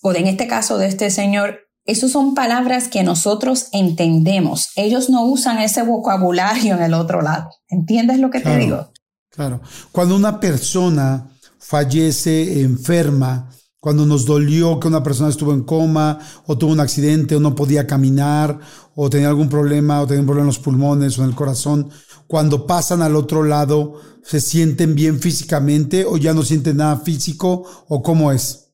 o 0.02 0.14
en 0.14 0.28
este 0.28 0.48
caso 0.48 0.78
de 0.78 0.88
este 0.88 1.12
señor, 1.12 1.69
esas 1.86 2.12
son 2.12 2.36
palabras 2.36 2.88
que 2.88 3.04
nosotros 3.04 3.68
entendemos. 3.72 4.70
Ellos 4.76 5.10
no 5.10 5.26
usan 5.26 5.60
ese 5.60 5.84
vocabulario 5.84 6.76
en 6.76 6.84
el 6.84 6.94
otro 6.94 7.22
lado. 7.22 7.50
¿Entiendes 7.68 8.20
lo 8.20 8.30
que 8.30 8.42
te 8.42 8.58
digo? 8.58 8.92
Claro. 9.30 9.62
Cuando 9.92 10.16
una 10.16 10.40
persona 10.40 11.30
fallece 11.60 12.62
enferma, 12.62 13.50
cuando 13.80 14.06
nos 14.06 14.26
dolió 14.26 14.80
que 14.80 14.88
una 14.88 15.04
persona 15.04 15.30
estuvo 15.30 15.54
en 15.54 15.64
coma 15.64 16.20
o 16.46 16.58
tuvo 16.58 16.74
un 16.74 16.80
accidente 16.80 17.36
o 17.36 17.40
no 17.40 17.56
podía 17.56 17.88
caminar 17.88 18.60
o 18.94 19.10
tenía 19.10 19.30
algún 19.30 19.48
problema 19.48 20.02
o 20.02 20.08
tenía 20.08 20.22
un 20.22 20.26
problema 20.26 20.44
en 20.44 20.48
los 20.48 20.60
pulmones 20.60 21.18
o 21.18 21.24
en 21.24 21.30
el 21.30 21.36
corazón, 21.36 21.90
cuando 22.28 22.68
pasan 22.68 23.02
al 23.02 23.16
otro 23.16 23.44
lado, 23.44 24.02
¿se 24.24 24.42
sienten 24.42 24.96
bien 24.96 25.20
físicamente 25.20 26.06
o 26.06 26.18
ya 26.18 26.34
no 26.34 26.44
sienten 26.44 26.78
nada 26.78 26.98
físico 26.98 27.66
o 27.88 28.04
cómo 28.04 28.32
es? 28.32 28.74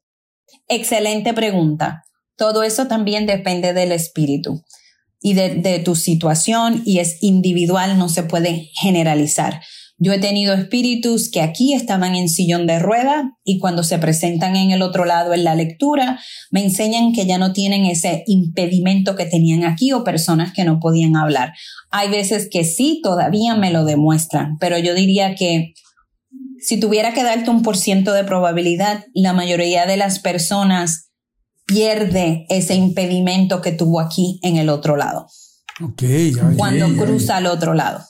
Excelente 0.67 1.33
pregunta. 1.33 2.04
Todo 2.37 2.63
eso 2.63 2.87
también 2.87 3.25
depende 3.25 3.73
del 3.73 3.91
espíritu 3.91 4.63
y 5.21 5.33
de, 5.33 5.79
tu 5.79 5.95
situación 5.95 6.83
y 6.85 6.99
es 6.99 7.17
individual, 7.21 7.97
no 7.97 8.09
se 8.09 8.23
puede 8.23 8.69
generalizar. 8.79 9.61
Yo 9.97 10.11
he 10.11 10.19
tenido 10.19 10.53
espíritus 10.53 11.31
que 11.31 11.41
aquí 11.41 11.73
estaban 11.73 12.15
en 12.15 12.27
sillón 12.27 12.67
de 12.67 12.79
rueda 12.79 13.31
y 13.45 13.57
cuando 13.57 13.83
se 13.83 13.97
presentan 13.97 14.55
en 14.55 14.71
el 14.71 14.81
otro 14.81 15.05
lado 15.05 15.33
en 15.33 15.45
la 15.45 15.55
lectura, 15.55 16.19
me 16.51 16.63
enseñan 16.63 17.13
que 17.13 17.25
ya 17.25 17.37
no 17.37 17.53
tienen 17.53 17.85
ese 17.85 18.23
impedimento 18.27 19.15
que 19.15 19.25
tenían 19.25 19.63
aquí 19.63 19.93
o 19.93 20.03
personas 20.03 20.53
que 20.53 20.65
no 20.65 20.79
podían 20.79 21.15
hablar. 21.15 21.53
Hay 21.91 22.09
veces 22.09 22.49
que 22.51 22.65
sí, 22.65 22.99
todavía 23.01 23.55
me 23.55 23.71
lo 23.71 23.85
demuestran, 23.85 24.57
pero 24.59 24.77
yo 24.77 24.93
diría 24.93 25.33
que 25.33 25.73
si 26.59 26.79
tuviera 26.79 27.13
que 27.13 27.23
darte 27.23 27.49
un 27.49 27.61
por 27.61 27.77
ciento 27.77 28.11
de 28.11 28.25
probabilidad, 28.25 29.05
la 29.13 29.33
mayoría 29.33 29.85
de 29.85 29.97
las 29.97 30.19
personas 30.19 31.04
pierde 31.65 32.45
ese 32.49 32.75
impedimento 32.75 33.61
que 33.61 33.71
tuvo 33.71 33.99
aquí 33.99 34.39
en 34.43 34.57
el 34.57 34.69
otro 34.69 34.95
lado. 34.95 35.27
Ok, 35.83 36.03
cuando 36.55 36.87
cruza 36.95 37.37
al 37.37 37.47
otro 37.47 37.73
lado. 37.73 38.01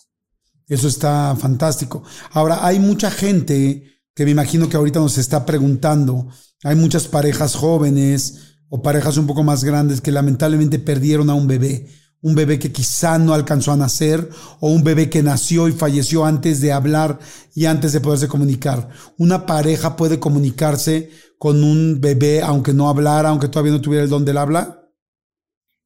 Eso 0.67 0.87
está 0.87 1.35
fantástico. 1.39 2.03
Ahora, 2.31 2.65
hay 2.65 2.79
mucha 2.79 3.11
gente 3.11 3.83
que 4.13 4.25
me 4.25 4.31
imagino 4.31 4.69
que 4.69 4.77
ahorita 4.77 4.99
nos 4.99 5.17
está 5.17 5.45
preguntando, 5.45 6.27
hay 6.63 6.75
muchas 6.75 7.07
parejas 7.07 7.55
jóvenes 7.55 8.55
o 8.69 8.81
parejas 8.81 9.17
un 9.17 9.27
poco 9.27 9.43
más 9.43 9.63
grandes 9.63 10.01
que 10.01 10.11
lamentablemente 10.11 10.79
perdieron 10.79 11.29
a 11.29 11.35
un 11.35 11.47
bebé, 11.47 11.87
un 12.21 12.33
bebé 12.33 12.57
que 12.57 12.71
quizá 12.71 13.19
no 13.19 13.33
alcanzó 13.33 13.71
a 13.71 13.77
nacer 13.77 14.29
o 14.59 14.69
un 14.69 14.83
bebé 14.83 15.09
que 15.09 15.21
nació 15.21 15.67
y 15.67 15.73
falleció 15.73 16.25
antes 16.25 16.61
de 16.61 16.71
hablar 16.71 17.19
y 17.53 17.65
antes 17.65 17.91
de 17.91 17.99
poderse 17.99 18.27
comunicar. 18.27 18.89
Una 19.17 19.45
pareja 19.45 19.95
puede 19.95 20.19
comunicarse 20.19 21.11
con 21.37 21.63
un 21.63 21.99
bebé 22.01 22.41
aunque 22.41 22.73
no 22.73 22.89
hablara, 22.89 23.29
aunque 23.29 23.47
todavía 23.47 23.71
no 23.71 23.81
tuviera 23.81 24.03
el 24.03 24.09
don 24.09 24.25
del 24.25 24.37
habla. 24.37 24.81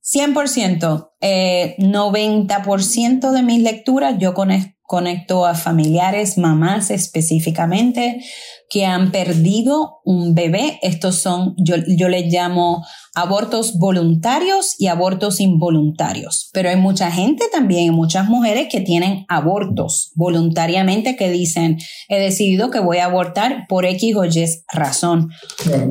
100%, 0.02 1.12
eh, 1.22 1.76
90% 1.78 3.32
de 3.32 3.44
mis 3.44 3.62
lecturas 3.62 4.16
yo 4.18 4.34
conecto 4.34 5.46
a 5.46 5.54
familiares, 5.54 6.38
mamás 6.38 6.90
específicamente, 6.90 8.24
que 8.70 8.86
han 8.86 9.12
perdido 9.12 10.00
un 10.06 10.36
bebé. 10.36 10.80
Estos 10.84 11.16
son, 11.16 11.56
yo, 11.58 11.76
yo 11.88 12.08
les 12.08 12.32
llamo 12.32 12.86
abortos 13.16 13.80
voluntarios 13.80 14.76
y 14.78 14.88
abortos 14.88 15.40
involuntarios. 15.40 16.50
Pero 16.54 16.70
hay 16.70 16.76
mucha 16.76 17.12
gente 17.12 17.46
también, 17.52 17.94
muchas 17.94 18.30
mujeres 18.30 18.68
que 18.72 18.82
tienen 18.82 19.26
abortos 19.28 20.12
voluntariamente 20.16 21.16
que 21.16 21.32
dicen, 21.32 21.80
he 22.08 22.20
decidido 22.20 22.70
que 22.70 22.80
voy 22.80 23.00
a 23.00 23.06
abortar 23.06 23.66
por 23.68 23.86
X 23.86 24.16
o 24.16 24.26
Y 24.26 24.46
razón. 24.72 25.30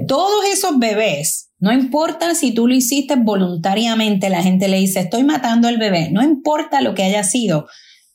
Todos 0.07 0.45
esos 0.53 0.79
bebés, 0.79 1.51
no 1.59 1.72
importa 1.72 2.37
si 2.37 2.53
tú 2.53 2.68
lo 2.68 2.74
hiciste 2.74 3.16
voluntariamente, 3.16 4.31
la 4.31 4.43
gente 4.43 4.68
le 4.68 4.79
dice, 4.79 5.01
estoy 5.01 5.24
matando 5.24 5.66
al 5.66 5.79
bebé, 5.79 6.11
no 6.12 6.22
importa 6.22 6.81
lo 6.81 6.95
que 6.95 7.03
haya 7.03 7.24
sido, 7.24 7.66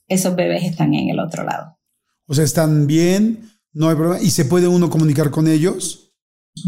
esos 0.08 0.36
bebés 0.36 0.64
están 0.64 0.94
en 0.94 1.10
el 1.10 1.20
otro 1.20 1.44
lado. 1.44 1.78
O 2.28 2.34
sea, 2.34 2.46
están 2.46 2.88
bien, 2.88 3.53
no 3.74 3.90
hay 3.90 3.96
problema. 3.96 4.22
¿Y 4.22 4.30
se 4.30 4.46
puede 4.46 4.68
uno 4.68 4.90
comunicar 4.90 5.32
con 5.32 5.48
ellos? 5.48 6.12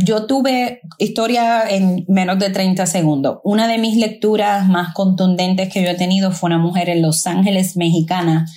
Yo 0.04 0.26
tuve 0.26 0.82
historia 0.98 1.70
en 1.70 2.06
menos 2.08 2.40
de 2.40 2.50
30 2.50 2.86
segundos. 2.88 3.38
Una 3.44 3.68
de 3.68 3.78
mis 3.78 3.96
lecturas 3.98 4.68
más 4.68 4.94
contundentes 4.94 5.72
que 5.72 5.84
yo 5.84 5.90
he 5.90 5.96
tenido 5.96 6.32
fue 6.32 6.48
una 6.48 6.58
mujer 6.58 6.90
en 6.90 7.04
Los 7.04 7.28
Ángeles, 7.28 7.78
mexicana, 7.78 8.48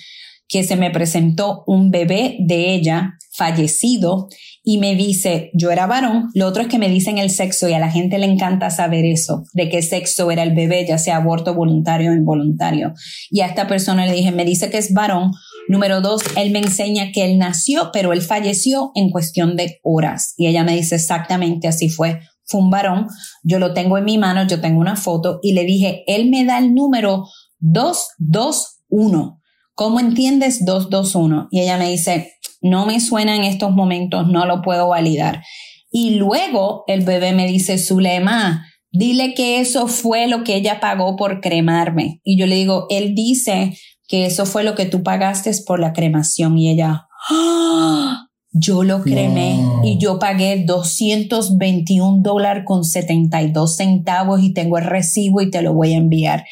que 0.47 0.63
se 0.63 0.75
me 0.75 0.89
presentó 0.89 1.63
un 1.67 1.91
bebé 1.91 2.37
de 2.39 2.73
ella 2.73 3.13
fallecido 3.31 4.27
y 4.63 4.79
me 4.79 4.95
dice, 4.95 5.51
yo 5.53 5.71
era 5.71 5.87
varón, 5.87 6.29
lo 6.33 6.47
otro 6.47 6.63
es 6.63 6.67
que 6.67 6.79
me 6.79 6.89
dicen 6.89 7.17
el 7.17 7.29
sexo 7.29 7.69
y 7.69 7.73
a 7.73 7.79
la 7.79 7.89
gente 7.89 8.17
le 8.17 8.25
encanta 8.25 8.69
saber 8.69 9.05
eso, 9.05 9.43
de 9.53 9.69
qué 9.69 9.81
sexo 9.81 10.29
era 10.31 10.43
el 10.43 10.53
bebé, 10.53 10.85
ya 10.87 10.97
sea 10.97 11.17
aborto 11.17 11.53
voluntario 11.53 12.11
o 12.11 12.15
involuntario. 12.15 12.93
Y 13.29 13.41
a 13.41 13.47
esta 13.47 13.67
persona 13.67 14.05
le 14.05 14.13
dije, 14.13 14.31
me 14.31 14.45
dice 14.45 14.69
que 14.69 14.77
es 14.77 14.93
varón. 14.93 15.31
Número 15.69 16.01
dos, 16.01 16.21
él 16.35 16.51
me 16.51 16.59
enseña 16.59 17.11
que 17.13 17.23
él 17.23 17.37
nació, 17.37 17.91
pero 17.93 18.11
él 18.11 18.21
falleció 18.21 18.91
en 18.95 19.09
cuestión 19.09 19.55
de 19.55 19.79
horas. 19.83 20.33
Y 20.35 20.47
ella 20.47 20.63
me 20.63 20.75
dice 20.75 20.95
exactamente 20.95 21.67
así 21.67 21.89
fue. 21.89 22.19
Fue 22.43 22.59
un 22.59 22.71
varón, 22.71 23.07
yo 23.43 23.59
lo 23.59 23.73
tengo 23.73 23.97
en 23.97 24.05
mi 24.05 24.17
mano, 24.17 24.47
yo 24.47 24.59
tengo 24.59 24.81
una 24.81 24.95
foto 24.95 25.39
y 25.43 25.53
le 25.53 25.65
dije, 25.65 26.03
él 26.07 26.29
me 26.29 26.43
da 26.43 26.57
el 26.57 26.73
número 26.73 27.25
221 27.59 29.39
¿Cómo 29.79 30.01
entiendes 30.01 30.65
221? 30.65 31.47
Y 31.51 31.61
ella 31.61 31.77
me 31.77 31.89
dice, 31.89 32.33
no 32.61 32.85
me 32.85 32.99
suena 32.99 33.37
en 33.37 33.45
estos 33.45 33.71
momentos, 33.71 34.27
no 34.27 34.45
lo 34.45 34.61
puedo 34.61 34.89
validar. 34.89 35.41
Y 35.89 36.15
luego 36.15 36.83
el 36.87 37.05
bebé 37.05 37.31
me 37.31 37.47
dice, 37.47 37.77
Zulema, 37.77 38.65
dile 38.91 39.33
que 39.35 39.61
eso 39.61 39.87
fue 39.87 40.27
lo 40.27 40.43
que 40.43 40.55
ella 40.55 40.81
pagó 40.81 41.15
por 41.15 41.39
cremarme. 41.39 42.19
Y 42.25 42.37
yo 42.37 42.45
le 42.45 42.55
digo, 42.55 42.87
él 42.89 43.15
dice 43.15 43.77
que 44.09 44.25
eso 44.25 44.45
fue 44.47 44.63
lo 44.63 44.75
que 44.75 44.87
tú 44.87 45.03
pagaste 45.03 45.51
por 45.65 45.79
la 45.79 45.93
cremación. 45.93 46.57
Y 46.57 46.69
ella, 46.69 47.07
¡Ah! 47.29 48.25
yo 48.51 48.83
lo 48.83 49.03
cremé 49.03 49.63
y 49.83 49.99
yo 49.99 50.17
pagué 50.17 50.63
221 50.65 52.21
dólares 52.23 52.63
con 52.65 52.83
72 52.83 53.75
centavos 53.77 54.41
y 54.41 54.51
tengo 54.51 54.79
el 54.79 54.85
recibo 54.85 55.41
y 55.41 55.51
te 55.51 55.61
lo 55.61 55.75
voy 55.75 55.93
a 55.93 55.97
enviar. 55.97 56.45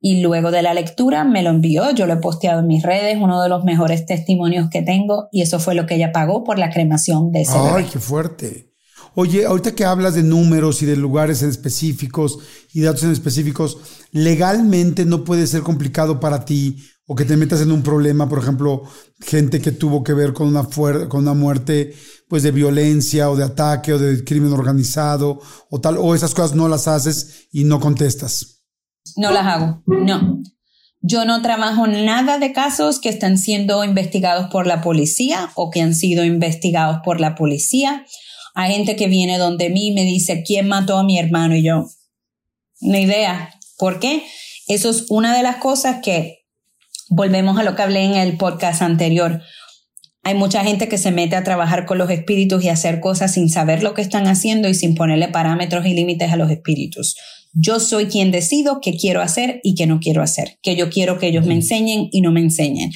Y 0.00 0.20
luego 0.20 0.50
de 0.50 0.62
la 0.62 0.74
lectura 0.74 1.24
me 1.24 1.44
lo 1.44 1.50
envió, 1.50 1.92
yo 1.92 2.06
lo 2.06 2.14
he 2.14 2.18
posteado 2.18 2.60
en 2.60 2.66
mis 2.66 2.82
redes, 2.82 3.16
uno 3.20 3.40
de 3.40 3.48
los 3.48 3.64
mejores 3.64 4.04
testimonios 4.04 4.68
que 4.68 4.82
tengo, 4.82 5.28
y 5.32 5.42
eso 5.42 5.58
fue 5.58 5.74
lo 5.74 5.86
que 5.86 5.94
ella 5.94 6.12
pagó 6.12 6.44
por 6.44 6.58
la 6.58 6.70
cremación 6.70 7.32
de 7.32 7.42
ese 7.42 7.56
¡Ay, 7.56 7.86
qué 7.90 7.98
fuerte! 7.98 8.72
Oye, 9.14 9.46
ahorita 9.46 9.74
que 9.74 9.84
hablas 9.84 10.14
de 10.14 10.22
números 10.22 10.82
y 10.82 10.86
de 10.86 10.96
lugares 10.96 11.42
en 11.42 11.48
específicos 11.48 12.38
y 12.74 12.82
datos 12.82 13.04
en 13.04 13.12
específicos, 13.12 13.78
legalmente 14.12 15.06
no 15.06 15.24
puede 15.24 15.46
ser 15.46 15.62
complicado 15.62 16.20
para 16.20 16.44
ti 16.44 16.76
o 17.06 17.14
que 17.14 17.24
te 17.24 17.36
metas 17.36 17.60
en 17.60 17.70
un 17.70 17.82
problema, 17.82 18.28
por 18.28 18.40
ejemplo, 18.40 18.82
gente 19.20 19.60
que 19.60 19.72
tuvo 19.72 20.02
que 20.02 20.12
ver 20.12 20.32
con 20.32 20.48
una, 20.48 21.34
muerte 21.34 21.94
pues 22.28 22.42
de 22.42 22.50
violencia 22.50 23.30
o 23.30 23.36
de 23.36 23.44
ataque 23.44 23.92
o 23.92 23.98
de 23.98 24.24
crimen 24.24 24.52
organizado 24.52 25.40
o 25.70 25.80
tal, 25.80 25.98
o 25.98 26.14
esas 26.14 26.34
cosas 26.34 26.56
no 26.56 26.68
las 26.68 26.88
haces 26.88 27.48
y 27.52 27.64
no 27.64 27.78
contestas. 27.78 28.64
No 29.16 29.30
las 29.30 29.46
hago, 29.46 29.82
no. 29.86 30.42
Yo 31.00 31.24
no 31.24 31.40
trabajo 31.40 31.86
nada 31.86 32.38
de 32.38 32.52
casos 32.52 32.98
que 32.98 33.08
están 33.08 33.38
siendo 33.38 33.84
investigados 33.84 34.48
por 34.50 34.66
la 34.66 34.80
policía 34.80 35.50
o 35.54 35.70
que 35.70 35.80
han 35.80 35.94
sido 35.94 36.24
investigados 36.24 36.98
por 37.04 37.20
la 37.20 37.36
policía. 37.36 38.04
Hay 38.54 38.72
gente 38.72 38.96
que 38.96 39.06
viene 39.06 39.38
donde 39.38 39.70
mí 39.70 39.88
y 39.88 39.92
me 39.92 40.02
dice, 40.02 40.42
¿quién 40.44 40.66
mató 40.66 40.98
a 40.98 41.04
mi 41.04 41.18
hermano? 41.18 41.54
Y 41.54 41.62
yo, 41.62 41.86
no 42.80 42.98
idea. 42.98 43.54
¿Por 43.78 44.00
qué? 44.00 44.24
Eso 44.66 44.90
es 44.90 45.06
una 45.08 45.36
de 45.36 45.44
las 45.44 45.56
cosas 45.56 45.98
que, 46.02 46.45
volvemos 47.08 47.58
a 47.58 47.62
lo 47.62 47.74
que 47.74 47.82
hablé 47.82 48.04
en 48.04 48.14
el 48.14 48.36
podcast 48.36 48.82
anterior, 48.82 49.42
hay 50.26 50.34
mucha 50.34 50.64
gente 50.64 50.88
que 50.88 50.98
se 50.98 51.12
mete 51.12 51.36
a 51.36 51.44
trabajar 51.44 51.86
con 51.86 51.98
los 51.98 52.10
espíritus 52.10 52.64
y 52.64 52.68
hacer 52.68 52.98
cosas 52.98 53.32
sin 53.34 53.48
saber 53.48 53.84
lo 53.84 53.94
que 53.94 54.02
están 54.02 54.26
haciendo 54.26 54.68
y 54.68 54.74
sin 54.74 54.96
ponerle 54.96 55.28
parámetros 55.28 55.86
y 55.86 55.94
límites 55.94 56.32
a 56.32 56.36
los 56.36 56.50
espíritus. 56.50 57.14
Yo 57.52 57.78
soy 57.78 58.06
quien 58.06 58.32
decido 58.32 58.80
qué 58.82 58.96
quiero 58.96 59.22
hacer 59.22 59.60
y 59.62 59.76
qué 59.76 59.86
no 59.86 60.00
quiero 60.00 60.22
hacer, 60.22 60.58
que 60.62 60.74
yo 60.74 60.90
quiero 60.90 61.18
que 61.18 61.28
ellos 61.28 61.46
me 61.46 61.54
enseñen 61.54 62.08
y 62.10 62.22
no 62.22 62.32
me 62.32 62.40
enseñen. 62.40 62.90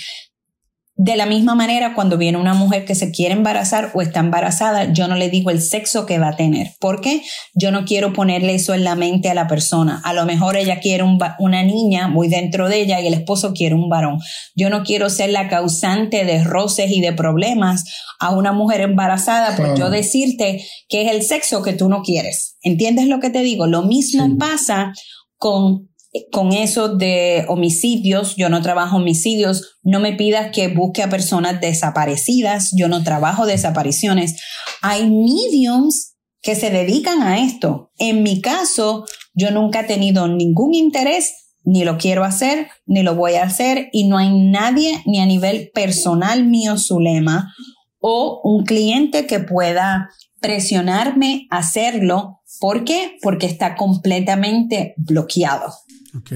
De 1.02 1.16
la 1.16 1.24
misma 1.24 1.54
manera, 1.54 1.94
cuando 1.94 2.18
viene 2.18 2.36
una 2.36 2.52
mujer 2.52 2.84
que 2.84 2.94
se 2.94 3.10
quiere 3.10 3.32
embarazar 3.32 3.90
o 3.94 4.02
está 4.02 4.20
embarazada, 4.20 4.92
yo 4.92 5.08
no 5.08 5.14
le 5.16 5.30
digo 5.30 5.48
el 5.48 5.62
sexo 5.62 6.04
que 6.04 6.18
va 6.18 6.28
a 6.28 6.36
tener. 6.36 6.72
¿Por 6.78 7.00
qué? 7.00 7.22
Yo 7.54 7.70
no 7.70 7.86
quiero 7.86 8.12
ponerle 8.12 8.54
eso 8.54 8.74
en 8.74 8.84
la 8.84 8.96
mente 8.96 9.30
a 9.30 9.34
la 9.34 9.46
persona. 9.46 10.02
A 10.04 10.12
lo 10.12 10.26
mejor 10.26 10.58
ella 10.58 10.78
quiere 10.78 11.04
una 11.38 11.62
niña 11.62 12.08
muy 12.08 12.28
dentro 12.28 12.68
de 12.68 12.82
ella 12.82 13.00
y 13.00 13.06
el 13.06 13.14
esposo 13.14 13.54
quiere 13.54 13.74
un 13.74 13.88
varón. 13.88 14.18
Yo 14.54 14.68
no 14.68 14.82
quiero 14.82 15.08
ser 15.08 15.30
la 15.30 15.48
causante 15.48 16.26
de 16.26 16.44
roces 16.44 16.90
y 16.90 17.00
de 17.00 17.14
problemas 17.14 17.84
a 18.18 18.36
una 18.36 18.52
mujer 18.52 18.82
embarazada 18.82 19.56
por 19.56 19.78
yo 19.78 19.88
decirte 19.88 20.62
que 20.90 21.06
es 21.06 21.12
el 21.12 21.22
sexo 21.22 21.62
que 21.62 21.72
tú 21.72 21.88
no 21.88 22.02
quieres. 22.02 22.58
¿Entiendes 22.60 23.06
lo 23.06 23.20
que 23.20 23.30
te 23.30 23.40
digo? 23.40 23.66
Lo 23.66 23.84
mismo 23.84 24.36
pasa 24.36 24.92
con 25.38 25.89
con 26.32 26.52
eso 26.52 26.96
de 26.96 27.44
homicidios, 27.48 28.34
yo 28.36 28.48
no 28.48 28.62
trabajo 28.62 28.96
homicidios, 28.96 29.78
no 29.82 30.00
me 30.00 30.12
pidas 30.12 30.50
que 30.52 30.68
busque 30.68 31.02
a 31.02 31.10
personas 31.10 31.60
desaparecidas, 31.60 32.72
yo 32.76 32.88
no 32.88 33.04
trabajo 33.04 33.46
desapariciones. 33.46 34.42
Hay 34.82 35.08
mediums 35.08 36.16
que 36.42 36.56
se 36.56 36.70
dedican 36.70 37.22
a 37.22 37.44
esto. 37.44 37.92
En 37.98 38.22
mi 38.22 38.40
caso, 38.40 39.04
yo 39.34 39.50
nunca 39.50 39.80
he 39.80 39.84
tenido 39.84 40.26
ningún 40.26 40.74
interés, 40.74 41.34
ni 41.62 41.84
lo 41.84 41.98
quiero 41.98 42.24
hacer, 42.24 42.68
ni 42.86 43.02
lo 43.02 43.14
voy 43.14 43.34
a 43.34 43.44
hacer, 43.44 43.88
y 43.92 44.08
no 44.08 44.18
hay 44.18 44.30
nadie, 44.30 45.02
ni 45.06 45.20
a 45.20 45.26
nivel 45.26 45.70
personal 45.74 46.44
mío, 46.44 46.76
Zulema, 46.78 47.54
o 48.00 48.40
un 48.42 48.64
cliente 48.64 49.26
que 49.26 49.40
pueda 49.40 50.08
presionarme 50.40 51.46
a 51.50 51.58
hacerlo. 51.58 52.40
¿Por 52.58 52.84
qué? 52.84 53.16
Porque 53.22 53.46
está 53.46 53.76
completamente 53.76 54.94
bloqueado. 54.96 55.70
Ok. 56.16 56.32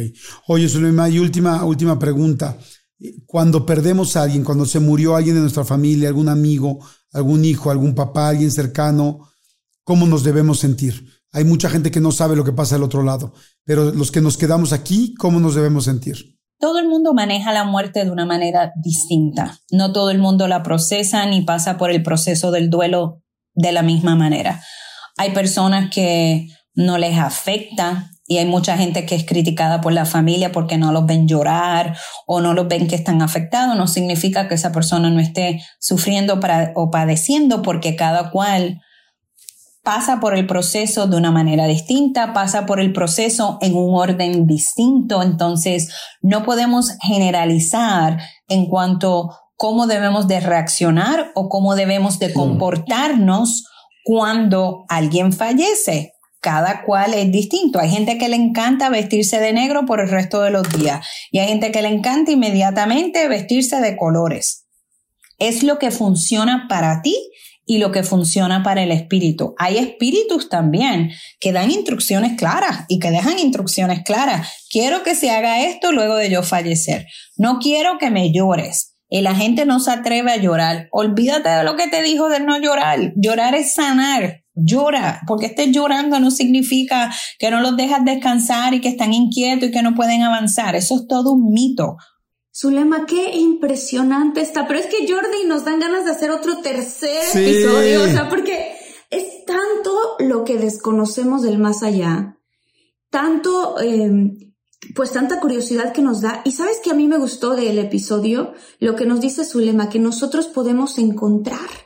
Oye, 0.48 0.68
Zulema, 0.68 1.08
y 1.08 1.18
última, 1.18 1.64
última 1.64 1.98
pregunta. 1.98 2.56
Cuando 3.26 3.66
perdemos 3.66 4.16
a 4.16 4.22
alguien, 4.22 4.44
cuando 4.44 4.66
se 4.66 4.80
murió 4.80 5.16
alguien 5.16 5.34
de 5.34 5.42
nuestra 5.42 5.64
familia, 5.64 6.08
algún 6.08 6.28
amigo, 6.28 6.78
algún 7.12 7.44
hijo, 7.44 7.70
algún 7.70 7.94
papá, 7.94 8.28
alguien 8.28 8.50
cercano, 8.50 9.28
¿cómo 9.82 10.06
nos 10.06 10.24
debemos 10.24 10.58
sentir? 10.58 11.08
Hay 11.32 11.44
mucha 11.44 11.68
gente 11.68 11.90
que 11.90 12.00
no 12.00 12.12
sabe 12.12 12.36
lo 12.36 12.44
que 12.44 12.52
pasa 12.52 12.76
al 12.76 12.84
otro 12.84 13.02
lado, 13.02 13.34
pero 13.64 13.92
los 13.92 14.12
que 14.12 14.20
nos 14.20 14.36
quedamos 14.36 14.72
aquí, 14.72 15.14
¿cómo 15.18 15.40
nos 15.40 15.54
debemos 15.54 15.84
sentir? 15.84 16.38
Todo 16.60 16.78
el 16.78 16.88
mundo 16.88 17.12
maneja 17.12 17.52
la 17.52 17.64
muerte 17.64 18.04
de 18.04 18.10
una 18.10 18.24
manera 18.24 18.72
distinta. 18.82 19.58
No 19.70 19.92
todo 19.92 20.10
el 20.10 20.18
mundo 20.18 20.46
la 20.46 20.62
procesa 20.62 21.26
ni 21.26 21.42
pasa 21.42 21.76
por 21.76 21.90
el 21.90 22.02
proceso 22.02 22.52
del 22.52 22.70
duelo 22.70 23.22
de 23.54 23.72
la 23.72 23.82
misma 23.82 24.14
manera. 24.14 24.62
Hay 25.16 25.32
personas 25.32 25.90
que 25.92 26.48
no 26.74 26.98
les 26.98 27.18
afecta 27.18 28.10
y 28.26 28.38
hay 28.38 28.46
mucha 28.46 28.76
gente 28.76 29.04
que 29.04 29.14
es 29.14 29.26
criticada 29.26 29.80
por 29.80 29.92
la 29.92 30.06
familia 30.06 30.50
porque 30.50 30.78
no 30.78 30.92
los 30.92 31.04
ven 31.04 31.28
llorar 31.28 31.96
o 32.26 32.40
no 32.40 32.54
los 32.54 32.68
ven 32.68 32.88
que 32.88 32.96
están 32.96 33.20
afectados. 33.20 33.76
No 33.76 33.86
significa 33.86 34.48
que 34.48 34.54
esa 34.54 34.72
persona 34.72 35.10
no 35.10 35.20
esté 35.20 35.60
sufriendo 35.78 36.40
o 36.74 36.90
padeciendo 36.90 37.60
porque 37.60 37.96
cada 37.96 38.30
cual 38.30 38.80
pasa 39.82 40.20
por 40.20 40.34
el 40.34 40.46
proceso 40.46 41.06
de 41.06 41.18
una 41.18 41.30
manera 41.30 41.66
distinta, 41.66 42.32
pasa 42.32 42.64
por 42.64 42.80
el 42.80 42.94
proceso 42.94 43.58
en 43.60 43.76
un 43.76 43.94
orden 43.94 44.46
distinto. 44.46 45.22
Entonces, 45.22 45.92
no 46.22 46.44
podemos 46.44 46.92
generalizar 47.02 48.18
en 48.48 48.66
cuanto 48.66 49.36
cómo 49.56 49.86
debemos 49.86 50.28
de 50.28 50.40
reaccionar 50.40 51.30
o 51.34 51.50
cómo 51.50 51.74
debemos 51.74 52.18
de 52.18 52.32
comportarnos 52.32 53.66
cuando 54.02 54.86
alguien 54.88 55.34
fallece 55.34 56.13
cada 56.44 56.82
cual 56.82 57.14
es 57.14 57.32
distinto. 57.32 57.80
Hay 57.80 57.88
gente 57.88 58.18
que 58.18 58.28
le 58.28 58.36
encanta 58.36 58.90
vestirse 58.90 59.40
de 59.40 59.54
negro 59.54 59.86
por 59.86 60.00
el 60.00 60.10
resto 60.10 60.42
de 60.42 60.50
los 60.50 60.68
días 60.68 61.06
y 61.30 61.38
hay 61.38 61.48
gente 61.48 61.72
que 61.72 61.80
le 61.80 61.88
encanta 61.88 62.32
inmediatamente 62.32 63.26
vestirse 63.28 63.80
de 63.80 63.96
colores. 63.96 64.66
Es 65.38 65.62
lo 65.62 65.78
que 65.78 65.90
funciona 65.90 66.66
para 66.68 67.00
ti 67.00 67.16
y 67.64 67.78
lo 67.78 67.92
que 67.92 68.02
funciona 68.02 68.62
para 68.62 68.82
el 68.82 68.92
espíritu. 68.92 69.54
Hay 69.56 69.78
espíritus 69.78 70.50
también 70.50 71.12
que 71.40 71.52
dan 71.52 71.70
instrucciones 71.70 72.36
claras 72.36 72.84
y 72.88 72.98
que 72.98 73.10
dejan 73.10 73.38
instrucciones 73.38 74.02
claras. 74.04 74.66
Quiero 74.68 75.02
que 75.02 75.14
se 75.14 75.30
haga 75.30 75.62
esto 75.62 75.92
luego 75.92 76.16
de 76.16 76.28
yo 76.28 76.42
fallecer. 76.42 77.06
No 77.38 77.58
quiero 77.58 77.96
que 77.96 78.10
me 78.10 78.34
llores. 78.34 78.96
La 79.08 79.34
gente 79.34 79.64
no 79.64 79.80
se 79.80 79.92
atreve 79.92 80.30
a 80.30 80.36
llorar. 80.36 80.88
Olvídate 80.90 81.48
de 81.48 81.64
lo 81.64 81.76
que 81.76 81.88
te 81.88 82.02
dijo 82.02 82.28
de 82.28 82.40
no 82.40 82.58
llorar. 82.58 83.14
Llorar 83.16 83.54
es 83.54 83.72
sanar. 83.72 84.43
Llora, 84.54 85.20
porque 85.26 85.46
estés 85.46 85.72
llorando 85.72 86.20
no 86.20 86.30
significa 86.30 87.12
que 87.38 87.50
no 87.50 87.60
los 87.60 87.76
dejas 87.76 88.04
descansar 88.04 88.72
y 88.72 88.80
que 88.80 88.88
están 88.88 89.12
inquietos 89.12 89.68
y 89.68 89.72
que 89.72 89.82
no 89.82 89.94
pueden 89.94 90.22
avanzar. 90.22 90.76
Eso 90.76 90.94
es 90.94 91.08
todo 91.08 91.32
un 91.32 91.52
mito. 91.52 91.96
Zulema, 92.56 93.04
qué 93.04 93.34
impresionante 93.36 94.40
está. 94.40 94.68
Pero 94.68 94.78
es 94.78 94.86
que 94.86 95.12
Jordi 95.12 95.46
nos 95.46 95.64
dan 95.64 95.80
ganas 95.80 96.04
de 96.04 96.12
hacer 96.12 96.30
otro 96.30 96.58
tercer 96.58 97.24
episodio. 97.34 98.04
O 98.04 98.06
sea, 98.06 98.28
porque 98.28 98.76
es 99.10 99.44
tanto 99.44 99.90
lo 100.20 100.44
que 100.44 100.56
desconocemos 100.56 101.42
del 101.42 101.58
más 101.58 101.82
allá, 101.82 102.38
tanto, 103.10 103.80
em, 103.80 104.54
pues 104.94 105.10
tanta 105.10 105.40
curiosidad 105.40 105.92
que 105.92 106.02
nos 106.02 106.20
da. 106.20 106.42
Y 106.44 106.52
sabes 106.52 106.78
que 106.82 106.92
a 106.92 106.94
mí 106.94 107.08
me 107.08 107.18
gustó 107.18 107.56
del 107.56 107.78
episodio 107.78 108.52
lo 108.78 108.94
que 108.94 109.06
nos 109.06 109.20
dice 109.20 109.44
Zulema, 109.44 109.88
que 109.88 109.98
nosotros 109.98 110.46
podemos 110.46 110.98
encontrar 110.98 111.83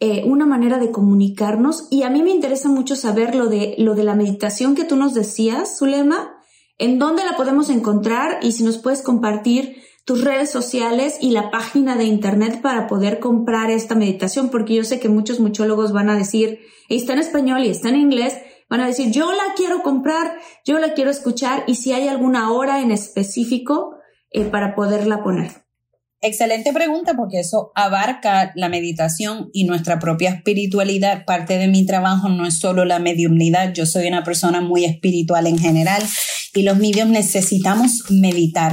eh, 0.00 0.24
una 0.24 0.46
manera 0.46 0.78
de 0.78 0.90
comunicarnos. 0.90 1.88
Y 1.90 2.02
a 2.02 2.10
mí 2.10 2.22
me 2.22 2.30
interesa 2.30 2.68
mucho 2.68 2.96
saber 2.96 3.34
lo 3.34 3.48
de, 3.48 3.74
lo 3.78 3.94
de 3.94 4.04
la 4.04 4.14
meditación 4.14 4.74
que 4.74 4.84
tú 4.84 4.96
nos 4.96 5.14
decías, 5.14 5.78
Zulema. 5.78 6.36
¿En 6.76 6.98
dónde 6.98 7.24
la 7.24 7.36
podemos 7.36 7.70
encontrar? 7.70 8.38
Y 8.42 8.52
si 8.52 8.64
nos 8.64 8.78
puedes 8.78 9.02
compartir 9.02 9.76
tus 10.04 10.22
redes 10.22 10.50
sociales 10.50 11.18
y 11.20 11.30
la 11.30 11.50
página 11.50 11.96
de 11.96 12.04
internet 12.04 12.60
para 12.60 12.86
poder 12.86 13.20
comprar 13.20 13.70
esta 13.70 13.94
meditación, 13.94 14.50
porque 14.50 14.74
yo 14.74 14.84
sé 14.84 15.00
que 15.00 15.08
muchos 15.08 15.40
muchólogos 15.40 15.92
van 15.92 16.10
a 16.10 16.16
decir, 16.16 16.60
está 16.88 17.14
en 17.14 17.20
español 17.20 17.64
y 17.64 17.70
está 17.70 17.88
en 17.88 17.96
inglés, 17.96 18.34
van 18.68 18.80
a 18.80 18.86
decir, 18.86 19.10
yo 19.10 19.32
la 19.32 19.54
quiero 19.56 19.82
comprar, 19.82 20.36
yo 20.64 20.78
la 20.78 20.92
quiero 20.94 21.10
escuchar 21.10 21.64
y 21.66 21.76
si 21.76 21.92
hay 21.92 22.08
alguna 22.08 22.50
hora 22.52 22.80
en 22.80 22.90
específico 22.90 23.96
eh, 24.30 24.44
para 24.44 24.74
poderla 24.74 25.22
poner. 25.22 25.63
Excelente 26.26 26.72
pregunta 26.72 27.12
porque 27.18 27.40
eso 27.40 27.70
abarca 27.74 28.50
la 28.54 28.70
meditación 28.70 29.50
y 29.52 29.64
nuestra 29.64 29.98
propia 29.98 30.30
espiritualidad. 30.30 31.26
Parte 31.26 31.58
de 31.58 31.68
mi 31.68 31.84
trabajo 31.84 32.30
no 32.30 32.46
es 32.46 32.58
solo 32.58 32.86
la 32.86 32.98
mediumnidad, 32.98 33.74
yo 33.74 33.84
soy 33.84 34.08
una 34.08 34.24
persona 34.24 34.62
muy 34.62 34.86
espiritual 34.86 35.46
en 35.46 35.58
general 35.58 36.02
y 36.54 36.62
los 36.62 36.78
medios 36.78 37.08
necesitamos 37.08 38.10
meditar. 38.10 38.72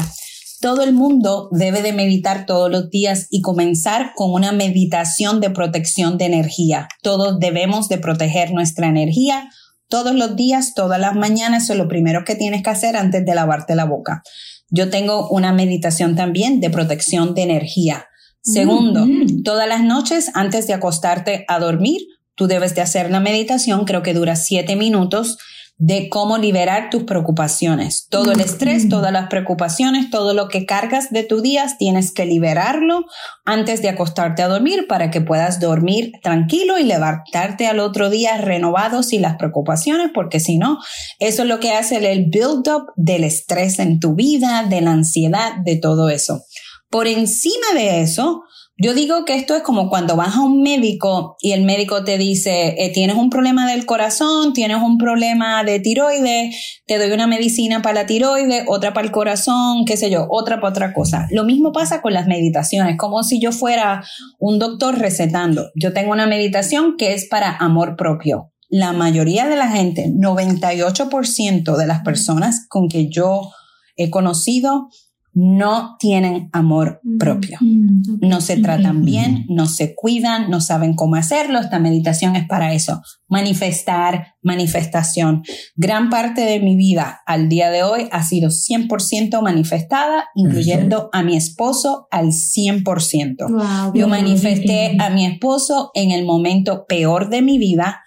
Todo 0.61 0.81
el 0.83 0.93
mundo 0.93 1.49
debe 1.51 1.81
de 1.81 1.91
meditar 1.91 2.45
todos 2.45 2.71
los 2.71 2.89
días 2.89 3.27
y 3.29 3.41
comenzar 3.41 4.13
con 4.15 4.31
una 4.31 4.53
meditación 4.53 5.41
de 5.41 5.49
protección 5.49 6.17
de 6.17 6.27
energía. 6.27 6.87
Todos 7.01 7.37
debemos 7.37 7.89
de 7.89 7.97
proteger 7.97 8.53
nuestra 8.53 8.87
energía 8.87 9.49
todos 9.89 10.15
los 10.15 10.37
días, 10.37 10.73
todas 10.73 11.01
las 11.01 11.15
mañanas. 11.15 11.63
Eso 11.63 11.73
es 11.73 11.79
lo 11.79 11.89
primero 11.89 12.23
que 12.23 12.35
tienes 12.35 12.63
que 12.63 12.69
hacer 12.69 12.95
antes 12.95 13.25
de 13.25 13.35
lavarte 13.35 13.75
la 13.75 13.83
boca. 13.83 14.23
Yo 14.71 14.89
tengo 14.89 15.29
una 15.29 15.53
meditación 15.53 16.15
también 16.15 16.59
de 16.59 16.69
protección 16.69 17.35
de 17.35 17.43
energía. 17.43 18.07
Segundo, 18.41 19.05
mm-hmm. 19.05 19.43
todas 19.43 19.67
las 19.67 19.83
noches 19.83 20.31
antes 20.33 20.65
de 20.65 20.73
acostarte 20.73 21.45
a 21.47 21.59
dormir, 21.59 22.01
tú 22.33 22.47
debes 22.47 22.73
de 22.73 22.81
hacer 22.81 23.11
la 23.11 23.19
meditación, 23.19 23.85
creo 23.85 24.01
que 24.01 24.15
dura 24.15 24.35
siete 24.35 24.75
minutos 24.75 25.37
de 25.83 26.09
cómo 26.09 26.37
liberar 26.37 26.91
tus 26.91 27.05
preocupaciones. 27.05 28.05
Todo 28.07 28.33
el 28.33 28.39
estrés, 28.39 28.87
todas 28.87 29.11
las 29.11 29.29
preocupaciones, 29.29 30.11
todo 30.11 30.35
lo 30.35 30.47
que 30.47 30.67
cargas 30.67 31.09
de 31.09 31.23
tu 31.23 31.41
día, 31.41 31.65
tienes 31.79 32.13
que 32.13 32.27
liberarlo 32.27 33.05
antes 33.45 33.81
de 33.81 33.89
acostarte 33.89 34.43
a 34.43 34.47
dormir 34.47 34.85
para 34.87 35.09
que 35.09 35.21
puedas 35.21 35.59
dormir 35.59 36.11
tranquilo 36.21 36.77
y 36.77 36.83
levantarte 36.83 37.65
al 37.65 37.79
otro 37.79 38.11
día 38.11 38.37
renovado 38.37 39.01
sin 39.01 39.23
las 39.23 39.37
preocupaciones, 39.37 40.11
porque 40.13 40.39
si 40.39 40.59
no, 40.59 40.77
eso 41.17 41.41
es 41.41 41.47
lo 41.47 41.59
que 41.59 41.71
hace 41.71 41.97
el 41.97 42.27
build-up 42.29 42.91
del 42.95 43.23
estrés 43.23 43.79
en 43.79 43.99
tu 43.99 44.13
vida, 44.13 44.63
de 44.69 44.81
la 44.81 44.91
ansiedad, 44.91 45.53
de 45.65 45.77
todo 45.77 46.09
eso. 46.09 46.43
Por 46.91 47.07
encima 47.07 47.73
de 47.73 48.01
eso, 48.03 48.43
yo 48.81 48.95
digo 48.95 49.25
que 49.25 49.35
esto 49.35 49.55
es 49.55 49.61
como 49.61 49.89
cuando 49.89 50.15
vas 50.15 50.35
a 50.35 50.41
un 50.41 50.63
médico 50.63 51.35
y 51.39 51.51
el 51.51 51.63
médico 51.63 52.03
te 52.03 52.17
dice, 52.17 52.73
eh, 52.79 52.91
tienes 52.91 53.15
un 53.15 53.29
problema 53.29 53.69
del 53.69 53.85
corazón, 53.85 54.53
tienes 54.53 54.77
un 54.77 54.97
problema 54.97 55.63
de 55.63 55.79
tiroides, 55.79 56.81
te 56.87 56.97
doy 56.97 57.11
una 57.11 57.27
medicina 57.27 57.83
para 57.83 58.01
la 58.01 58.05
tiroides, 58.07 58.63
otra 58.67 58.91
para 58.91 59.05
el 59.05 59.11
corazón, 59.11 59.85
qué 59.85 59.97
sé 59.97 60.09
yo, 60.09 60.25
otra 60.31 60.55
para 60.55 60.71
otra 60.71 60.93
cosa. 60.93 61.27
Lo 61.29 61.43
mismo 61.43 61.71
pasa 61.71 62.01
con 62.01 62.13
las 62.13 62.25
meditaciones, 62.25 62.97
como 62.97 63.21
si 63.21 63.39
yo 63.39 63.51
fuera 63.51 64.03
un 64.39 64.57
doctor 64.57 64.97
recetando. 64.97 65.69
Yo 65.75 65.93
tengo 65.93 66.11
una 66.11 66.25
meditación 66.25 66.95
que 66.97 67.13
es 67.13 67.27
para 67.27 67.55
amor 67.55 67.95
propio. 67.95 68.51
La 68.67 68.93
mayoría 68.93 69.47
de 69.47 69.57
la 69.57 69.69
gente, 69.69 70.07
98% 70.07 71.77
de 71.77 71.85
las 71.85 72.01
personas 72.01 72.65
con 72.67 72.89
que 72.89 73.09
yo 73.09 73.51
he 73.95 74.09
conocido, 74.09 74.89
no 75.33 75.95
tienen 75.97 76.49
amor 76.51 76.99
mm, 77.03 77.17
propio. 77.17 77.57
Mm, 77.61 78.27
no 78.27 78.41
se 78.41 78.57
tratan 78.57 79.05
bien, 79.05 79.45
no 79.47 79.65
se 79.65 79.95
cuidan, 79.95 80.49
no 80.49 80.59
saben 80.59 80.93
cómo 80.93 81.15
hacerlo. 81.15 81.59
Esta 81.59 81.79
meditación 81.79 82.35
es 82.35 82.45
para 82.47 82.73
eso. 82.73 83.01
Manifestar, 83.27 84.35
manifestación. 84.41 85.43
Gran 85.75 86.09
parte 86.09 86.41
de 86.41 86.59
mi 86.59 86.75
vida 86.75 87.21
al 87.25 87.47
día 87.47 87.69
de 87.69 87.83
hoy 87.83 88.09
ha 88.11 88.23
sido 88.23 88.49
100% 88.49 89.41
manifestada, 89.41 90.25
incluyendo 90.35 91.09
a 91.13 91.23
mi 91.23 91.37
esposo 91.37 92.07
al 92.11 92.27
100%. 92.27 93.93
Yo 93.93 94.07
manifesté 94.07 94.97
a 94.99 95.09
mi 95.09 95.25
esposo 95.25 95.91
en 95.93 96.11
el 96.11 96.25
momento 96.25 96.85
peor 96.87 97.29
de 97.29 97.41
mi 97.41 97.57
vida, 97.57 98.01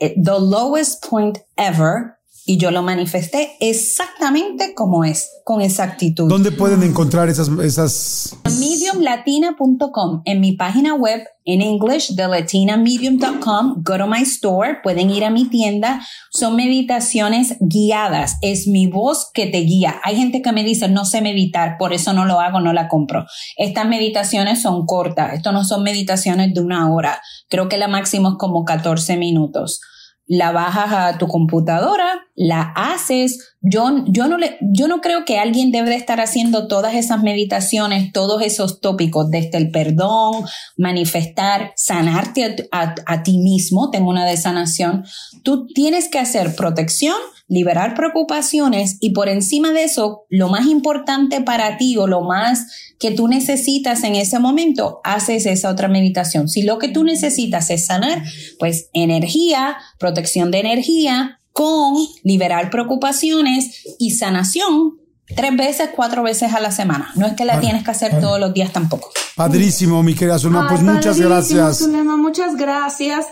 eh, 0.00 0.14
the 0.16 0.38
lowest 0.40 1.04
point 1.08 1.38
ever, 1.56 2.18
y 2.46 2.58
yo 2.58 2.70
lo 2.70 2.82
manifesté 2.82 3.56
exactamente 3.60 4.74
como 4.74 5.04
es, 5.04 5.30
con 5.44 5.62
exactitud. 5.62 6.28
¿Dónde 6.28 6.52
pueden 6.52 6.82
encontrar 6.82 7.28
esas... 7.28 7.48
esas... 7.48 8.36
Mediumlatina.com, 8.44 10.22
en 10.24 10.40
mi 10.40 10.52
página 10.52 10.94
web 10.94 11.22
en 11.46 11.60
English, 11.60 12.14
thelatinamedium.com, 12.16 13.82
go 13.82 13.98
to 13.98 14.06
my 14.06 14.22
store, 14.22 14.78
pueden 14.82 15.10
ir 15.10 15.24
a 15.24 15.30
mi 15.30 15.44
tienda, 15.46 16.00
son 16.30 16.56
meditaciones 16.56 17.56
guiadas, 17.60 18.36
es 18.40 18.66
mi 18.66 18.86
voz 18.86 19.30
que 19.32 19.46
te 19.46 19.60
guía. 19.60 20.00
Hay 20.04 20.16
gente 20.16 20.40
que 20.40 20.52
me 20.52 20.64
dice, 20.64 20.88
no 20.88 21.04
sé 21.04 21.20
meditar, 21.20 21.76
por 21.78 21.92
eso 21.92 22.12
no 22.12 22.24
lo 22.24 22.40
hago, 22.40 22.60
no 22.60 22.72
la 22.72 22.88
compro. 22.88 23.26
Estas 23.56 23.86
meditaciones 23.86 24.62
son 24.62 24.86
cortas, 24.86 25.34
esto 25.34 25.52
no 25.52 25.64
son 25.64 25.82
meditaciones 25.82 26.54
de 26.54 26.60
una 26.60 26.92
hora, 26.92 27.20
creo 27.48 27.68
que 27.68 27.78
la 27.78 27.88
máxima 27.88 28.30
es 28.30 28.34
como 28.38 28.64
14 28.64 29.16
minutos 29.16 29.80
la 30.26 30.52
bajas 30.52 30.92
a 30.92 31.18
tu 31.18 31.26
computadora, 31.26 32.26
la 32.34 32.72
haces. 32.76 33.53
Yo, 33.66 34.04
yo, 34.08 34.28
no 34.28 34.36
le, 34.36 34.58
yo 34.60 34.88
no 34.88 35.00
creo 35.00 35.24
que 35.24 35.38
alguien 35.38 35.72
debe 35.72 35.94
estar 35.94 36.20
haciendo 36.20 36.68
todas 36.68 36.94
esas 36.94 37.22
meditaciones, 37.22 38.12
todos 38.12 38.42
esos 38.42 38.80
tópicos, 38.80 39.30
desde 39.30 39.56
el 39.56 39.70
perdón, 39.70 40.44
manifestar, 40.76 41.72
sanarte 41.74 42.68
a, 42.70 42.94
a 43.06 43.22
ti 43.22 43.38
mismo, 43.38 43.90
tengo 43.90 44.10
una 44.10 44.26
de 44.26 44.36
sanación. 44.36 45.04
Tú 45.42 45.66
tienes 45.66 46.10
que 46.10 46.18
hacer 46.18 46.54
protección, 46.54 47.16
liberar 47.48 47.94
preocupaciones 47.94 48.98
y 49.00 49.10
por 49.10 49.30
encima 49.30 49.72
de 49.72 49.84
eso, 49.84 50.26
lo 50.28 50.50
más 50.50 50.66
importante 50.66 51.40
para 51.40 51.78
ti 51.78 51.96
o 51.96 52.06
lo 52.06 52.20
más 52.20 52.66
que 52.98 53.12
tú 53.12 53.28
necesitas 53.28 54.04
en 54.04 54.14
ese 54.14 54.38
momento, 54.38 55.00
haces 55.04 55.46
esa 55.46 55.70
otra 55.70 55.88
meditación. 55.88 56.48
Si 56.48 56.62
lo 56.62 56.78
que 56.78 56.88
tú 56.88 57.02
necesitas 57.02 57.70
es 57.70 57.86
sanar, 57.86 58.22
pues 58.58 58.90
energía, 58.92 59.78
protección 59.98 60.50
de 60.50 60.60
energía 60.60 61.40
con 61.54 61.94
liberar 62.24 62.68
preocupaciones 62.68 63.84
y 64.00 64.10
sanación 64.10 64.98
tres 65.36 65.56
veces, 65.56 65.90
cuatro 65.94 66.24
veces 66.24 66.52
a 66.52 66.60
la 66.60 66.72
semana. 66.72 67.12
No 67.14 67.26
es 67.26 67.34
que 67.34 67.44
la 67.44 67.60
tienes 67.60 67.84
que 67.84 67.92
hacer 67.92 68.20
todos 68.20 68.40
los 68.40 68.52
días 68.52 68.72
tampoco. 68.72 69.10
Padrísimo, 69.36 70.02
mi 70.02 70.14
querida 70.14 70.38
Zulema. 70.38 70.68
Pues 70.68 70.82
muchas 70.82 71.18
gracias. 71.18 71.78
Zulema, 71.78 72.16
muchas 72.16 72.56
gracias. 72.56 73.26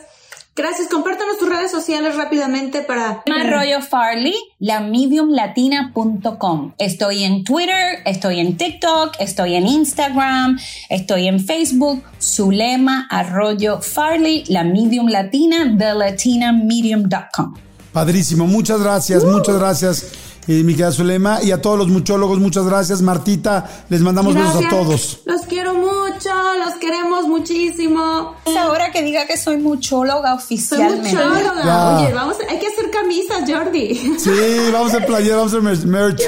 Gracias, 0.55 0.89
compártanos 0.89 1.39
tus 1.39 1.49
redes 1.49 1.71
sociales 1.71 2.15
rápidamente 2.15 2.83
para... 2.83 3.23
Arroyo 3.41 3.81
Farley, 3.81 4.35
lamediumlatina.com. 4.59 6.75
Estoy 6.77 7.25
en 7.25 7.43
Twitter, 7.43 8.01
estoy 8.05 8.39
en 8.39 8.59
TikTok, 8.59 9.15
estoy 9.19 9.55
en 9.55 9.67
Instagram, 9.67 10.59
estoy 10.91 11.27
en 11.27 11.41
Facebook, 11.41 12.03
Zulema 12.21 13.07
Arroyo 13.11 13.81
Farley, 13.81 14.45
la 14.49 14.63
medium 14.63 15.09
latina, 15.09 15.75
thelatinamedium.com. 15.77 17.72
Padrísimo, 17.93 18.47
muchas 18.47 18.81
gracias, 18.81 19.25
muchas 19.25 19.57
gracias. 19.57 20.07
Eh, 20.49 20.65
mi 20.65 20.73
querida 20.73 20.91
Zulema 20.91 21.41
y 21.41 21.53
a 21.53 21.63
todos 21.63 21.79
los 21.79 21.87
muchólogos, 21.89 22.41
muchas 22.41 22.65
gracias. 22.65 23.01
Martita, 23.01 23.85
les 23.89 24.01
mandamos 24.01 24.35
besos 24.35 24.65
a 24.65 24.69
todos. 24.69 25.21
Los 25.25 25.43
quiero 25.43 25.73
mucho. 25.75 26.31
los 26.65 26.75
queremos 26.81 27.29
muchísimo. 27.29 28.35
Es 28.45 28.57
ahora 28.57 28.91
que 28.91 29.03
diga 29.03 29.25
que 29.27 29.37
soy 29.37 29.59
muchóloga 29.59 30.31
Soy 30.31 30.39
oficialmente. 30.45 31.15
muchóloga. 31.15 31.65
Ya. 31.65 31.99
Oye, 31.99 32.13
vamos, 32.13 32.37
hay 32.51 32.59
que 32.59 32.67
hacer 32.67 32.91
camisas, 32.91 33.43
Jordi. 33.49 33.95
Sí, 34.19 34.31
vamos 34.73 34.93
a 34.93 34.97
hacer 34.97 35.07
playera, 35.07 35.37
vamos 35.37 35.55
a 35.55 35.59
hacer 35.59 35.87
merch. 35.87 36.23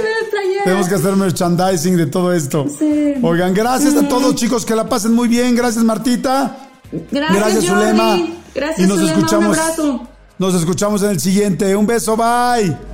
Tenemos 0.62 0.88
que 0.88 0.94
hacer 0.94 1.16
merchandising 1.16 1.96
de 1.96 2.06
todo 2.06 2.32
esto. 2.32 2.66
Sí. 2.78 3.14
Oigan, 3.22 3.52
gracias 3.52 3.96
a 3.96 4.06
todos 4.08 4.34
chicos, 4.36 4.64
que 4.64 4.76
la 4.76 4.88
pasen 4.88 5.12
muy 5.12 5.26
bien. 5.26 5.56
Gracias 5.56 5.82
Martita. 5.82 6.56
Gracias, 7.10 7.36
Gracias, 7.36 7.68
Jordi. 7.68 7.82
Zulema. 7.82 8.18
Gracias, 8.54 8.78
Y 8.78 8.82
nos 8.88 8.98
Zulema. 9.00 9.16
escuchamos. 9.18 9.56
Un 9.56 9.60
abrazo. 9.60 10.08
Nos 10.38 10.54
escuchamos 10.54 11.02
en 11.02 11.10
el 11.10 11.20
siguiente. 11.20 11.76
Un 11.76 11.86
beso, 11.86 12.16
bye. 12.16 12.93